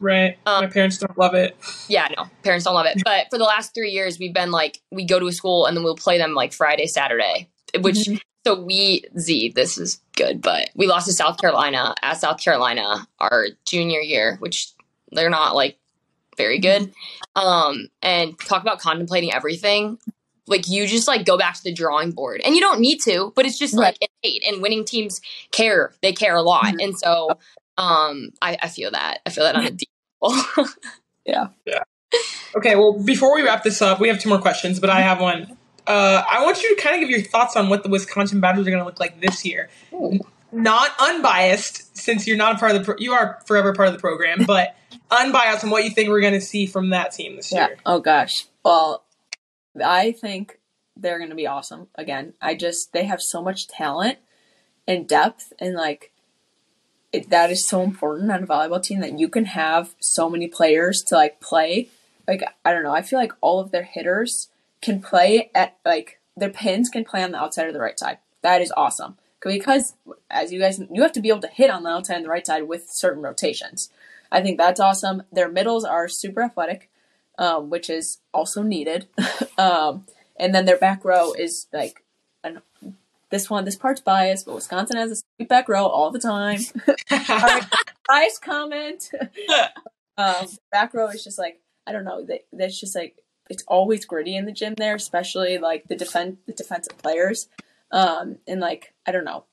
Right. 0.00 0.36
Um, 0.44 0.64
My 0.64 0.70
parents 0.70 0.98
don't 0.98 1.16
love 1.16 1.34
it. 1.34 1.56
Yeah, 1.88 2.08
no, 2.16 2.24
parents 2.42 2.64
don't 2.64 2.74
love 2.74 2.86
it. 2.86 3.00
But 3.04 3.28
for 3.30 3.38
the 3.38 3.44
last 3.44 3.72
three 3.74 3.92
years, 3.92 4.18
we've 4.18 4.34
been 4.34 4.50
like, 4.50 4.80
we 4.90 5.06
go 5.06 5.20
to 5.20 5.28
a 5.28 5.32
school 5.32 5.66
and 5.66 5.76
then 5.76 5.84
we'll 5.84 5.94
play 5.94 6.18
them 6.18 6.34
like 6.34 6.52
Friday, 6.52 6.86
Saturday, 6.86 7.48
which, 7.80 7.98
Mhm. 8.08 8.20
so 8.44 8.60
we, 8.60 9.04
Z, 9.18 9.52
this 9.54 9.78
is 9.78 10.00
good, 10.16 10.42
but 10.42 10.70
we 10.74 10.86
lost 10.86 11.06
to 11.06 11.12
South 11.12 11.38
Carolina 11.40 11.94
at 12.02 12.14
South 12.14 12.40
Carolina 12.42 13.06
our 13.18 13.46
junior 13.66 14.00
year, 14.00 14.36
which 14.40 14.72
they're 15.12 15.30
not 15.30 15.54
like 15.54 15.78
very 16.36 16.58
good. 16.58 16.92
Um, 17.36 17.88
and 18.02 18.38
talk 18.38 18.62
about 18.62 18.80
contemplating 18.80 19.32
everything. 19.32 19.98
Like 20.46 20.68
you 20.68 20.86
just 20.86 21.08
like 21.08 21.24
go 21.24 21.38
back 21.38 21.54
to 21.54 21.62
the 21.62 21.72
drawing 21.72 22.10
board 22.10 22.42
and 22.44 22.54
you 22.54 22.60
don't 22.60 22.80
need 22.80 22.98
to, 23.04 23.32
but 23.34 23.46
it's 23.46 23.58
just 23.58 23.74
like 23.74 23.96
innate 24.22 24.46
and 24.46 24.60
winning 24.60 24.84
teams 24.84 25.20
care. 25.52 25.92
They 26.02 26.12
care 26.12 26.34
a 26.36 26.42
lot. 26.42 26.64
Mhm. 26.66 26.84
And 26.84 26.98
so, 26.98 27.30
um, 27.78 28.30
I, 28.42 28.58
I 28.62 28.68
feel 28.68 28.90
that. 28.90 29.20
I 29.24 29.30
feel 29.30 29.44
that 29.44 29.56
on 29.56 29.64
a 29.66 29.70
deep 29.70 29.88
level. 30.20 30.66
Yeah. 31.26 31.46
Yeah. 31.64 31.82
Okay, 32.54 32.76
well, 32.76 33.02
before 33.02 33.34
we 33.34 33.42
wrap 33.42 33.62
this 33.64 33.80
up, 33.80 33.98
we 33.98 34.08
have 34.08 34.18
two 34.20 34.28
more 34.28 34.38
questions, 34.38 34.78
but 34.78 34.90
I 34.90 35.00
have 35.00 35.20
one. 35.22 35.56
Uh, 35.86 36.22
I 36.30 36.42
want 36.44 36.62
you 36.62 36.74
to 36.74 36.82
kind 36.82 36.94
of 36.94 37.00
give 37.00 37.10
your 37.10 37.20
thoughts 37.22 37.56
on 37.56 37.68
what 37.68 37.82
the 37.82 37.88
Wisconsin 37.88 38.40
Badgers 38.40 38.66
are 38.66 38.70
going 38.70 38.80
to 38.80 38.86
look 38.86 39.00
like 39.00 39.20
this 39.20 39.44
year. 39.44 39.68
Ooh. 39.92 40.18
Not 40.52 40.90
unbiased, 41.00 41.96
since 41.96 42.26
you're 42.26 42.36
not 42.36 42.56
a 42.56 42.58
part 42.58 42.72
of 42.74 42.78
the 42.78 42.84
pro- 42.84 42.96
you 42.98 43.12
are 43.12 43.40
forever 43.46 43.72
part 43.74 43.88
of 43.88 43.94
the 43.94 44.00
program, 44.00 44.44
but 44.46 44.76
unbiased 45.10 45.64
on 45.64 45.70
what 45.70 45.84
you 45.84 45.90
think 45.90 46.08
we're 46.08 46.20
going 46.20 46.32
to 46.34 46.40
see 46.40 46.66
from 46.66 46.90
that 46.90 47.12
team 47.12 47.36
this 47.36 47.52
Yeah. 47.52 47.66
year. 47.68 47.76
Oh 47.84 47.98
gosh. 48.00 48.46
Well, 48.64 49.04
I 49.84 50.12
think 50.12 50.58
they're 50.96 51.18
going 51.18 51.30
to 51.30 51.36
be 51.36 51.46
awesome. 51.48 51.88
Again, 51.96 52.34
I 52.40 52.54
just 52.54 52.92
they 52.92 53.04
have 53.04 53.20
so 53.20 53.42
much 53.42 53.66
talent 53.66 54.18
and 54.86 55.08
depth, 55.08 55.52
and 55.58 55.74
like 55.74 56.12
it, 57.12 57.30
that 57.30 57.50
is 57.50 57.68
so 57.68 57.82
important 57.82 58.30
on 58.30 58.44
a 58.44 58.46
volleyball 58.46 58.82
team 58.82 59.00
that 59.00 59.18
you 59.18 59.28
can 59.28 59.46
have 59.46 59.94
so 60.00 60.30
many 60.30 60.46
players 60.46 61.02
to 61.08 61.16
like 61.16 61.40
play. 61.40 61.88
Like 62.28 62.44
I 62.64 62.72
don't 62.72 62.84
know. 62.84 62.92
I 62.94 63.02
feel 63.02 63.18
like 63.18 63.32
all 63.40 63.58
of 63.60 63.72
their 63.72 63.82
hitters 63.82 64.48
can 64.84 65.00
play 65.00 65.50
at 65.54 65.76
like 65.84 66.20
their 66.36 66.50
pins 66.50 66.88
can 66.88 67.04
play 67.04 67.22
on 67.22 67.32
the 67.32 67.38
outside 67.38 67.66
or 67.66 67.72
the 67.72 67.80
right 67.80 67.98
side. 67.98 68.18
That 68.42 68.60
is 68.60 68.72
awesome 68.76 69.16
because 69.42 69.94
as 70.30 70.52
you 70.52 70.60
guys 70.60 70.80
you 70.90 71.02
have 71.02 71.12
to 71.12 71.20
be 71.20 71.28
able 71.28 71.40
to 71.40 71.48
hit 71.48 71.70
on 71.70 71.82
the 71.82 71.90
outside 71.90 72.16
and 72.16 72.24
the 72.24 72.30
right 72.30 72.46
side 72.46 72.68
with 72.68 72.88
certain 72.88 73.22
rotations. 73.22 73.90
I 74.30 74.42
think 74.42 74.58
that's 74.58 74.80
awesome. 74.80 75.22
Their 75.32 75.48
middles 75.48 75.84
are 75.84 76.08
super 76.08 76.42
athletic 76.42 76.90
um, 77.38 77.70
which 77.70 77.90
is 77.90 78.18
also 78.32 78.62
needed. 78.62 79.06
um, 79.58 80.06
and 80.36 80.54
then 80.54 80.64
their 80.64 80.78
back 80.78 81.04
row 81.04 81.32
is 81.32 81.66
like, 81.72 82.04
an, 82.42 82.60
this 83.30 83.50
one, 83.50 83.64
this 83.64 83.76
part's 83.76 84.00
biased, 84.00 84.46
but 84.46 84.54
Wisconsin 84.54 84.96
has 84.96 85.10
a 85.10 85.16
sweet 85.16 85.48
back 85.48 85.68
row 85.68 85.86
all 85.86 86.10
the 86.10 86.18
time. 86.18 86.60
Bias 88.08 88.38
comment. 88.38 89.10
um, 90.16 90.46
back 90.70 90.94
row 90.94 91.08
is 91.08 91.24
just 91.24 91.38
like, 91.38 91.60
I 91.86 91.92
don't 91.92 92.04
know, 92.04 92.24
they, 92.24 92.42
that's 92.52 92.78
just 92.78 92.94
like, 92.94 93.16
it's 93.50 93.64
always 93.66 94.04
gritty 94.04 94.36
in 94.36 94.46
the 94.46 94.52
gym 94.52 94.74
there, 94.74 94.94
especially 94.94 95.58
like 95.58 95.88
the 95.88 95.96
defense, 95.96 96.38
the 96.46 96.52
defensive 96.52 96.96
players. 96.98 97.48
Um, 97.90 98.38
and 98.48 98.60
like, 98.60 98.94
I 99.06 99.12
don't 99.12 99.24
know. 99.24 99.44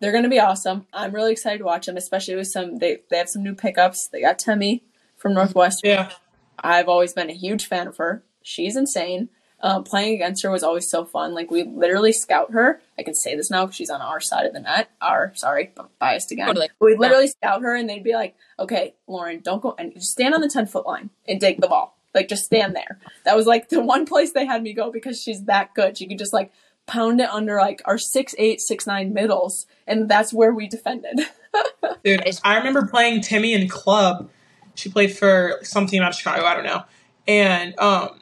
They're 0.00 0.12
gonna 0.12 0.28
be 0.28 0.40
awesome. 0.40 0.86
I'm 0.92 1.14
really 1.14 1.32
excited 1.32 1.58
to 1.58 1.64
watch 1.64 1.86
them, 1.86 1.96
especially 1.96 2.34
with 2.36 2.48
some. 2.48 2.78
They 2.78 2.98
they 3.10 3.18
have 3.18 3.28
some 3.28 3.42
new 3.42 3.54
pickups. 3.54 4.08
They 4.08 4.20
got 4.20 4.38
Temi 4.38 4.82
from 5.16 5.34
Northwestern. 5.34 5.90
yeah. 5.90 6.10
I've 6.58 6.88
always 6.88 7.12
been 7.12 7.30
a 7.30 7.34
huge 7.34 7.66
fan 7.66 7.86
of 7.88 7.96
her. 7.98 8.22
She's 8.42 8.76
insane. 8.76 9.28
Um, 9.60 9.82
playing 9.82 10.14
against 10.14 10.42
her 10.42 10.50
was 10.50 10.62
always 10.62 10.90
so 10.90 11.06
fun. 11.06 11.32
Like 11.32 11.50
we 11.50 11.62
literally 11.64 12.12
scout 12.12 12.52
her. 12.52 12.82
I 12.98 13.02
can 13.02 13.14
say 13.14 13.34
this 13.34 13.50
now 13.50 13.64
because 13.64 13.76
she's 13.76 13.88
on 13.88 14.02
our 14.02 14.20
side 14.20 14.44
of 14.44 14.52
the 14.52 14.60
net. 14.60 14.90
Our 15.00 15.32
sorry, 15.36 15.72
I'm 15.78 15.86
biased 15.98 16.30
again. 16.32 16.48
Totally. 16.48 16.68
We 16.80 16.96
literally 16.96 17.28
scout 17.28 17.62
her, 17.62 17.74
and 17.74 17.88
they'd 17.88 18.04
be 18.04 18.12
like, 18.12 18.36
"Okay, 18.58 18.94
Lauren, 19.06 19.40
don't 19.40 19.62
go 19.62 19.74
and 19.78 19.94
just 19.94 20.10
stand 20.12 20.34
on 20.34 20.42
the 20.42 20.50
ten 20.50 20.66
foot 20.66 20.86
line 20.86 21.08
and 21.26 21.40
dig 21.40 21.60
the 21.62 21.68
ball. 21.68 21.93
Like 22.14 22.28
just 22.28 22.44
stand 22.44 22.74
there." 22.74 22.98
That 23.24 23.36
was 23.36 23.46
like 23.46 23.68
the 23.70 23.80
one 23.80 24.06
place 24.06 24.32
they 24.32 24.46
had 24.46 24.62
me 24.62 24.72
go 24.72 24.90
because 24.90 25.20
she's 25.20 25.44
that 25.44 25.74
good. 25.74 25.98
She 25.98 26.06
could 26.06 26.18
just 26.18 26.32
like 26.32 26.52
pound 26.86 27.20
it 27.20 27.30
under 27.30 27.56
like 27.56 27.82
our 27.84 27.98
six 27.98 28.34
eight 28.38 28.60
six 28.60 28.86
nine 28.86 29.12
middles, 29.12 29.66
and 29.86 30.08
that's 30.08 30.32
where 30.32 30.52
we 30.52 30.68
defended. 30.68 31.20
Dude, 32.04 32.22
I 32.44 32.56
remember 32.56 32.86
playing 32.86 33.20
Temi 33.20 33.52
in 33.52 33.68
club. 33.68 34.28
She 34.74 34.88
played 34.90 35.16
for 35.16 35.60
some 35.62 35.86
team 35.86 36.02
out 36.02 36.10
of 36.10 36.16
Chicago, 36.16 36.44
I 36.44 36.54
don't 36.54 36.64
know. 36.64 36.82
And 37.28 37.78
um, 37.78 38.20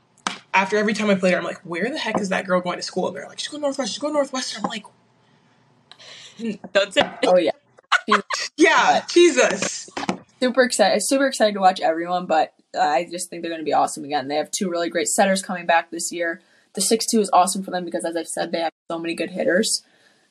after 0.53 0.76
every 0.76 0.93
time 0.93 1.09
I 1.09 1.14
played 1.14 1.32
her, 1.32 1.38
I'm 1.38 1.45
like, 1.45 1.61
where 1.64 1.90
the 1.90 1.99
heck 1.99 2.20
is 2.20 2.28
that 2.28 2.47
girl 2.47 2.61
going 2.61 2.76
to 2.76 2.82
school? 2.82 3.09
And 3.09 3.16
they're 3.16 3.26
like, 3.26 3.38
she's 3.38 3.49
going 3.49 3.62
northwest. 3.62 3.93
she's 3.93 3.99
going 3.99 4.12
Northwestern. 4.12 4.62
I'm 4.64 4.70
like, 4.70 4.84
Don't 6.72 6.93
say 6.93 7.11
oh 7.26 7.36
yeah. 7.36 7.51
yeah, 8.57 9.05
Jesus. 9.09 9.82
Super 10.43 10.62
excited 10.62 11.01
super 11.03 11.26
excited 11.26 11.55
to 11.55 11.61
watch 11.61 11.80
everyone 11.80 12.26
but 12.26 12.53
i 12.78 13.07
just 13.11 13.30
think 13.30 13.43
they're 13.43 13.51
going 13.51 13.61
to 13.61 13.64
be 13.64 13.72
awesome 13.72 14.05
again 14.05 14.28
they 14.28 14.36
have 14.36 14.51
two 14.51 14.68
really 14.70 14.88
great 14.88 15.09
setters 15.09 15.43
coming 15.43 15.66
back 15.66 15.90
this 15.90 16.11
year 16.12 16.40
the 16.74 16.80
six 16.80 17.07
two 17.07 17.20
is 17.20 17.30
awesome 17.32 17.62
for 17.62 17.70
them 17.70 17.84
because 17.84 18.05
as 18.05 18.16
I've 18.16 18.28
said, 18.28 18.53
they 18.53 18.61
have 18.61 18.72
so 18.90 18.99
many 18.99 19.14
good 19.14 19.30
hitters. 19.30 19.82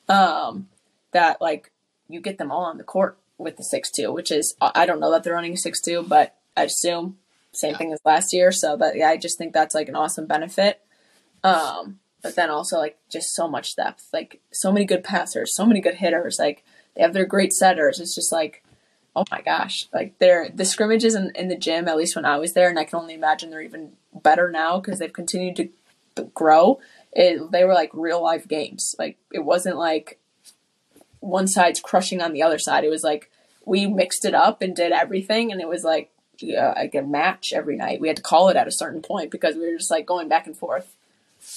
Um, 0.08 0.68
that 1.12 1.40
like 1.40 1.70
you 2.08 2.20
get 2.20 2.38
them 2.38 2.50
all 2.50 2.64
on 2.64 2.78
the 2.78 2.84
court 2.84 3.18
with 3.38 3.56
the 3.56 3.62
six 3.62 3.90
two, 3.90 4.12
which 4.12 4.30
is 4.30 4.56
I 4.60 4.86
don't 4.86 5.00
know 5.00 5.10
that 5.12 5.22
they're 5.22 5.34
running 5.34 5.56
six 5.56 5.80
two, 5.80 6.02
but 6.02 6.34
I 6.56 6.64
assume 6.64 7.18
same 7.52 7.74
thing 7.74 7.92
as 7.92 8.00
last 8.04 8.32
year. 8.32 8.50
So 8.50 8.76
that 8.76 8.96
yeah, 8.96 9.08
I 9.08 9.16
just 9.16 9.38
think 9.38 9.52
that's 9.52 9.74
like 9.74 9.88
an 9.88 9.96
awesome 9.96 10.26
benefit. 10.26 10.80
Um, 11.44 12.00
but 12.22 12.34
then 12.34 12.50
also 12.50 12.78
like 12.78 12.98
just 13.08 13.34
so 13.34 13.48
much 13.48 13.76
depth, 13.76 14.08
like 14.12 14.40
so 14.52 14.72
many 14.72 14.84
good 14.84 15.04
passers, 15.04 15.54
so 15.54 15.66
many 15.66 15.80
good 15.80 15.96
hitters. 15.96 16.38
Like 16.38 16.64
they 16.94 17.02
have 17.02 17.12
their 17.12 17.26
great 17.26 17.52
setters. 17.52 18.00
It's 18.00 18.14
just 18.14 18.32
like, 18.32 18.64
oh 19.14 19.24
my 19.30 19.40
gosh, 19.42 19.88
like 19.92 20.18
they're 20.18 20.48
the 20.48 20.64
scrimmages 20.64 21.14
in, 21.14 21.32
in 21.34 21.48
the 21.48 21.56
gym. 21.56 21.88
At 21.88 21.96
least 21.96 22.16
when 22.16 22.24
I 22.24 22.38
was 22.38 22.54
there, 22.54 22.68
and 22.68 22.78
I 22.78 22.84
can 22.84 22.98
only 22.98 23.14
imagine 23.14 23.50
they're 23.50 23.62
even 23.62 23.92
better 24.12 24.50
now 24.50 24.80
because 24.80 24.98
they've 24.98 25.12
continued 25.12 25.56
to 25.56 25.68
to 26.16 26.24
grow. 26.34 26.80
It, 27.12 27.50
they 27.50 27.64
were 27.64 27.74
like 27.74 27.90
real 27.92 28.22
life 28.22 28.48
games. 28.48 28.94
Like 28.98 29.18
it 29.32 29.44
wasn't 29.44 29.76
like 29.76 30.18
one 31.20 31.46
side's 31.46 31.80
crushing 31.80 32.20
on 32.20 32.32
the 32.32 32.42
other 32.42 32.58
side. 32.58 32.84
It 32.84 32.90
was 32.90 33.04
like 33.04 33.30
we 33.64 33.86
mixed 33.86 34.24
it 34.24 34.34
up 34.34 34.62
and 34.62 34.74
did 34.74 34.92
everything, 34.92 35.52
and 35.52 35.60
it 35.60 35.68
was 35.68 35.84
like 35.84 36.10
yeah, 36.38 36.72
like 36.74 36.94
a 36.94 37.02
match 37.02 37.52
every 37.52 37.76
night. 37.76 38.00
We 38.00 38.08
had 38.08 38.16
to 38.16 38.22
call 38.22 38.48
it 38.48 38.56
at 38.56 38.66
a 38.66 38.72
certain 38.72 39.02
point 39.02 39.30
because 39.30 39.54
we 39.56 39.70
were 39.70 39.78
just 39.78 39.90
like 39.90 40.06
going 40.06 40.28
back 40.28 40.46
and 40.46 40.56
forth. 40.56 40.96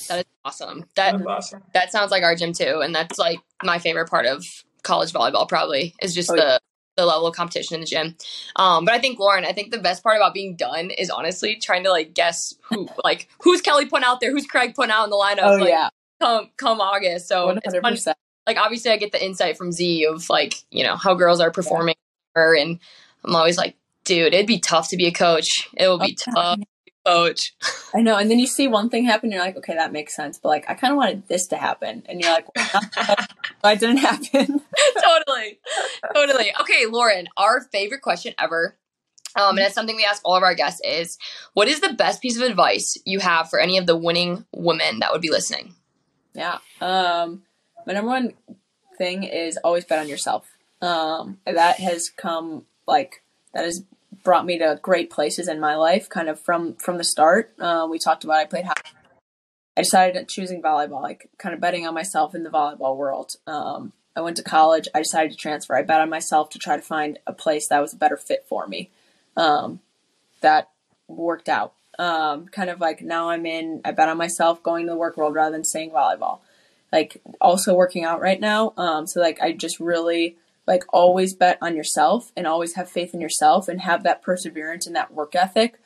That 0.08 0.20
is 0.20 0.26
awesome. 0.44 0.86
That 0.96 1.14
That's 1.14 1.26
awesome. 1.26 1.64
that 1.74 1.92
sounds 1.92 2.12
like 2.12 2.24
our 2.24 2.36
gym 2.36 2.54
too, 2.54 2.82
and 2.84 2.94
that's 2.94 3.18
like 3.18 3.40
my 3.64 3.80
favorite 3.80 4.10
part 4.10 4.26
of 4.26 4.46
college 4.84 5.14
volleyball. 5.14 5.48
Probably 5.48 5.96
is 6.02 6.14
just 6.14 6.30
Oh, 6.32 6.36
the 6.36 6.60
the 6.96 7.06
level 7.06 7.28
of 7.28 7.36
competition 7.36 7.76
in 7.76 7.82
the 7.82 7.88
gym. 7.88 8.16
Um, 8.56 8.86
but 8.86 8.94
I 8.94 9.00
think 9.00 9.20
Lauren, 9.20 9.46
I 9.46 9.52
think 9.52 9.72
the 9.72 9.78
best 9.78 10.04
part 10.04 10.18
about 10.18 10.34
being 10.34 10.56
done 10.56 10.92
is 10.92 11.10
honestly 11.10 11.56
trying 11.56 11.84
to 11.84 11.92
like 11.92 12.14
guess 12.14 12.54
who, 12.62 12.88
like 13.04 13.28
who's 13.42 13.62
Kelly 13.62 13.86
putting 13.86 14.06
out 14.06 14.20
there, 14.20 14.32
who's 14.32 14.46
Craig 14.46 14.74
putting 14.76 14.92
out 14.92 15.06
in 15.06 15.10
the 15.10 15.16
lineup. 15.16 15.44
Oh 15.44 15.56
like, 15.58 15.70
yeah, 15.70 15.90
come 16.20 16.50
come 16.58 16.82
August. 16.82 17.28
So 17.28 17.48
one 17.48 17.58
it's 17.58 17.66
hundred 17.66 17.82
fun. 17.82 17.94
percent. 17.94 18.18
Like 18.48 18.58
obviously, 18.58 18.92
I 18.92 18.98
get 18.98 19.12
the 19.12 19.24
insight 19.24 19.58
from 19.58 19.72
Z 19.72 20.06
of 20.06 20.30
like 20.30 20.64
you 20.72 20.84
know 20.84 20.96
how 20.96 21.16
girls 21.16 21.40
are 21.40 21.52
performing, 21.52 21.96
her, 22.36 22.56
and 22.56 22.80
I'm 23.24 23.36
always 23.36 23.58
like, 23.58 23.76
dude, 24.04 24.34
it'd 24.34 24.48
be 24.48 24.60
tough 24.60 24.90
to 24.90 24.98
be 24.98 25.08
a 25.08 25.12
coach. 25.12 25.68
It 25.76 25.88
will 25.88 26.00
be 26.00 26.14
tough, 26.16 26.54
to 26.54 26.58
be 26.60 26.64
a 26.64 26.75
coach. 27.06 27.54
I 27.94 28.02
know. 28.02 28.18
And 28.18 28.30
then 28.30 28.40
you 28.40 28.48
see 28.48 28.68
one 28.68 28.90
thing 28.90 29.06
happen, 29.06 29.32
you're 29.32 29.42
like, 29.42 29.58
okay, 29.58 29.76
that 29.76 29.92
makes 29.92 30.16
sense. 30.16 30.38
But 30.38 30.50
like, 30.50 30.66
I 30.70 30.74
kind 30.74 30.92
of 30.92 30.98
wanted 30.98 31.28
this 31.28 31.48
to 31.48 31.58
happen, 31.58 32.04
and 32.08 32.20
you're 32.20 32.32
like, 32.32 32.48
why 33.62 33.76
didn't 33.80 33.98
happen? 33.98 34.62
totally, 35.04 35.60
totally. 36.14 36.52
Okay, 36.62 36.86
Lauren, 36.88 37.28
our 37.38 37.62
favorite 37.62 38.02
question 38.02 38.34
ever. 38.40 38.78
Um, 39.38 39.58
and 39.58 39.66
it's 39.66 39.76
something 39.76 39.98
we 39.98 40.06
ask 40.06 40.22
all 40.24 40.38
of 40.38 40.44
our 40.44 40.56
guests 40.56 40.80
is 40.86 41.18
what 41.54 41.68
is 41.68 41.82
the 41.82 41.92
best 41.92 42.22
piece 42.22 42.38
of 42.38 42.44
advice 42.44 42.98
you 43.06 43.20
have 43.20 43.50
for 43.50 43.60
any 43.60 43.78
of 43.78 43.86
the 43.86 43.98
winning 43.98 44.46
women 44.54 45.00
that 45.00 45.12
would 45.12 45.22
be 45.22 45.30
listening? 45.30 45.76
Yeah. 46.34 46.60
Um, 46.80 47.44
my 47.86 47.94
number 47.94 48.12
one 48.12 48.34
thing 48.98 49.24
is 49.24 49.58
always 49.58 49.84
bet 49.84 50.00
on 50.00 50.08
yourself. 50.08 50.48
Um, 50.82 51.40
that 51.46 51.80
has 51.80 52.10
come 52.10 52.66
like 52.88 53.24
that 53.54 53.66
has 53.66 53.84
brought 54.26 54.46
me 54.46 54.58
to 54.58 54.78
great 54.82 55.10
places 55.10 55.48
in 55.48 55.62
my 55.62 55.76
life, 55.76 56.10
kind 56.10 56.28
of 56.28 56.40
from 56.40 56.74
from 56.76 56.98
the 56.98 57.04
start. 57.06 57.54
Uh, 57.60 57.88
we 57.90 57.98
talked 57.98 58.26
about 58.26 58.38
I 58.38 58.46
played. 58.46 58.66
I 59.78 59.82
decided 59.82 60.28
choosing 60.28 60.62
volleyball, 60.62 61.02
like 61.02 61.30
kind 61.38 61.56
of 61.56 61.62
betting 61.62 61.88
on 61.88 61.94
myself 61.94 62.36
in 62.36 62.44
the 62.44 62.50
volleyball 62.50 62.98
world. 62.98 63.36
Um, 63.48 63.94
I 64.16 64.22
went 64.22 64.38
to 64.38 64.44
college. 64.44 64.88
I 64.94 65.00
decided 65.00 65.32
to 65.32 65.38
transfer. 65.38 65.76
I 65.76 65.84
bet 65.84 66.02
on 66.02 66.10
myself 66.10 66.50
to 66.50 66.60
try 66.60 66.76
to 66.76 66.82
find 66.82 67.20
a 67.26 67.34
place 67.34 67.70
that 67.70 67.82
was 67.82 67.94
a 67.94 67.98
better 67.98 68.18
fit 68.18 68.46
for 68.50 68.68
me. 68.68 68.90
Um, 69.38 69.80
that 70.42 70.72
worked 71.08 71.48
out. 71.48 71.74
Um, 71.98 72.48
kind 72.48 72.70
of 72.70 72.82
like 72.82 73.02
now 73.02 73.30
I'm 73.30 73.46
in. 73.46 73.82
I 73.86 73.92
bet 73.92 74.10
on 74.10 74.18
myself 74.18 74.64
going 74.64 74.88
to 74.88 74.92
the 74.92 74.98
work 74.98 75.16
world 75.16 75.36
rather 75.36 75.52
than 75.52 75.64
staying 75.64 75.92
volleyball 75.92 76.40
like 76.96 77.22
also 77.42 77.76
working 77.76 78.06
out 78.06 78.22
right 78.22 78.40
now. 78.40 78.74
Um, 78.78 79.06
so 79.06 79.20
like 79.20 79.42
I 79.42 79.52
just 79.52 79.80
really 79.80 80.38
like 80.68 80.84
always 80.92 81.34
bet 81.34 81.58
on 81.62 81.76
yourself 81.76 82.32
and 82.36 82.48
always 82.48 82.74
have 82.76 82.90
faith 82.90 83.14
in 83.14 83.22
yourself 83.22 83.68
and 83.68 83.82
have 83.82 84.04
that 84.04 84.22
perseverance 84.22 84.88
and 84.88 84.96
that 84.96 85.14
work 85.14 85.36
ethic 85.36 85.80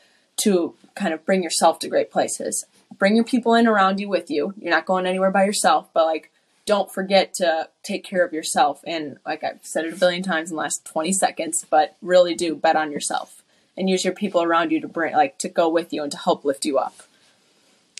to 0.43 0.75
kind 0.95 1.13
of 1.13 1.25
bring 1.25 1.43
yourself 1.43 1.79
to 1.79 1.89
great 1.89 2.11
places. 2.11 2.65
Bring 2.97 3.15
your 3.15 3.25
people 3.25 3.53
in 3.53 3.67
around 3.67 3.99
you 3.99 4.07
with 4.09 4.29
you. 4.29 4.53
You're 4.57 4.71
not 4.71 4.85
going 4.85 5.05
anywhere 5.05 5.31
by 5.31 5.43
yourself, 5.43 5.89
but 5.93 6.05
like 6.05 6.31
don't 6.65 6.91
forget 6.91 7.33
to 7.33 7.67
take 7.83 8.03
care 8.03 8.23
of 8.23 8.31
yourself. 8.31 8.81
And 8.85 9.17
like 9.25 9.43
I've 9.43 9.59
said 9.63 9.85
it 9.85 9.93
a 9.93 9.97
billion 9.97 10.21
times 10.21 10.51
in 10.51 10.55
the 10.55 10.61
last 10.61 10.85
20 10.85 11.11
seconds, 11.13 11.65
but 11.69 11.97
really 12.01 12.35
do 12.35 12.55
bet 12.55 12.75
on 12.75 12.91
yourself 12.91 13.43
and 13.75 13.89
use 13.89 14.05
your 14.05 14.13
people 14.13 14.43
around 14.43 14.71
you 14.71 14.79
to 14.81 14.87
bring 14.87 15.13
like 15.13 15.37
to 15.39 15.49
go 15.49 15.67
with 15.67 15.91
you 15.91 16.03
and 16.03 16.11
to 16.11 16.17
help 16.17 16.45
lift 16.45 16.65
you 16.65 16.77
up. 16.77 17.01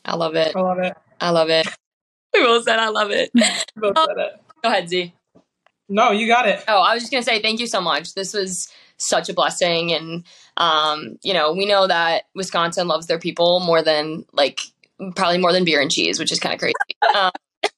I 0.05 0.15
love 0.15 0.35
it. 0.35 0.55
I 0.55 0.61
love 0.61 0.79
it. 0.79 0.95
I 1.19 1.29
love 1.31 1.49
it. 1.49 1.67
We 2.33 2.43
both 2.43 2.63
said 2.63 2.79
I 2.79 2.89
love 2.89 3.11
it. 3.11 3.31
You 3.35 3.81
both 3.81 3.97
said 3.97 4.17
it. 4.17 4.41
Go 4.61 4.69
ahead, 4.69 4.89
Z. 4.89 5.13
No, 5.89 6.11
you 6.11 6.27
got 6.27 6.47
it. 6.47 6.63
Oh, 6.67 6.81
I 6.81 6.93
was 6.93 7.03
just 7.03 7.11
gonna 7.11 7.23
say 7.23 7.41
thank 7.41 7.59
you 7.59 7.67
so 7.67 7.81
much. 7.81 8.13
This 8.13 8.33
was 8.33 8.69
such 8.97 9.27
a 9.27 9.33
blessing, 9.33 9.91
and 9.91 10.23
um, 10.55 11.17
you 11.23 11.33
know, 11.33 11.51
we 11.51 11.65
know 11.65 11.87
that 11.87 12.25
Wisconsin 12.35 12.87
loves 12.87 13.07
their 13.07 13.19
people 13.19 13.59
more 13.59 13.81
than 13.81 14.25
like 14.31 14.59
probably 15.15 15.39
more 15.39 15.51
than 15.51 15.65
beer 15.65 15.81
and 15.81 15.91
cheese, 15.91 16.19
which 16.19 16.31
is 16.31 16.39
kind 16.39 16.53
of 16.53 16.59
crazy. 16.59 16.73
um, 17.15 17.31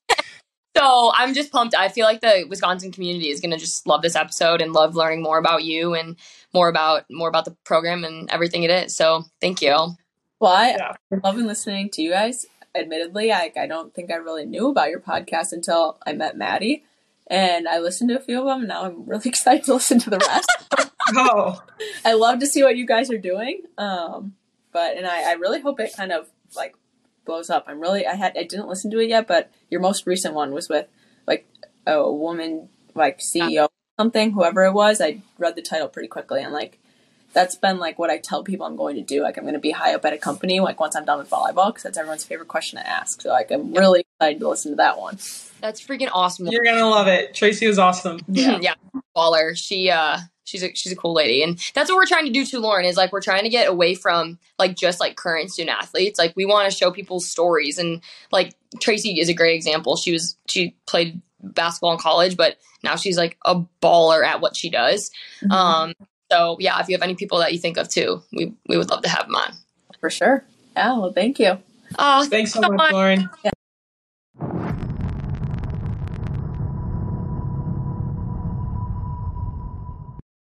so 0.78 1.12
I'm 1.16 1.34
just 1.34 1.52
pumped. 1.52 1.74
I 1.74 1.88
feel 1.88 2.06
like 2.06 2.20
the 2.20 2.46
Wisconsin 2.50 2.92
community 2.92 3.30
is 3.30 3.40
gonna 3.40 3.58
just 3.58 3.88
love 3.88 4.02
this 4.02 4.18
episode 4.18 4.62
and 4.62 4.74
love 4.74 4.96
learning 4.96 5.24
more 5.24 5.38
about 5.38 5.64
you 5.64 5.94
and 5.94 6.18
more 6.54 6.68
about 6.68 7.06
more 7.10 7.30
about 7.30 7.46
the 7.46 7.56
program 7.64 8.04
and 8.04 8.30
everything 8.30 8.64
it 8.64 8.72
is. 8.72 8.96
So 8.96 9.24
thank 9.40 9.62
you. 9.62 9.96
Well, 10.42 10.52
I, 10.52 10.76
Yeah. 10.78 11.20
I'm 11.24 11.46
listening 11.46 11.90
to 11.92 12.02
you 12.02 12.12
guys. 12.12 12.46
Admittedly, 12.74 13.32
I, 13.32 13.52
I 13.56 13.68
don't 13.68 13.94
think 13.94 14.12
I 14.12 14.16
really 14.16 14.46
knew 14.46 14.70
about 14.70 14.90
your 14.90 15.02
podcast 15.02 15.52
until 15.52 16.00
I 16.06 16.14
met 16.14 16.38
Maddie. 16.38 16.84
And 17.28 17.68
I 17.68 17.80
listened 17.80 18.10
to 18.10 18.18
a 18.18 18.22
few 18.22 18.40
of 18.40 18.46
them, 18.46 18.60
and 18.60 18.68
now 18.68 18.84
I'm 18.84 19.06
really 19.06 19.24
excited 19.30 19.64
to 19.66 19.74
listen 19.74 20.00
to 20.00 20.10
the 20.10 20.20
rest. 20.20 20.92
Oh, 21.14 21.62
I 22.06 22.14
love 22.14 22.40
to 22.40 22.48
see 22.48 22.64
what 22.64 22.78
you 22.78 22.86
guys 22.86 23.12
are 23.12 23.18
doing. 23.18 23.64
Um, 23.78 24.36
but 24.72 24.96
and 24.96 25.06
I, 25.06 25.32
I 25.32 25.34
really 25.34 25.60
hope 25.60 25.80
it 25.82 25.92
kind 25.94 26.14
of 26.14 26.30
like 26.56 26.76
blows 27.26 27.50
up. 27.50 27.66
I'm 27.68 27.82
really 27.82 28.06
I 28.06 28.14
had 28.16 28.38
I 28.38 28.44
didn't 28.44 28.70
listen 28.70 28.92
to 28.92 29.00
it 29.00 29.10
yet, 29.10 29.28
but 29.28 29.52
your 29.70 29.82
most 29.82 30.08
recent 30.08 30.36
one 30.36 30.54
was 30.54 30.70
with 30.70 30.88
like 31.28 31.48
a 31.86 32.10
woman 32.10 32.70
like 32.96 33.20
CEO 33.20 33.68
something, 34.00 34.32
whoever 34.32 34.64
it 34.66 34.74
was. 34.74 35.02
I 35.02 35.22
read 35.38 35.56
the 35.56 35.62
title 35.62 35.88
pretty 35.88 36.08
quickly 36.08 36.42
and 36.42 36.54
like 36.54 36.80
that's 37.34 37.56
been 37.56 37.78
like 37.78 37.98
what 37.98 38.10
I 38.10 38.18
tell 38.18 38.44
people 38.44 38.66
I'm 38.66 38.76
going 38.76 38.96
to 38.96 39.02
do. 39.02 39.24
Like 39.24 39.38
I'm 39.38 39.44
going 39.44 39.54
to 39.54 39.60
be 39.60 39.72
high 39.72 39.94
up 39.94 40.06
at 40.06 40.14
a 40.14 40.18
company 40.18 40.60
like 40.60 40.80
once 40.80 40.96
I'm 40.96 41.06
done 41.06 41.20
with 41.20 41.30
volleyball 41.30 41.68
because 41.68 41.84
that's 41.84 41.98
everyone's 41.98 42.24
favorite 42.24 42.48
question 42.48 42.80
to 42.80 42.88
ask. 42.88 43.22
So 43.22 43.30
like 43.30 43.52
I'm 43.52 43.74
really 43.74 44.02
excited 44.02 44.40
to 44.40 44.50
listen 44.50 44.72
to 44.74 44.76
that 44.78 45.00
one. 45.00 45.18
That's 45.62 45.82
freaking 45.82 46.10
awesome. 46.12 46.48
you're 46.48 46.64
gonna 46.64 46.90
love 46.90 47.08
it. 47.08 47.34
Tracy 47.34 47.66
is 47.66 47.80
awesome. 47.80 48.20
Yeah. 48.28 48.60
yeah, 48.62 48.74
baller. 49.16 49.56
She 49.56 49.90
uh 49.90 50.18
she's 50.44 50.64
a 50.64 50.74
she's 50.74 50.92
a 50.92 50.96
cool 50.96 51.14
lady. 51.14 51.44
And 51.44 51.60
that's 51.74 51.90
what 51.90 51.96
we're 51.98 52.06
trying 52.06 52.26
to 52.26 52.32
do 52.32 52.46
to 52.46 52.60
Lauren 52.60 52.86
is 52.86 52.98
like 52.98 53.12
we're 53.12 53.22
trying 53.22 53.44
to 53.44 53.50
get 53.50 53.70
away 53.70 53.94
from 53.94 54.40
like 54.58 54.76
just 54.76 55.00
like 55.00 55.16
current 55.16 55.52
student 55.52 55.78
athletes. 55.78 56.18
Like 56.18 56.34
we 56.36 56.46
want 56.46 56.70
to 56.72 56.76
show 56.76 56.92
people's 56.92 57.30
stories 57.30 57.78
and 57.78 58.02
like 58.32 58.56
Tracy 58.80 59.20
is 59.20 59.30
a 59.30 59.34
great 59.34 59.56
example. 59.56 59.96
She 59.96 60.12
was 60.12 60.38
she 60.48 60.76
played 60.88 61.22
basketball 61.42 61.94
in 61.94 62.00
college, 62.00 62.38
but 62.38 62.58
now 62.84 62.96
she's 62.96 63.18
like 63.18 63.38
a 63.46 63.62
baller 63.82 64.26
at 64.26 64.42
what 64.42 64.56
she 64.56 64.70
does. 64.70 65.12
Mm-hmm. 65.44 65.52
Um 65.52 65.94
so 66.32 66.58
yeah, 66.60 66.80
if 66.80 66.88
you 66.88 66.96
have 66.96 67.04
any 67.04 67.16
people 67.16 67.40
that 67.40 67.52
you 67.52 67.60
think 67.60 67.78
of 67.78 67.90
too, 67.90 68.24
we 68.32 68.54
we 68.68 68.78
would 68.78 68.90
love 68.90 69.02
to 69.04 69.10
have 69.10 69.26
them 69.26 69.36
on. 69.36 69.54
For 70.00 70.10
sure. 70.10 70.46
Yeah. 70.76 70.98
Well, 70.98 71.12
thank 71.14 71.40
you. 71.40 71.58
Oh, 72.00 72.26
Thanks 72.26 72.54
so 72.54 72.62
much, 72.62 72.92
Lauren. 72.92 73.30
Yeah. 73.44 73.51